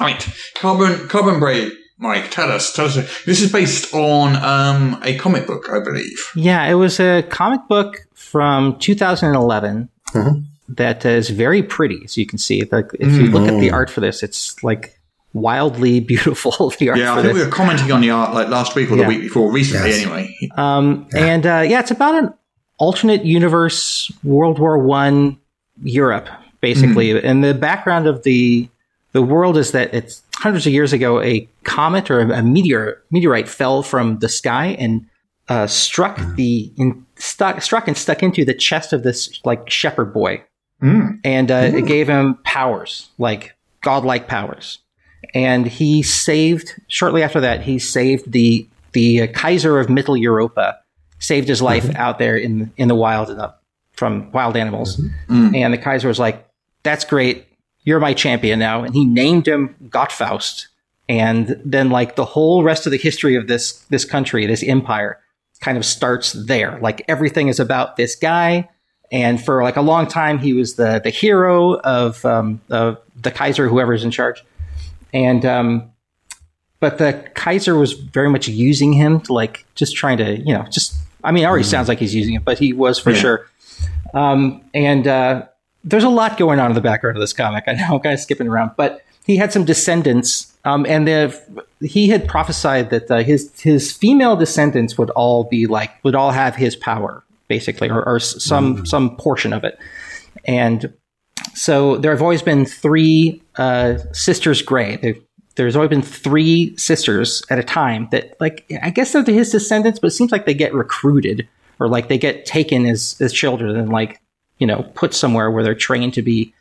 [0.00, 2.94] Right, Carbon Carbon Braid, Mike, tell us, tell us.
[3.24, 6.18] This is based on um, a comic book, I believe.
[6.34, 9.88] Yeah, it was a comic book from 2011
[10.68, 12.64] that is very pretty, as you can see.
[12.72, 14.98] Like, if you look at the art for this, it's like
[15.34, 16.70] wildly beautiful.
[16.70, 17.42] The art Yeah, for I think this.
[17.42, 19.02] we were commenting on the art like last week or Yeah.
[19.02, 20.02] the week before, recently Yes.
[20.02, 20.36] anyway.
[20.56, 22.32] Um, And uh, yeah, it's about an
[22.78, 25.36] alternate universe World War One
[25.82, 26.28] Europe,
[26.62, 27.22] basically.
[27.22, 28.68] And the background of the
[29.12, 33.46] the world is that it's hundreds of years ago a comet or a meteor meteorite
[33.48, 35.06] fell from the sky and
[35.50, 40.14] uh, struck the in, stuck struck and stuck into the chest of this like shepherd
[40.14, 40.42] boy,
[41.24, 44.78] and uh, it gave him powers like godlike powers.
[45.34, 50.78] And he saved shortly after that he saved the the uh, kaiser of Mittel Europa
[51.18, 53.52] saved his life out there in in the wild uh,
[53.92, 54.98] from wild animals.
[55.54, 56.48] And the kaiser was like
[56.82, 57.44] that's great
[57.84, 58.82] you're my champion now.
[58.82, 60.66] And he named him Gottfaust.
[61.08, 65.18] And then like the whole rest of the history of this this country this empire
[65.60, 66.78] kind of starts there.
[66.80, 68.68] Like everything is about this guy.
[69.10, 73.30] And for like a long time he was the the hero of um, of the
[73.30, 74.44] kaiser whoever's in charge.
[75.12, 75.90] And um,
[76.80, 80.64] but the Kaiser was very much using him to like just trying to you know
[80.70, 83.46] just I mean it already sounds like he's using it, but he was for sure.
[84.14, 85.46] Um, and uh,
[85.84, 87.64] there's a lot going on in the background of this comic.
[87.66, 91.08] I know I'm kind of skipping around, but he had some descendants, um, and
[91.80, 96.30] he had prophesied that uh, his his female descendants would all be like would all
[96.30, 99.78] have his power basically, or, or some some portion of it,
[100.44, 100.92] and
[101.54, 104.96] so there have always been three uh, sisters Grey.
[104.96, 105.22] They've,
[105.56, 109.98] there's always been three sisters at a time that, like, I guess they're his descendants,
[109.98, 111.46] but it seems like they get recruited
[111.78, 114.20] or like they get taken as as children and like
[114.60, 116.54] you know put somewhere where they're trained to be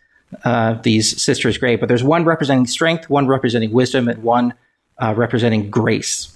[0.43, 4.53] uh, these sisters Grey, but there's one representing strength, one representing wisdom, and one
[4.97, 6.35] uh, representing grace.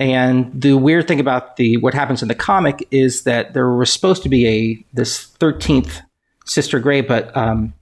[0.00, 3.92] And the weird thing about the what happens in the comic is that there was
[3.92, 6.02] supposed to be a this thirteenth
[6.44, 7.72] sister Grey, but um,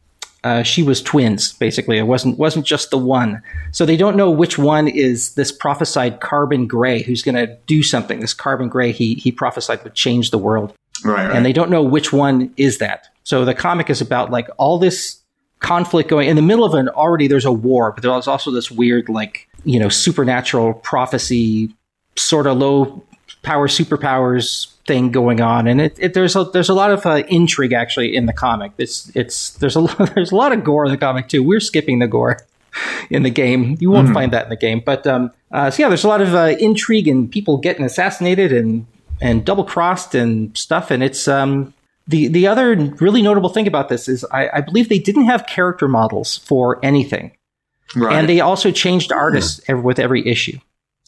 [0.44, 1.52] uh, she was twins.
[1.52, 3.42] Basically, it wasn't wasn't just the one.
[3.72, 7.82] So they don't know which one is this prophesied Carbon Grey who's going to do
[7.82, 8.20] something.
[8.20, 10.72] This Carbon Grey he he prophesied would change the world
[11.04, 11.36] Right, right.
[11.36, 13.08] and they don't know which one is that.
[13.24, 15.20] So the comic is about like all this
[15.58, 18.70] conflict going in the middle of an already there's a war, but there's also this
[18.70, 21.74] weird like you know supernatural prophecy
[22.16, 23.02] sort of low
[23.42, 27.22] power superpowers thing going on, and it, it there's a there's a lot of uh,
[27.28, 28.72] intrigue actually in the comic.
[28.78, 31.42] It's it's there's a lot, there's a lot of gore in the comic too.
[31.42, 32.40] We're skipping the gore
[33.08, 33.76] in the game.
[33.80, 36.20] You won't find that in the game, but um, uh, so yeah, there's a lot
[36.20, 38.86] of uh, intrigue and people getting assassinated and
[39.20, 40.90] and double crossed and stuff.
[40.90, 41.72] And it's um,
[42.06, 45.46] the the other really notable thing about this is I, I believe they didn't have
[45.46, 47.36] character models for anything,
[47.96, 48.14] right.
[48.14, 49.72] and they also changed artists hmm.
[49.72, 50.58] ev- with every issue.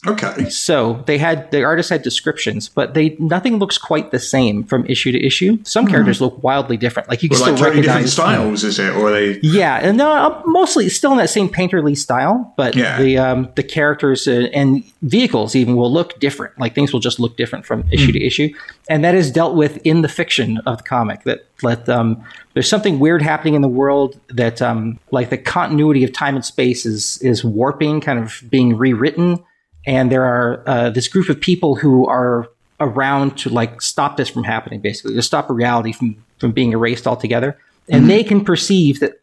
[0.05, 0.49] Okay.
[0.49, 4.85] So they had the artists had descriptions, but they nothing looks quite the same from
[4.85, 5.57] issue to issue.
[5.63, 7.09] Some characters look wildly different.
[7.09, 8.95] Like you can Well, like still totally different recognize styles, is it?
[8.95, 9.39] Or they?
[9.41, 13.01] yeah, and uh, mostly still in that same painterly style, but Yeah.
[13.01, 16.59] the um, the characters uh, and vehicles even will look different.
[16.59, 18.49] Like things will just look different from issue to issue,
[18.89, 21.23] and that is dealt with in the fiction of the comic.
[21.23, 22.23] That let um,
[22.53, 26.45] there's something weird happening in the world that um, like the continuity of time and
[26.45, 29.43] space is is warping, kind of being rewritten,
[29.87, 32.47] and there are uh, this group of people who are
[32.79, 37.07] around to like stop this from happening, basically to stop reality from from being erased
[37.07, 37.57] altogether,
[37.89, 38.09] and mm-hmm.
[38.09, 39.21] they can perceive that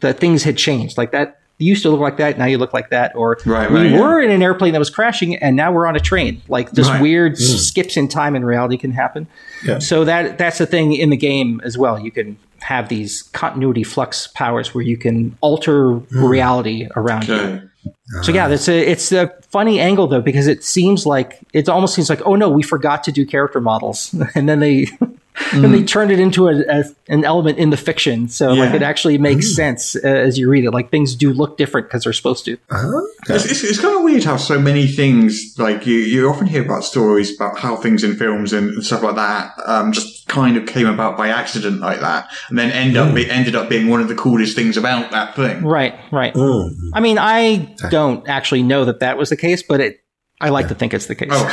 [0.00, 0.96] that things had changed.
[0.96, 3.14] Like that you used to look like that, now you look like that.
[3.16, 4.00] Or Right, we right, yeah.
[4.00, 6.42] were in an airplane that was crashing, and now we're on a train.
[6.48, 7.00] Like this Right.
[7.00, 7.58] weird mm.
[7.58, 9.26] skips in time and reality can happen.
[9.64, 9.78] Yeah.
[9.78, 11.98] So that that's the thing in the game as well.
[11.98, 16.06] You can have these continuity flux powers where you can alter mm.
[16.10, 17.70] reality around you.
[18.12, 18.26] Okay.
[18.26, 21.94] So yeah, it's a it's a funny angle though because it seems like it almost
[21.94, 24.88] seems like oh no we forgot to do character models and then they
[25.52, 28.82] and they turned it into a, a an element in the fiction so like it
[28.82, 32.12] actually makes sense uh, as you read it like things do look different because they're
[32.12, 32.58] supposed to.
[33.28, 36.62] It's, it's, it's kind of weird how so many things, like you, you often hear
[36.62, 40.66] about stories about how things in films and stuff like that, um, just kind of
[40.66, 44.00] came about by accident like that, and then end up it ended up being one
[44.00, 45.64] of the coolest things about that thing.
[45.64, 46.34] Right, right.
[46.34, 46.90] Mm.
[46.92, 50.00] I mean, I don't actually know that that was the case, but it
[50.40, 51.28] I like to think it's the case.
[51.30, 51.44] Oh,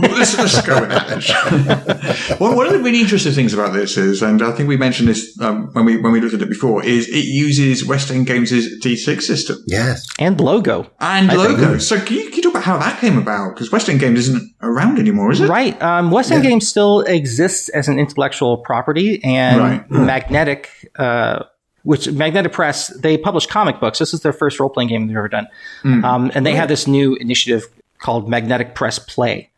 [0.00, 2.34] well, let's, let's go with that.
[2.40, 5.08] one, one of the really interesting things about this is, and I think we mentioned
[5.10, 8.26] this um, when we when we looked at it before, is it uses West End
[8.26, 8.50] Games'
[8.82, 10.06] D6 system Yes.
[10.18, 10.90] And logo.
[11.00, 11.78] and I think- logo.
[11.78, 13.54] So can you, can you talk about how that came about?
[13.54, 15.48] Because West End Games isn't around anymore, is it?
[15.48, 15.80] Right.
[15.82, 19.90] Um, West End Games still exists as an intellectual property, and Right.
[19.90, 21.44] Magnetic, uh,
[21.82, 23.98] which Magnetic Press, they publish comic books.
[23.98, 25.46] This is their first role playing game they've ever done,
[25.84, 27.64] um, and they have this new initiative
[27.98, 29.50] called Magnetic Press Play,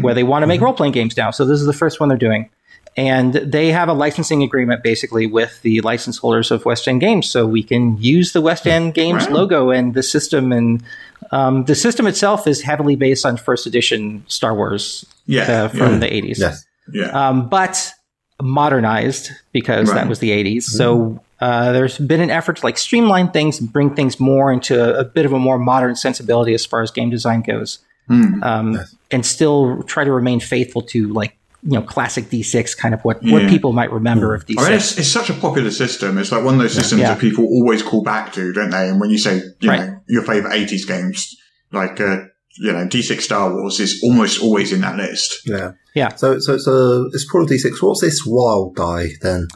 [0.00, 1.30] where they want to make role playing games now.
[1.30, 2.50] So this is the first one they're doing.
[2.96, 7.30] And they have a licensing agreement basically with the license holders of West End Games,
[7.30, 9.34] so we can use the West End Games Wow.
[9.36, 10.50] logo and the system.
[10.50, 10.82] And
[11.30, 15.92] um, the system itself is heavily based on first edition Star Wars Yeah, uh, from
[15.94, 15.98] yeah.
[16.00, 16.38] the 80s.
[16.40, 16.64] Yes.
[16.92, 17.28] Yeah.
[17.28, 17.92] Um, but
[18.42, 19.96] modernized because Right.
[19.96, 20.64] that was the 80s.
[20.64, 24.98] So uh, there's been an effort to like streamline things and bring things more into
[24.98, 27.78] a bit of a more modern sensibility as far as game design goes.
[28.08, 28.42] Hmm.
[28.42, 28.80] Um,
[29.12, 33.22] And still try to remain faithful to like, you know, classic D6, kind of what,
[33.22, 34.58] what people might remember of D6.
[34.58, 36.16] I mean, it's, it's such a popular system.
[36.18, 37.14] It's like one of those systems Yeah.
[37.14, 38.88] that people always call back to, don't they?
[38.88, 39.80] And when you say, you Right.
[39.90, 41.36] know, your favorite 80s games,
[41.72, 42.22] like, uh,
[42.56, 45.46] you know, D6 Star Wars is almost always in that list.
[45.46, 45.72] Yeah.
[45.94, 46.14] Yeah.
[46.14, 47.82] So, so it's a it's probably D6.
[47.82, 49.48] What's this wild die then?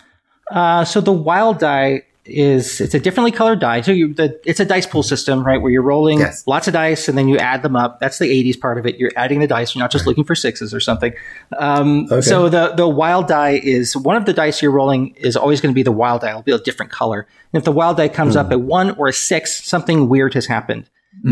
[0.50, 3.82] Uh, so the wild die is it's a differently colored die.
[3.82, 5.60] So you, the, it's a dice pool system, right?
[5.60, 6.46] Where you're rolling Yes.
[6.46, 8.00] lots of dice and then you add them up.
[8.00, 8.96] That's the 80s part of it.
[8.98, 9.74] You're adding the dice.
[9.74, 11.12] You're not just looking for sixes or something.
[11.58, 12.22] Um, Okay.
[12.22, 15.72] So the the wild die is one of the dice you're rolling is always going
[15.72, 16.30] to be the wild die.
[16.30, 17.26] It'll be a different color.
[17.52, 20.46] And if the wild die comes up at one or a six, something weird has
[20.46, 20.88] happened.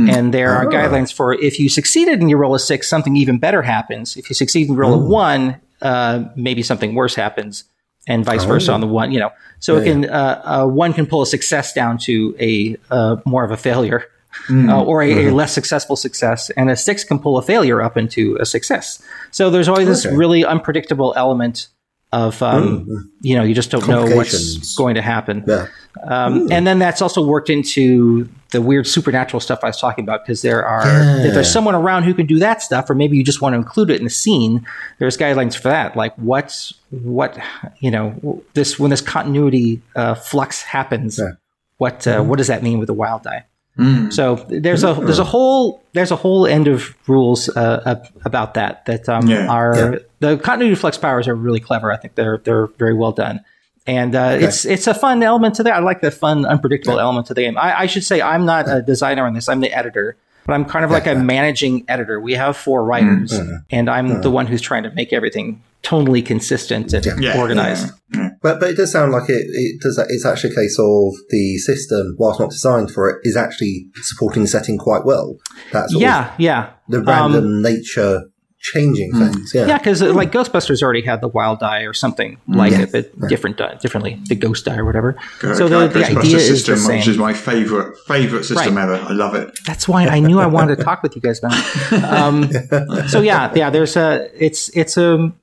[0.08, 0.70] And there are Ah.
[0.72, 4.16] guidelines for if you succeeded and you roll a six, something even better happens.
[4.16, 7.64] If you succeed and roll a one, uh, maybe something worse happens,
[8.06, 9.12] and vice versa on the one.
[9.12, 9.30] You know,
[9.60, 13.44] so it can uh, uh, one can pull a success down to a uh, more
[13.44, 14.06] of a failure,
[14.50, 17.96] uh, or a, a less successful success, and a six can pull a failure up
[17.98, 19.02] into a success.
[19.30, 21.68] So there's always this really unpredictable element
[22.12, 25.44] of um, you know you just don't know what's going to happen.
[25.46, 25.66] Yeah.
[26.04, 30.24] Um, and then that's also worked into the weird supernatural stuff I was talking about
[30.24, 31.26] because there are Yeah.
[31.26, 33.56] if there's someone around who can do that stuff, or maybe you just want to
[33.58, 34.64] include it in the scene.
[34.98, 37.36] There's guidelines for that, like what's what
[37.80, 41.18] you know this when this continuity uh, flux happens.
[41.18, 41.32] Yeah.
[41.78, 43.44] what uh, what does that mean with the wild die?
[43.78, 44.12] Mm.
[44.12, 48.84] So there's a there's a whole there's a whole end of rules uh, about that
[48.84, 49.48] that um, Yeah.
[49.48, 51.90] are the continuity flux powers are really clever.
[51.90, 53.40] I think they're they're very well done,
[53.86, 55.74] and uh, it's it's a fun element to that.
[55.74, 57.58] I like the fun unpredictable element to the game.
[57.58, 59.48] I, I should say I'm not a designer on this.
[59.48, 62.20] I'm the editor, but I'm kind of like a managing editor.
[62.20, 63.32] We have four writers,
[63.70, 67.90] and I'm the one who's trying to make everything tonally consistent and Yeah, organized.
[68.14, 68.28] yeah.
[68.40, 69.98] But but it does sound like it, it does.
[70.10, 74.42] It's actually a case of the system, whilst not designed for it, is actually supporting
[74.42, 75.36] the setting quite well.
[75.72, 76.70] That's Yeah, yeah.
[76.88, 78.22] the Um, random nature
[78.62, 79.52] changing things.
[79.54, 82.82] Yeah, Yeah, because like Ghostbusters already had the wild die or something like Yeah.
[82.82, 85.16] it, but different die, differently, the ghost die or whatever.
[85.40, 88.76] Go- so the, the Ghostbusters idea is system, the which is my favorite favorite system
[88.76, 88.82] Right.
[88.84, 88.94] ever.
[88.94, 89.50] I love it.
[89.66, 91.52] That's why I knew I wanted to talk with you guys about.
[91.54, 92.04] it.
[92.22, 92.50] Um,
[93.08, 93.70] so yeah, yeah.
[93.70, 95.34] There's a it's it's um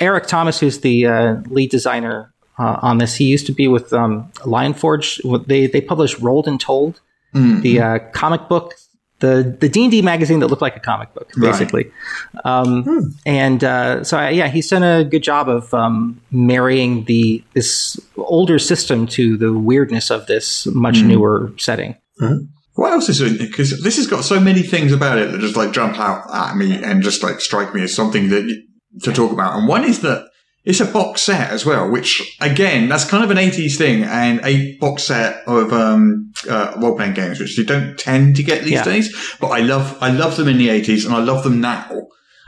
[0.00, 3.14] Eric Thomas who's the uh, lead designer uh, on this.
[3.14, 5.20] He used to be with um, Lionforge.
[5.46, 7.00] They they published Rolled and Told,
[7.34, 7.60] Mm.
[7.62, 8.74] the uh, comic book,
[9.20, 11.52] the the D and D magazine that looked like a comic book, Right.
[11.52, 11.90] basically.
[12.44, 17.42] Um, And uh, so I, yeah, he's done a good job of um, marrying the
[17.54, 21.96] this older system to the weirdness of this much newer setting.
[22.74, 23.38] What else is it?
[23.38, 26.56] Because this has got so many things about it that just like jump out at
[26.56, 28.44] me and just like strike me as something that
[29.02, 29.56] to talk about.
[29.58, 30.28] And one is that
[30.66, 34.40] it's a box set as well, which again, that's kind of an 80s thing and
[34.44, 38.64] a box set of, um, uh, role playing games, which you don't tend to get
[38.64, 38.84] these Yeah.
[38.84, 39.14] days.
[39.40, 41.86] But I love, I love them in the 80s and I love them now.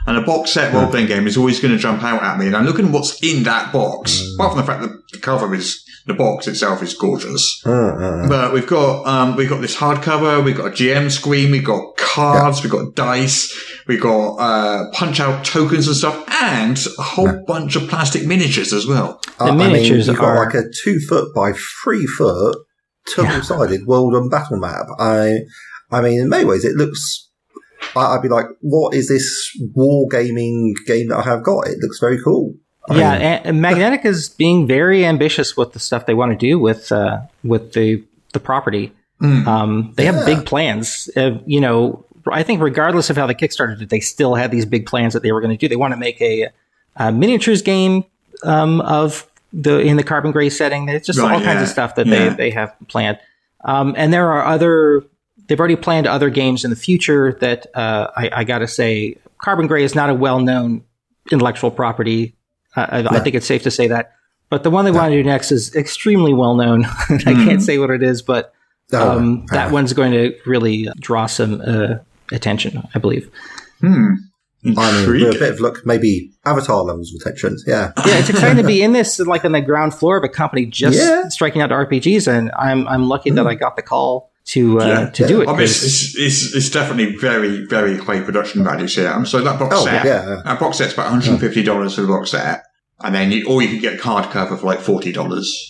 [0.07, 2.47] And a box set role playing game is always going to jump out at me.
[2.47, 5.53] And I'm looking at what's in that box, apart from the fact that the cover
[5.53, 7.61] is, the box itself is gorgeous.
[7.65, 11.51] Uh, uh, But we've got um, we've got this hardcover, we've got a GM screen,
[11.51, 13.53] we've got cards, we've got dice,
[13.87, 18.73] we've got uh, punch out tokens and stuff, and a whole bunch of plastic miniatures
[18.73, 19.21] as well.
[19.39, 21.53] uh, I miniatures mean, you've got like a two foot by
[21.83, 22.57] three foot
[23.15, 24.85] double sided world and battle map.
[24.99, 25.39] I,
[25.91, 27.29] I mean, in many ways, it looks.
[27.95, 31.67] I, I'd be like, what is this war gaming game that I have got?
[31.67, 32.53] It looks very cool.
[32.89, 36.57] Yeah, and, and Magnetic is being very ambitious with the stuff they want to do
[36.57, 38.03] with uh, with the
[38.33, 38.91] the property.
[39.21, 41.09] Um, they have big plans.
[41.15, 44.65] Uh, you know, I think regardless of how the Kickstarter did, they still had these
[44.65, 45.67] big plans that they were going to do.
[45.67, 46.47] They want to make a,
[46.95, 48.05] a miniatures game
[48.43, 50.87] um, of the in the Carbon Grey setting.
[50.87, 51.63] It's just Right, all kinds yeah.
[51.63, 52.29] of stuff that Yeah.
[52.29, 53.19] they they have planned.
[53.65, 55.03] Um, and there are other.
[55.47, 59.17] They've already planned other games in the future that uh, I, I got to say,
[59.41, 60.83] Carbon Grey is not a well known
[61.31, 62.35] intellectual property.
[62.75, 64.13] I, I think it's safe to say that.
[64.49, 66.85] But the one they want to do next is extremely well known.
[67.09, 68.53] I can't say what it is, but
[68.91, 69.71] Oh, um, fair that enough.
[69.73, 71.97] one's going to really draw some uh,
[72.31, 73.29] attention, I believe.
[73.81, 74.13] Hmm.
[74.77, 77.57] I mean, with a bit of luck, maybe Avatar levels of attention.
[77.67, 77.93] Yeah.
[78.05, 80.65] Yeah, it's exciting to be in this, like on the ground floor of a company
[80.65, 81.29] just Yeah.
[81.29, 85.09] striking out RPGs, and I'm I'm lucky that I got the call to uh, Yeah.
[85.09, 85.47] to do it.
[85.49, 89.09] I mean, it's, it's, it's definitely very, very high production values here.
[89.09, 90.41] Um, So that box Oh, set, yeah.
[90.45, 92.63] that box set's about $150 for the box set.
[93.01, 95.05] And then you, or you can get a card cover for like $40.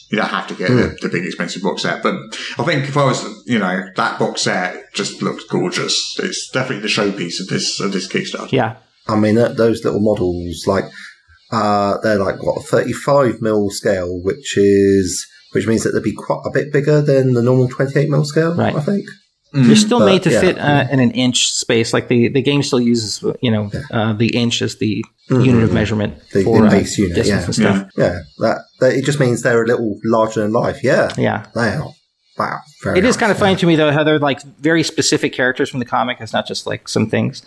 [0.10, 2.02] You don't have to get the, the big expensive box set.
[2.02, 2.16] But
[2.58, 6.18] I think if I was, you know, that box set just looks gorgeous.
[6.20, 8.52] It's definitely the showpiece of this, of this Kickstarter.
[8.52, 8.78] yeah,
[9.08, 10.86] I mean, that, those little models, like,
[11.52, 16.14] uh, they're like, what, a 35 mil scale, which is, which means that they'd be
[16.14, 18.76] quite a bit bigger than the normal 28 mil scale, Right.
[18.76, 19.06] I think.
[19.52, 20.42] they're still but, made to yeah.
[20.42, 21.92] fit uh, in an inch space.
[21.92, 25.74] Like the the game still uses you know uh, the inch as the unit of
[25.74, 27.68] measurement The- for the uh, base unit, distance yeah.
[27.68, 27.92] and stuff.
[27.98, 30.84] Yeah, that, that it just means they're a little larger than life.
[30.84, 31.46] Yeah, Yeah.
[31.56, 31.92] they are.
[32.38, 33.46] Wow, very It is nice, kind of yeah.
[33.46, 36.18] funny to me though how they're like very specific characters from the comic.
[36.22, 37.42] It's not just like some things.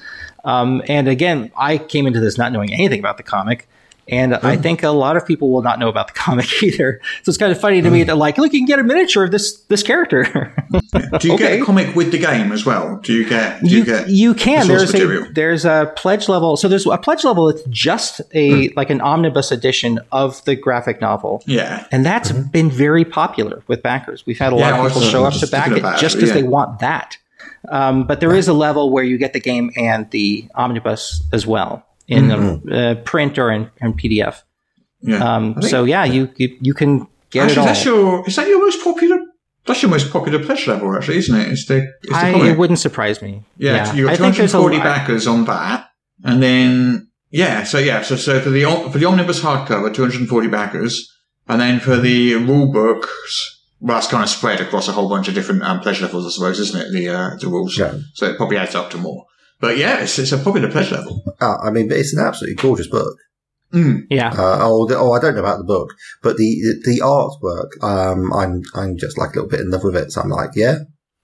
[0.44, 3.68] Um, and again, I came into this not knowing anything about the comic,
[4.08, 7.00] and I think a lot of people will not know about the comic either.
[7.22, 9.24] So it's kind of funny to me that like, look, you can get a miniature
[9.24, 10.52] of this this character.
[10.72, 11.36] Do you Okay.
[11.58, 12.96] get a comic with the game as well?
[13.02, 14.66] Do you get, do you, you, get, you can.
[14.66, 16.56] the There's a there's a pledge level.
[16.56, 18.74] So there's a pledge level that's just a Hmm.
[18.76, 21.42] like an omnibus edition of the graphic novel.
[21.46, 21.86] yeah.
[21.92, 24.24] And that's been very popular with backers.
[24.26, 24.56] We've had a.
[24.56, 26.34] Yeah, lot of people show up to back it it, just because yeah.
[26.36, 27.16] they want that.
[27.68, 31.46] Um, but there is a level where you get the game and the omnibus as
[31.46, 32.72] well in Mm-hmm.
[32.72, 34.42] uh, print or in, in PDF.
[35.00, 35.16] Yeah.
[35.36, 37.66] Um, think- so yeah, you you, you can get Actually, it all.
[37.66, 39.18] that's your, is that your most popular,
[39.66, 41.48] that's your most popular pledge level actually, isn't it?
[41.48, 42.52] It's the, it's the I, comic.
[42.52, 43.44] it wouldn't surprise me.
[43.56, 45.90] Yeah, you I got think there's a 240 backers on that,
[46.24, 51.10] and then yeah, so yeah, so so for the for the omnibus hardcover, 240 backers,
[51.48, 55.26] and then for the rule books, well, that's kind of spread across a whole bunch
[55.28, 56.92] of different um, pledge levels, I suppose, isn't it?
[56.92, 57.98] The uh, the rules, Yeah.
[58.14, 59.24] so it probably adds up to more.
[59.62, 61.22] But yeah, it's, it's a popular pleasure level.
[61.40, 63.16] Uh, I mean, it's an absolutely gorgeous book.
[64.10, 64.28] Yeah.
[64.28, 68.60] Uh, oh, oh, I don't know about the book, but the the artwork, um, I'm
[68.74, 70.12] I'm just like a little bit in love with it.
[70.12, 70.80] So I'm like, yeah,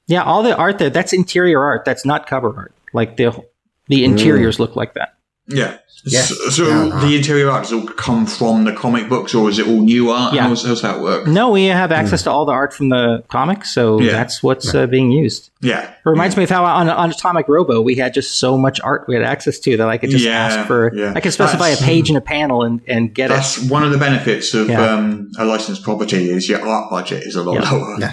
[0.06, 1.84] Yeah, all the art there, that's interior art.
[1.84, 2.72] That's not cover art.
[2.94, 3.44] Like the
[3.88, 5.17] the interiors look like that.
[5.48, 5.78] Yeah.
[6.04, 6.20] Yeah.
[6.22, 7.00] So, so Yeah.
[7.00, 10.10] the interior art does all come from the comic books, or is it all new
[10.10, 10.32] art?
[10.34, 10.42] Yeah.
[10.42, 11.26] How's, how's that work?
[11.26, 14.12] No, we have access to all the art from the comics, so Yeah.
[14.12, 15.50] that's what's uh, being used.
[15.60, 15.90] Yeah.
[15.90, 19.06] It reminds me of how on, on Atomic Robo we had just so much art
[19.08, 20.94] we had access to that I could just Yeah, ask for.
[20.94, 21.12] yeah.
[21.16, 23.34] I could specify That's- a page in a panel and, and get it.
[23.34, 24.80] That's one of the benefits of Yeah.
[24.94, 27.70] um, a licensed property is your art budget is a lot Yeah.
[27.72, 27.96] lower.
[27.98, 28.12] Yeah.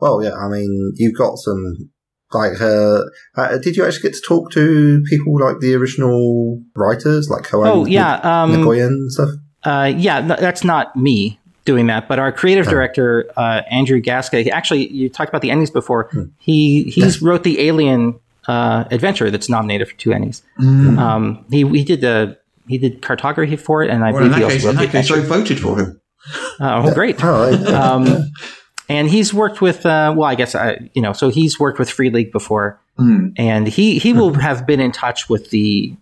[0.00, 1.90] Well, yeah, I mean, you've got some,
[2.32, 3.02] like, uh,
[3.36, 7.68] uh, did you actually get to talk to people like the original writers, like Cohen?
[7.68, 9.30] Oh yeah, um, Nguyen and stuff?
[9.64, 10.20] uh, yeah.
[10.20, 14.42] no, that's not me doing that, but our creative director uh, Andrew Gasca.
[14.42, 16.10] He, actually, you talked about the Ennies before.
[16.38, 20.42] He he's wrote the Alien uh, adventure that's nominated for two Ennies.
[20.58, 22.38] Um, he he did the
[22.68, 24.86] he did cartography for it, and I Well, in believe he also case, wrote the
[24.86, 26.00] that case, I voted for him.
[26.60, 27.22] Oh, great.
[27.24, 27.66] Oh, right.
[27.68, 28.04] um,
[28.90, 31.88] and he's worked with uh, well i guess I, you know so he's worked with
[31.90, 33.32] free league before Mm.
[33.38, 35.94] and he he will have been in touch with the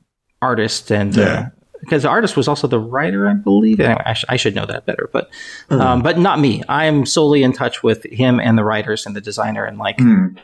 [0.43, 1.48] artist and uh, Yeah.
[1.81, 4.66] because the artist was also the writer i believe anyway, I, sh- I should know
[4.66, 5.31] that better but
[5.70, 9.15] um, but not me i am solely in touch with him and the writers and
[9.15, 10.36] the designer and like Mm.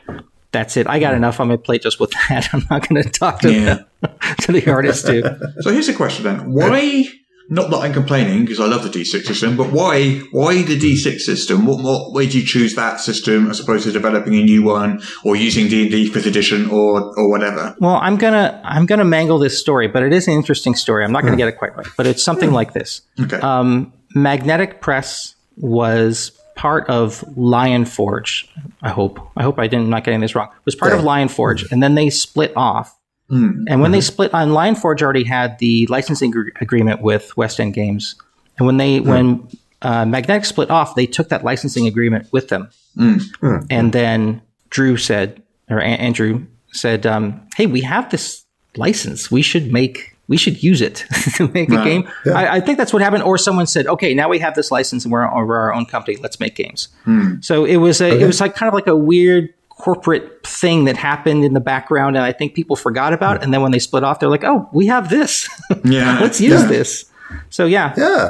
[0.53, 3.09] that's it i got enough on my plate just with that i'm not going to
[3.09, 3.79] talk to, Yeah.
[4.41, 5.23] to the artist too
[5.59, 7.03] So here's a question then: Why?
[7.47, 10.19] Not that I'm complaining because I love the D6 system, but why?
[10.31, 11.65] Why the D6 system?
[11.65, 15.01] What, what way do you choose that system as opposed to developing a new one
[15.23, 17.75] or using D and D Fifth Edition or or whatever?
[17.79, 21.03] Well, I'm gonna I'm gonna mangle this story, but it is an interesting story.
[21.03, 23.01] I'm not gonna get it quite right, but it's something like this.
[23.19, 23.37] Okay.
[23.37, 28.49] Um, Magnetic Press was part of Lion Forge.
[28.81, 30.47] I hope I hope I didn't not getting this wrong.
[30.47, 32.97] It was part of Lion Forge, and then they split off.
[33.29, 33.63] Hmm.
[33.67, 34.03] And when they mm-hmm.
[34.03, 38.15] split on Lion Forge already had the licensing agre- agreement with West End Games.
[38.57, 39.09] And when they hmm.
[39.09, 39.47] when
[39.81, 42.69] uh, Magnetic split off, they took that licensing agreement with them.
[42.95, 43.17] Hmm.
[43.69, 48.45] And then Drew said, or A- Andrew said, um, "Hey, we have this
[48.77, 49.31] license.
[49.31, 51.83] We should make, we should use it to make a Right.
[51.83, 53.23] game." I, I think that's what happened.
[53.23, 56.17] Or someone said, "Okay, now we have this license and we're, we're our own company.
[56.17, 56.89] Let's make games."
[57.41, 60.97] So it was a, it was like kind of like a weird corporate thing that
[60.97, 63.37] happened in the background, and I think people forgot about.
[63.37, 63.43] it.
[63.43, 65.49] And then when they split off, they're like, "Oh, we have this.
[65.83, 66.19] Yeah.
[66.19, 66.67] Let's use Yeah.
[66.67, 67.05] this."
[67.49, 68.29] So yeah, Yeah.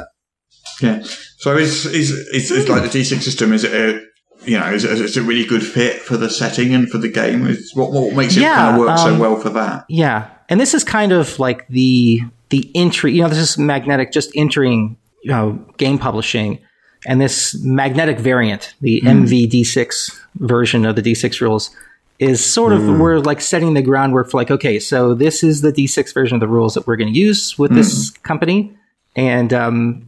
[0.80, 1.02] Yeah.
[1.38, 3.52] So is is is, is like the D six system?
[3.52, 4.04] Is it a
[4.44, 6.98] you know is it, is it a really good fit for the setting and for
[6.98, 7.46] the game?
[7.46, 9.84] Is what what makes it Yeah, kind of work so um, well for that?
[9.88, 12.20] Yeah, and this is kind of like the
[12.50, 13.12] the entry.
[13.14, 16.58] You know, this is magnetic just entering you know game publishing,
[17.04, 21.70] and this magnetic variant, the MVD6 version of the D6 rules,
[22.18, 25.72] is sort of we're like setting the groundwork for like okay, so this is the
[25.72, 28.74] D6 version of the rules that we're going to use with this company,
[29.14, 30.06] and um,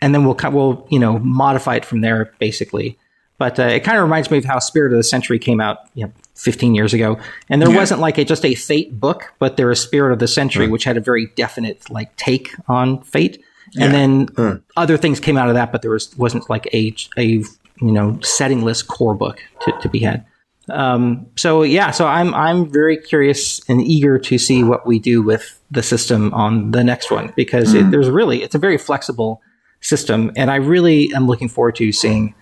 [0.00, 2.98] and then we'll we'll you know modify it from there basically.
[3.38, 5.78] But uh, it kind of reminds me of how Spirit of the Century came out,
[5.94, 7.18] you know, 15 years ago,
[7.48, 7.76] and there Yeah.
[7.76, 10.84] wasn't like a, just a Fate book, but there was Spirit of the Century, which
[10.84, 13.42] had a very definite like take on Fate,
[13.78, 17.24] and then other things came out of that, but there was wasn't like a a
[17.24, 20.24] you know settingless core book to, to be had.
[20.68, 25.22] Um, so yeah, so I'm I'm very curious and eager to see what we do
[25.22, 29.40] with the system on the next one because it, there's really it's a very flexible
[29.80, 32.34] system, and I really am looking forward to seeing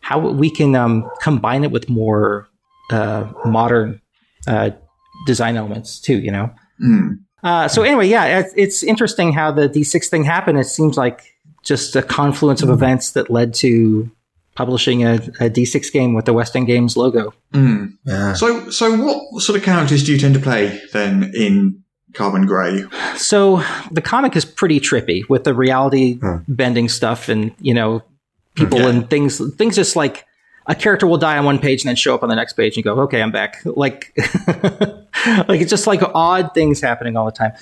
[0.00, 2.48] how we can um, combine it with more
[2.90, 4.00] uh, modern
[4.46, 4.70] uh,
[5.26, 6.18] design elements too.
[6.18, 6.50] You know.
[7.46, 10.58] Uh, so anyway, yeah, it's, it's interesting how the D6 thing happened.
[10.58, 12.74] It seems like just a confluence of hmm.
[12.74, 14.10] events that led to
[14.56, 17.32] publishing a, a D6 game with the West End Games logo.
[17.52, 17.86] Hmm.
[18.02, 18.32] Yeah.
[18.32, 22.82] So so what sort of characters do you tend to play then in Carbon Grey?
[23.16, 23.62] So
[23.92, 26.38] the comic is pretty trippy with the reality hmm.
[26.48, 28.02] bending stuff and, you know,
[28.56, 28.90] people Okay.
[28.90, 30.25] and things, things just like
[30.66, 32.76] a character will die on one page and then show up on the next page
[32.76, 33.62] and go, okay, I'm back.
[33.76, 34.12] Like,
[35.48, 37.52] like it's just like odd things happening all the time.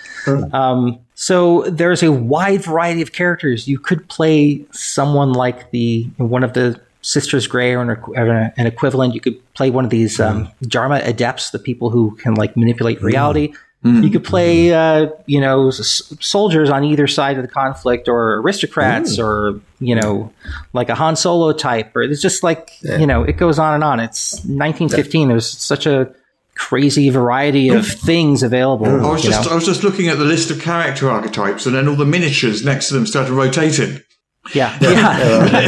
[0.55, 3.67] Um, so there's a wide variety of characters.
[3.67, 8.67] You could play someone like the, one of the Sisters Grey or an, or an
[8.67, 9.15] equivalent.
[9.15, 13.03] You could play one of these um, Dharma adepts, the people who can like manipulate
[13.03, 13.53] reality.
[13.85, 14.31] You could mm-hmm.
[14.31, 19.25] play, uh, you know, s- soldiers on either side of the conflict, or aristocrats, mm.
[19.25, 20.33] or you know,
[20.73, 23.85] like a Han Solo type, or it's just like you know, it goes on and
[23.85, 24.01] on.
[24.01, 25.29] It's 1915.
[25.29, 26.15] There's such a
[26.55, 28.87] crazy variety of things available.
[28.87, 29.05] Mm.
[29.05, 29.53] I was just know?
[29.53, 32.65] I was just looking at the list of character archetypes, and then all the miniatures
[32.65, 34.01] next to them started rotating.
[34.53, 35.19] Yeah, yeah.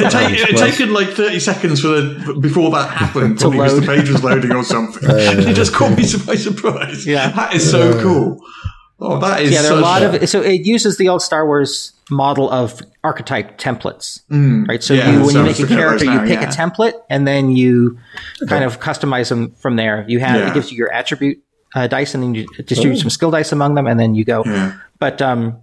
[0.07, 3.59] it, ta- it had taken like thirty seconds for the before that happened, To probably
[3.61, 5.03] because the page was loading or something.
[5.11, 7.07] and it just caught me by surprise.
[7.07, 7.31] Yeah.
[7.31, 8.41] that is so cool.
[8.99, 11.21] Oh, that is yeah, there are a such lot of so it uses the old
[11.23, 14.83] Star Wars model of archetype templates, Mm, right?
[14.83, 16.49] So yeah, you, when so you make a looking at those character, you pick yeah.
[16.49, 17.99] a template and then you
[18.49, 20.05] kind of customize them from there.
[20.09, 20.51] You have Yeah.
[20.51, 21.43] it gives you your attribute
[21.75, 24.43] uh, dice, and then you distribute some skill dice among them, and then you go.
[24.47, 24.79] Yeah.
[24.99, 25.59] But um,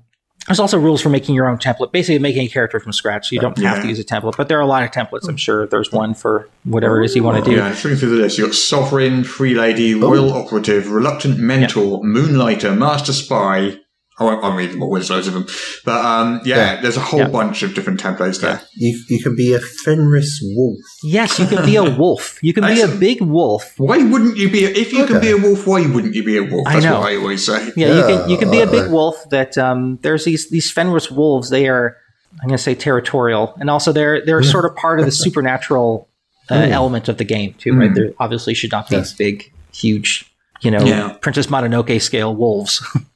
[0.48, 3.30] there's also rules for making your own template, basically making a character from scratch.
[3.30, 5.28] So you don't have to use a template, but there are a lot of templates.
[5.28, 7.56] I'm sure there's one for whatever it is you want to do.
[7.56, 8.38] Yeah, through the list.
[8.38, 10.00] You've got Sovereign, Free Lady, oh.
[10.00, 13.80] Royal Operative, Reluctant Mentor, Moonlighter, Master Spy.
[14.20, 15.48] I won't, I'll read them all, there's loads of them.
[15.86, 16.82] But um, yeah, Yeah.
[16.82, 17.30] there's a whole Yeah.
[17.30, 18.62] bunch of different templates there.
[18.76, 20.78] You, you can be a Fenris wolf.
[21.04, 22.38] Yes, you can be a wolf.
[22.44, 23.74] You can be a big wolf.
[23.78, 24.66] Why wouldn't you be?
[24.66, 26.68] A, if you can be a wolf, why wouldn't you be a wolf?
[26.68, 27.00] I That's know.
[27.00, 27.72] what I always say.
[27.76, 29.16] Yeah, you can you can be a big wolf.
[29.32, 31.50] That um, there's these these Fenris wolves.
[31.50, 31.98] They are
[32.42, 36.08] I'm going to say territorial, and also they're they're sort of part of the supernatural
[36.52, 37.94] uh, element of the game too, right?
[37.94, 39.14] They obviously should not be Yes.
[39.14, 40.32] big, huge,
[40.62, 41.14] you know, Yeah.
[41.22, 42.82] Princess Mononoke scale wolves.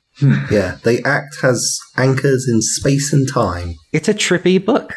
[0.50, 3.76] Yeah, they act as anchors in space and time.
[3.94, 4.94] it's a trippy book.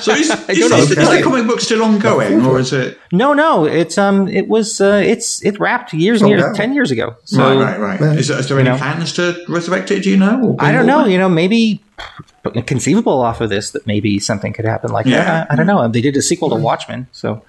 [0.00, 2.98] So is, is, don't is, is the comic book still ongoing, or is it?
[3.12, 6.52] no, no, it's um, it was uh, it's it wrapped years Oh, and years, wow.
[6.54, 7.14] ten years ago.
[7.24, 8.00] So right, right, right.
[8.00, 8.12] Yeah.
[8.14, 8.78] Is, there- is there any know.
[8.78, 10.02] plans to resurrect it?
[10.04, 10.56] Do you know?
[10.58, 11.02] I don't know.
[11.02, 11.10] back?
[11.10, 11.82] You know, maybe
[12.66, 15.24] conceivable off of this that maybe something could happen like Yeah.
[15.24, 15.50] that.
[15.50, 15.86] I, I don't know.
[15.88, 17.42] They did a sequel to Watchmen, so.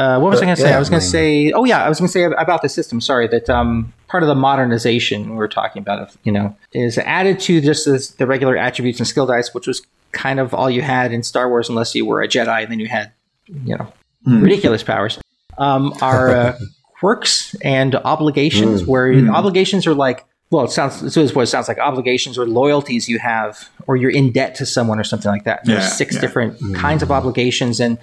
[0.00, 0.70] Uh, what was I going to say?
[0.70, 2.70] yeah, I was going to say, oh yeah, I was going to say about the
[2.70, 3.02] system.
[3.02, 6.96] Sorry, that um, part of the modernization we were talking about, of, you know, is
[6.96, 9.82] added to just this, the regular attributes and skill dice, which was
[10.12, 12.80] kind of all you had in Star Wars, unless you were a Jedi, and then
[12.80, 13.12] you had,
[13.46, 13.92] you know,
[14.24, 15.18] ridiculous powers.
[15.58, 16.58] Um, are uh,
[17.00, 21.68] quirks and obligations, where obligations are like, well, it sounds this is what it sounds
[21.68, 21.78] like.
[21.78, 25.60] Obligations or loyalties you have, or you're in debt to someone or something like that.
[25.66, 26.22] There's Yeah, six yeah.
[26.22, 27.98] different kinds of obligations, and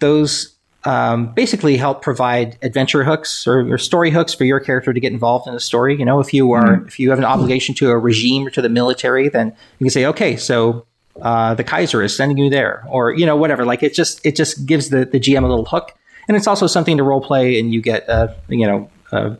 [0.00, 0.55] those
[0.86, 5.12] um, basically help provide adventure hooks or, or story hooks for your character to get
[5.12, 5.98] involved in the story.
[5.98, 8.62] You know, if you are if you have an obligation to a regime or to
[8.62, 9.48] the military, then
[9.78, 10.86] you can say, okay, so
[11.20, 13.64] uh, the Kaiser is sending you there, or you know, whatever.
[13.64, 15.92] Like it just it just gives the the GM a little hook,
[16.28, 18.90] and it's also something to role play, and you get uh, you know.
[19.10, 19.36] Uh,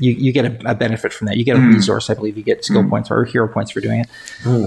[0.00, 1.36] you, you get a, a benefit from that.
[1.36, 2.36] You get a resource, I believe.
[2.36, 4.08] You get skill points or hero points for doing it.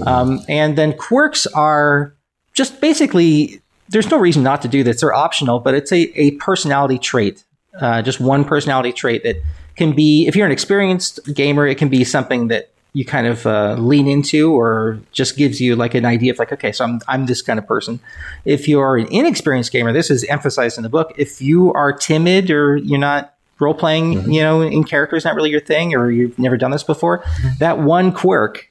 [0.06, 2.14] Um, and then quirks are
[2.54, 5.00] just basically there's no reason not to do this.
[5.00, 7.44] They're optional, but it's a, a personality trait,
[7.80, 9.36] uh, just one personality trait that
[9.76, 13.46] can be, if you're an experienced gamer, it can be something that you kind of
[13.46, 17.00] uh, lean into or just gives you like an idea of like, okay, so I'm,
[17.06, 18.00] I'm this kind of person.
[18.44, 21.12] If you're an inexperienced gamer, this is emphasized in the book.
[21.16, 25.50] If you are timid or you're not role playing, you know, in characters, not really
[25.50, 27.24] your thing, or you've never done this before,
[27.58, 28.67] that one quirk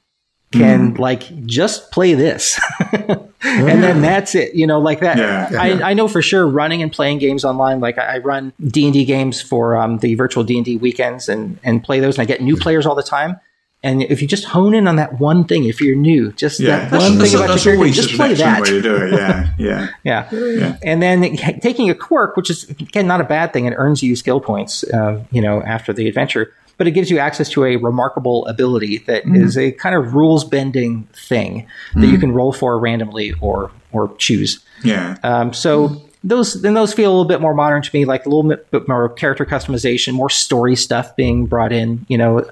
[0.50, 2.58] can like just play this
[2.92, 5.48] and then that's it you know like that Yeah.
[5.60, 9.04] I, I know for sure running and playing games online like i I run d&d
[9.04, 12.56] games for um, the virtual d&d weekends and, and play those and i get new
[12.56, 13.38] players all the time
[13.82, 16.78] and if you just hone in on that one thing if you're new just Yeah,
[16.78, 18.70] that that's, one that's, thing about that's your character always just just play that way
[18.70, 19.12] to do it.
[19.58, 20.28] Yeah, yeah.
[20.32, 20.76] yeah.
[20.82, 24.16] And then taking a quirk, which is again not a bad thing, it earns you
[24.16, 26.52] skill points, uh, you know, after the adventure.
[26.78, 30.44] But it gives you access to a remarkable ability that is a kind of rules
[30.44, 34.64] bending thing that you can roll for randomly or or choose.
[34.84, 35.18] Yeah.
[35.22, 38.28] Um, so those then those feel a little bit more modern to me, like a
[38.28, 42.06] little bit, more character customization, more story stuff being brought in.
[42.08, 42.50] You know,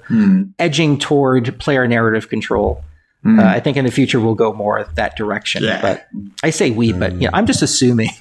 [0.59, 2.83] edging toward player narrative control.
[3.25, 5.65] Uh, I think in the future we'll go more that direction.
[5.65, 5.83] Yeah.
[5.83, 6.07] But
[6.45, 8.11] I say we, but you know, I'm just assuming.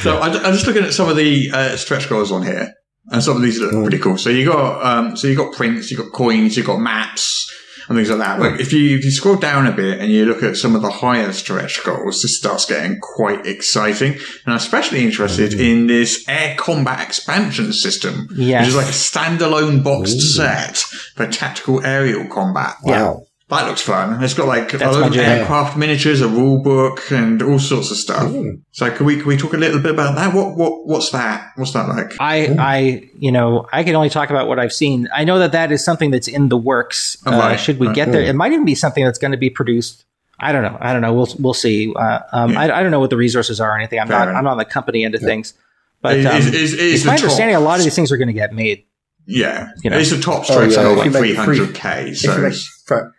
[0.00, 2.74] So I, I'm just looking at some of the uh, stretch goals on here,
[3.10, 3.82] and some of these look mm.
[3.82, 4.18] pretty cool.
[4.18, 7.52] So you got um, so you got prints, you got coins, you got maps,
[7.88, 8.38] and things like that.
[8.38, 8.60] But mm.
[8.60, 10.90] if you if you scroll down a bit and you look at some of the
[10.90, 14.12] higher stretch goals, this starts getting quite exciting.
[14.14, 15.60] And I'm especially interested mm.
[15.60, 18.62] in this air combat expansion system, Yes.
[18.62, 20.78] which is like a standalone boxed set
[21.14, 22.76] for tactical aerial combat.
[22.82, 23.25] Wow.
[23.48, 24.20] That looks fun.
[24.24, 27.92] It's got like That's our my own aircraft miniatures, a rule book, and all sorts
[27.92, 28.32] of stuff.
[28.72, 30.34] So can we can we talk a little bit about that?
[30.34, 31.52] What what what's that?
[31.54, 32.16] What's that like?
[32.18, 35.08] I, I, you know, I can only talk about what I've seen.
[35.14, 37.18] I know that that is something that's in the works.
[37.24, 37.94] Oh, Uh, should we right.
[37.94, 38.22] get there?
[38.22, 40.04] It might even be something that's going to be produced.
[40.40, 40.76] I don't know.
[40.80, 41.14] I don't know.
[41.14, 41.94] We'll we'll see.
[41.94, 42.60] Uh, um, Yeah.
[42.62, 44.00] I, I don't know what the resources are or anything.
[44.00, 44.28] I'm Fair not.
[44.28, 44.38] enough.
[44.38, 45.54] I'm not on the company end of things.
[46.02, 47.94] But Is- um, is- is- is it's the my top- understanding a lot of these
[47.94, 48.82] things are going to get made.
[49.28, 49.98] Yeah, You know.
[49.98, 52.14] it's a top Oh, stretch yeah, goal like you make three three- hundred k.
[52.14, 52.58] So make, fr-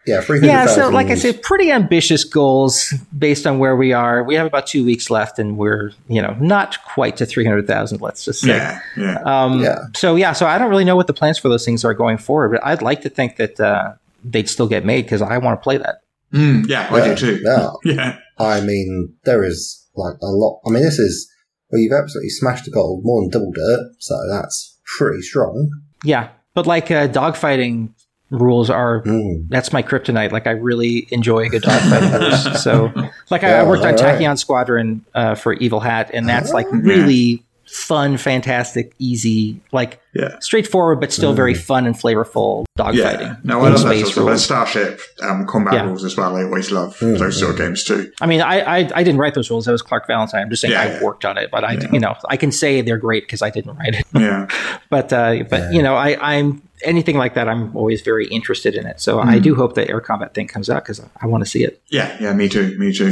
[0.06, 0.44] yeah, 300,000.
[0.48, 0.65] Yeah.
[0.68, 4.23] So, like I said, pretty ambitious goals based on where we are.
[4.23, 7.68] We have about two weeks left, and we're you know not quite to three hundred
[7.68, 8.02] thousand.
[8.02, 8.56] Let's just say.
[8.56, 9.22] yeah, yeah.
[9.26, 9.80] Um, Yeah.
[9.95, 12.18] So yeah, so I don't really know what the plans for those things are going
[12.18, 15.60] forward, but I'd like to think that uh, they'd still get made because I want
[15.60, 16.02] to play that.
[16.34, 17.41] Mm, yeah, I yeah, do too.
[17.44, 17.69] Yeah.
[17.85, 20.61] Yeah, I mean, there is like a lot.
[20.65, 21.30] I mean, this is,
[21.72, 25.69] well, you've absolutely smashed the goal, more than doubled it, so that's pretty strong.
[26.03, 27.89] Yeah, but like uh, dogfighting
[28.30, 29.04] rules are
[29.49, 30.32] that's my kryptonite.
[30.32, 32.62] Like I really enjoy a good dogfighting rules.
[32.68, 32.91] So
[33.30, 34.20] like I, I worked on right.
[34.20, 40.39] Tachyon Squadron uh, for Evil Hat, and that's like really fun, fantastic, easy, like Yeah.
[40.39, 43.19] straightforward, but still very fun and flavorful dogfighting.
[43.22, 44.44] Yeah, no, I in love that space sort of rules.
[44.45, 45.85] Starship um, combat Yeah.
[45.85, 46.35] rules as well.
[46.38, 48.11] I always love those sort of games too.
[48.22, 49.65] I mean, I, I I didn't write those rules.
[49.65, 50.41] That was Clark Valentine.
[50.44, 51.03] I'm just saying Yeah, I yeah.
[51.03, 53.76] worked on it, but I you know I can say they're great because I didn't
[53.77, 54.06] write it.
[54.14, 54.48] Yeah,
[54.89, 57.48] but uh, but you know I I'm anything like that.
[57.49, 59.02] I'm always very interested in it.
[59.02, 59.26] So Mm.
[59.26, 61.81] I do hope the air combat thing comes out because I want to see it.
[61.89, 62.34] yeah, yeah.
[62.34, 62.77] Me too.
[62.80, 63.11] Me too.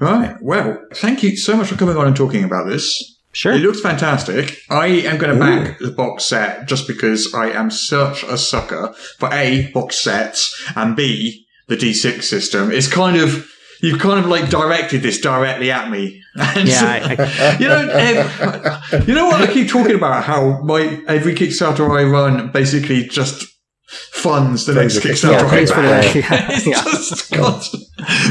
[0.00, 0.36] Right.
[0.42, 3.15] Well, thank you so much for coming on and talking about this.
[3.36, 3.52] Sure.
[3.52, 4.58] It looks fantastic.
[4.70, 8.94] I am going to back the box set just because I am such a sucker
[9.18, 12.70] for A, box sets, and B, the D6 system.
[12.72, 13.46] It's kind of,
[13.82, 16.22] you've kind of like directed this directly at me.
[16.38, 20.24] And Yeah, I- you know, ev- you know what I keep talking about?
[20.24, 23.44] How my every Kickstarter I run basically just
[23.86, 26.02] funds the next Kickstarter Yeah,
[26.62, 27.82] for yeah, just constant.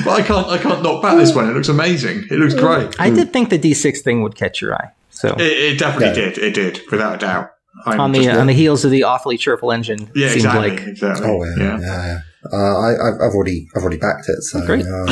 [0.04, 1.50] But I can't, I can't knock back this one.
[1.50, 2.26] It looks amazing.
[2.30, 2.96] It looks great.
[3.00, 4.92] I did think the D6 thing would catch your eye.
[5.12, 6.30] So It, it definitely Yeah.
[6.30, 6.38] did.
[6.40, 7.50] It did, without a doubt.
[7.86, 10.70] I'm on the just- on the heels of the awfully cheerful engine, yeah, seems exactly,
[10.72, 11.28] like exactly.
[11.30, 11.80] Oh yeah, yeah.
[11.80, 12.20] yeah.
[12.52, 14.42] Uh, I, I've I've already, I've already backed it.
[14.44, 14.86] So Great.
[14.86, 15.06] uh,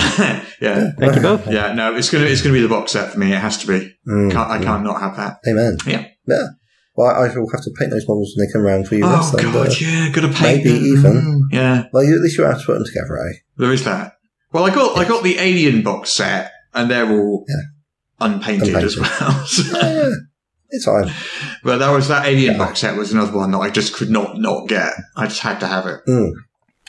[0.62, 1.46] yeah, thank you both.
[1.48, 1.74] yeah.
[1.74, 3.34] No, it's gonna, it's gonna be the box set for me.
[3.34, 3.94] It has to be.
[4.08, 5.40] Mm, Can't, I can't not have that.
[5.48, 5.78] amen.
[5.86, 6.06] Yeah.
[6.26, 6.46] Yeah.
[6.96, 9.04] Well, I will have to paint those models when they come around for you.
[9.06, 10.86] Oh Russ, and, god, uh, yeah, gotta paint maybe them.
[10.86, 11.12] even.
[11.14, 13.34] Mm, Yeah, Well, you, at least you have to put them together, eh?
[13.58, 14.14] there is that.
[14.52, 17.56] Well, I got, I got the Alien box set, and they're all Yeah.
[18.28, 19.10] unpainted, as well.
[19.46, 20.10] So- Yeah, yeah.
[20.76, 21.12] It's fine.
[21.64, 24.40] but that was that Alien box set was another one that I just could not
[24.40, 24.92] not get.
[25.16, 26.00] I just had to have it.
[26.08, 26.32] Mm.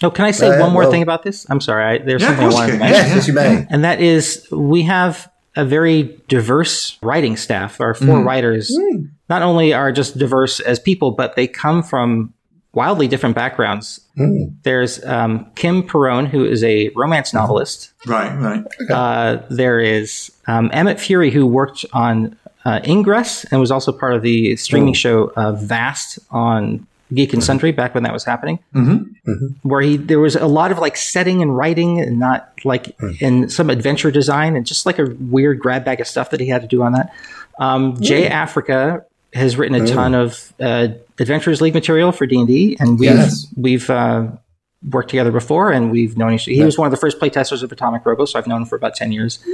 [0.03, 1.47] Oh, can I say Uh, one more well- thing about this?
[1.51, 2.97] I'm sorry, I, there's Yeah, of something I course wanted to mention.
[3.07, 3.67] Yes, yes, you may.
[3.71, 7.79] and that is we have a very diverse writing staff.
[7.81, 8.25] Our four Mm.
[8.27, 8.75] writers
[9.29, 12.33] not only are just diverse as people, but they come from
[12.75, 14.01] wildly different backgrounds.
[14.19, 14.55] Mm.
[14.63, 17.93] There's um, Kim Perrone, who is a romance novelist.
[18.07, 18.65] Right, right.
[18.91, 24.15] Uh, there is um, Emmett Fury, who worked on uh, Ingress and was also part
[24.15, 28.59] of the streaming show uh, Vast on Geek and Sundry back when that was happening.
[28.75, 29.69] Mm-hmm.
[29.69, 33.49] Where he there was a lot of like setting and writing, and not like in
[33.49, 36.63] some adventure design, and just like a weird grab bag of stuff that he had
[36.63, 37.15] to do on that.
[37.59, 40.89] Um, Jay Africa has written a ton of uh,
[41.19, 43.47] Adventurers League material for D and D, and we've Yes.
[43.57, 44.29] we've uh,
[44.91, 46.45] worked together before, and we've known each.
[46.45, 48.77] He was one of the first playtesters of Atomic Robo, so I've known him for
[48.77, 49.45] about ten years.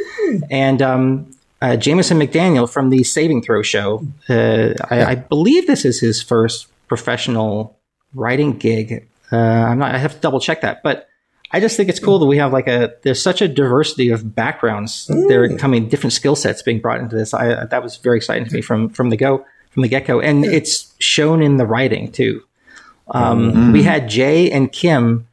[0.50, 1.30] And um,
[1.62, 6.22] uh, Jameson McDaniel from the Saving Throw show, uh, I, I believe this is his
[6.22, 7.78] first professional
[8.14, 9.08] writing gig.
[9.32, 9.94] Uh, I'm not.
[9.94, 11.06] I have to double check that, but.
[11.52, 14.36] I just think it's cool that we have like a there's such a diversity of
[14.36, 15.08] backgrounds.
[15.08, 17.34] There are coming different skill sets being brought into this.
[17.34, 20.20] I that was very exciting to me from from the go from the get go,
[20.20, 22.42] and it's shown in the writing too.
[23.12, 25.26] Um, We had Jay and Kim.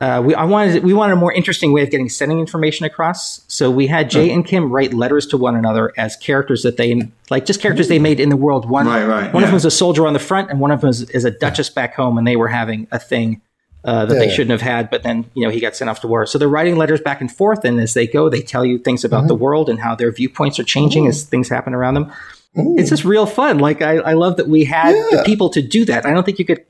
[0.00, 3.42] Uh, we I wanted we wanted a more interesting way of getting setting information across.
[3.48, 7.02] So we had Jay and Kim write letters to one another as characters that they
[7.28, 8.68] like, just characters they made in the world.
[8.68, 10.80] One Right, right, one of them is a soldier on the front, and one of
[10.80, 13.42] them is, is a duchess back home, and they were having a thing
[13.84, 14.88] uh, that they shouldn't have had.
[14.88, 16.24] But then you know he got sent off to war.
[16.24, 19.04] So they're writing letters back and forth, and as they go, they tell you things
[19.04, 22.10] about the world and how their viewpoints are changing as things happen around them.
[22.54, 23.58] It's just real fun.
[23.58, 26.04] Like I, I love that we had the people to do that.
[26.06, 26.64] I don't think you could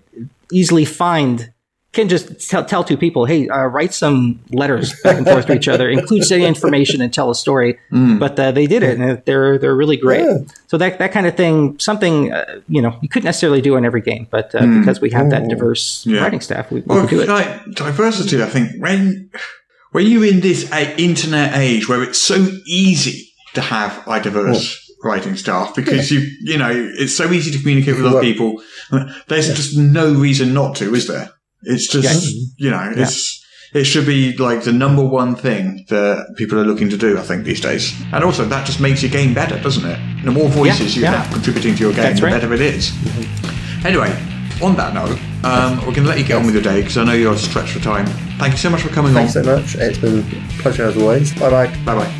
[0.53, 1.53] easily find
[1.93, 5.55] can just tell, tell two people, hey, uh, write some letters back and forth to
[5.55, 7.81] each other, include some information, and tell a story.
[7.91, 10.21] But uh, they did it, and they're they're really great.
[10.25, 10.39] Yeah.
[10.69, 13.85] So that that kind of thing, something uh, you know, you couldn't necessarily do in
[13.85, 16.21] every game, but uh, because we have that diverse Yeah.
[16.21, 17.29] writing staff, we, we Well, do it.
[17.29, 19.29] like diversity, I think when
[19.91, 22.37] when you're in this uh, internet age where it's so
[22.67, 27.59] easy to have a diverse writing staff because you you know it's so easy to
[27.59, 28.63] communicate with other people.
[29.29, 31.31] There's just no reason not to, is there?
[31.63, 32.27] It's just
[32.59, 33.39] you know it's.
[33.73, 37.23] It should be like the number one thing that people are looking to do, I
[37.23, 37.95] think, these days.
[38.13, 40.25] And also, that just makes your game better, doesn't it?
[40.25, 41.23] The more voices you yeah.
[41.23, 42.33] have contributing to your game, That's the right.
[42.33, 42.91] better it is.
[43.85, 44.11] Anyway,
[44.61, 46.99] on that note, um, we're going to let you get on with your day because
[46.99, 48.07] I know you're stretched for time.
[48.39, 49.45] Thank you so much for coming Thanks on.
[49.45, 49.77] so much.
[49.77, 51.33] It's been a pleasure as always.
[51.39, 51.69] Bye bye.
[51.85, 52.20] Bye bye.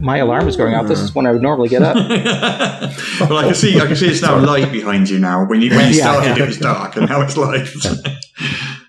[0.00, 0.88] My alarm is going off.
[0.88, 1.94] This is when I would normally get up.
[3.20, 5.44] well, I can see, I can see it's now light behind you now.
[5.44, 6.42] When you when you Yeah, started, yeah.
[6.44, 7.68] it was dark, and now it's light.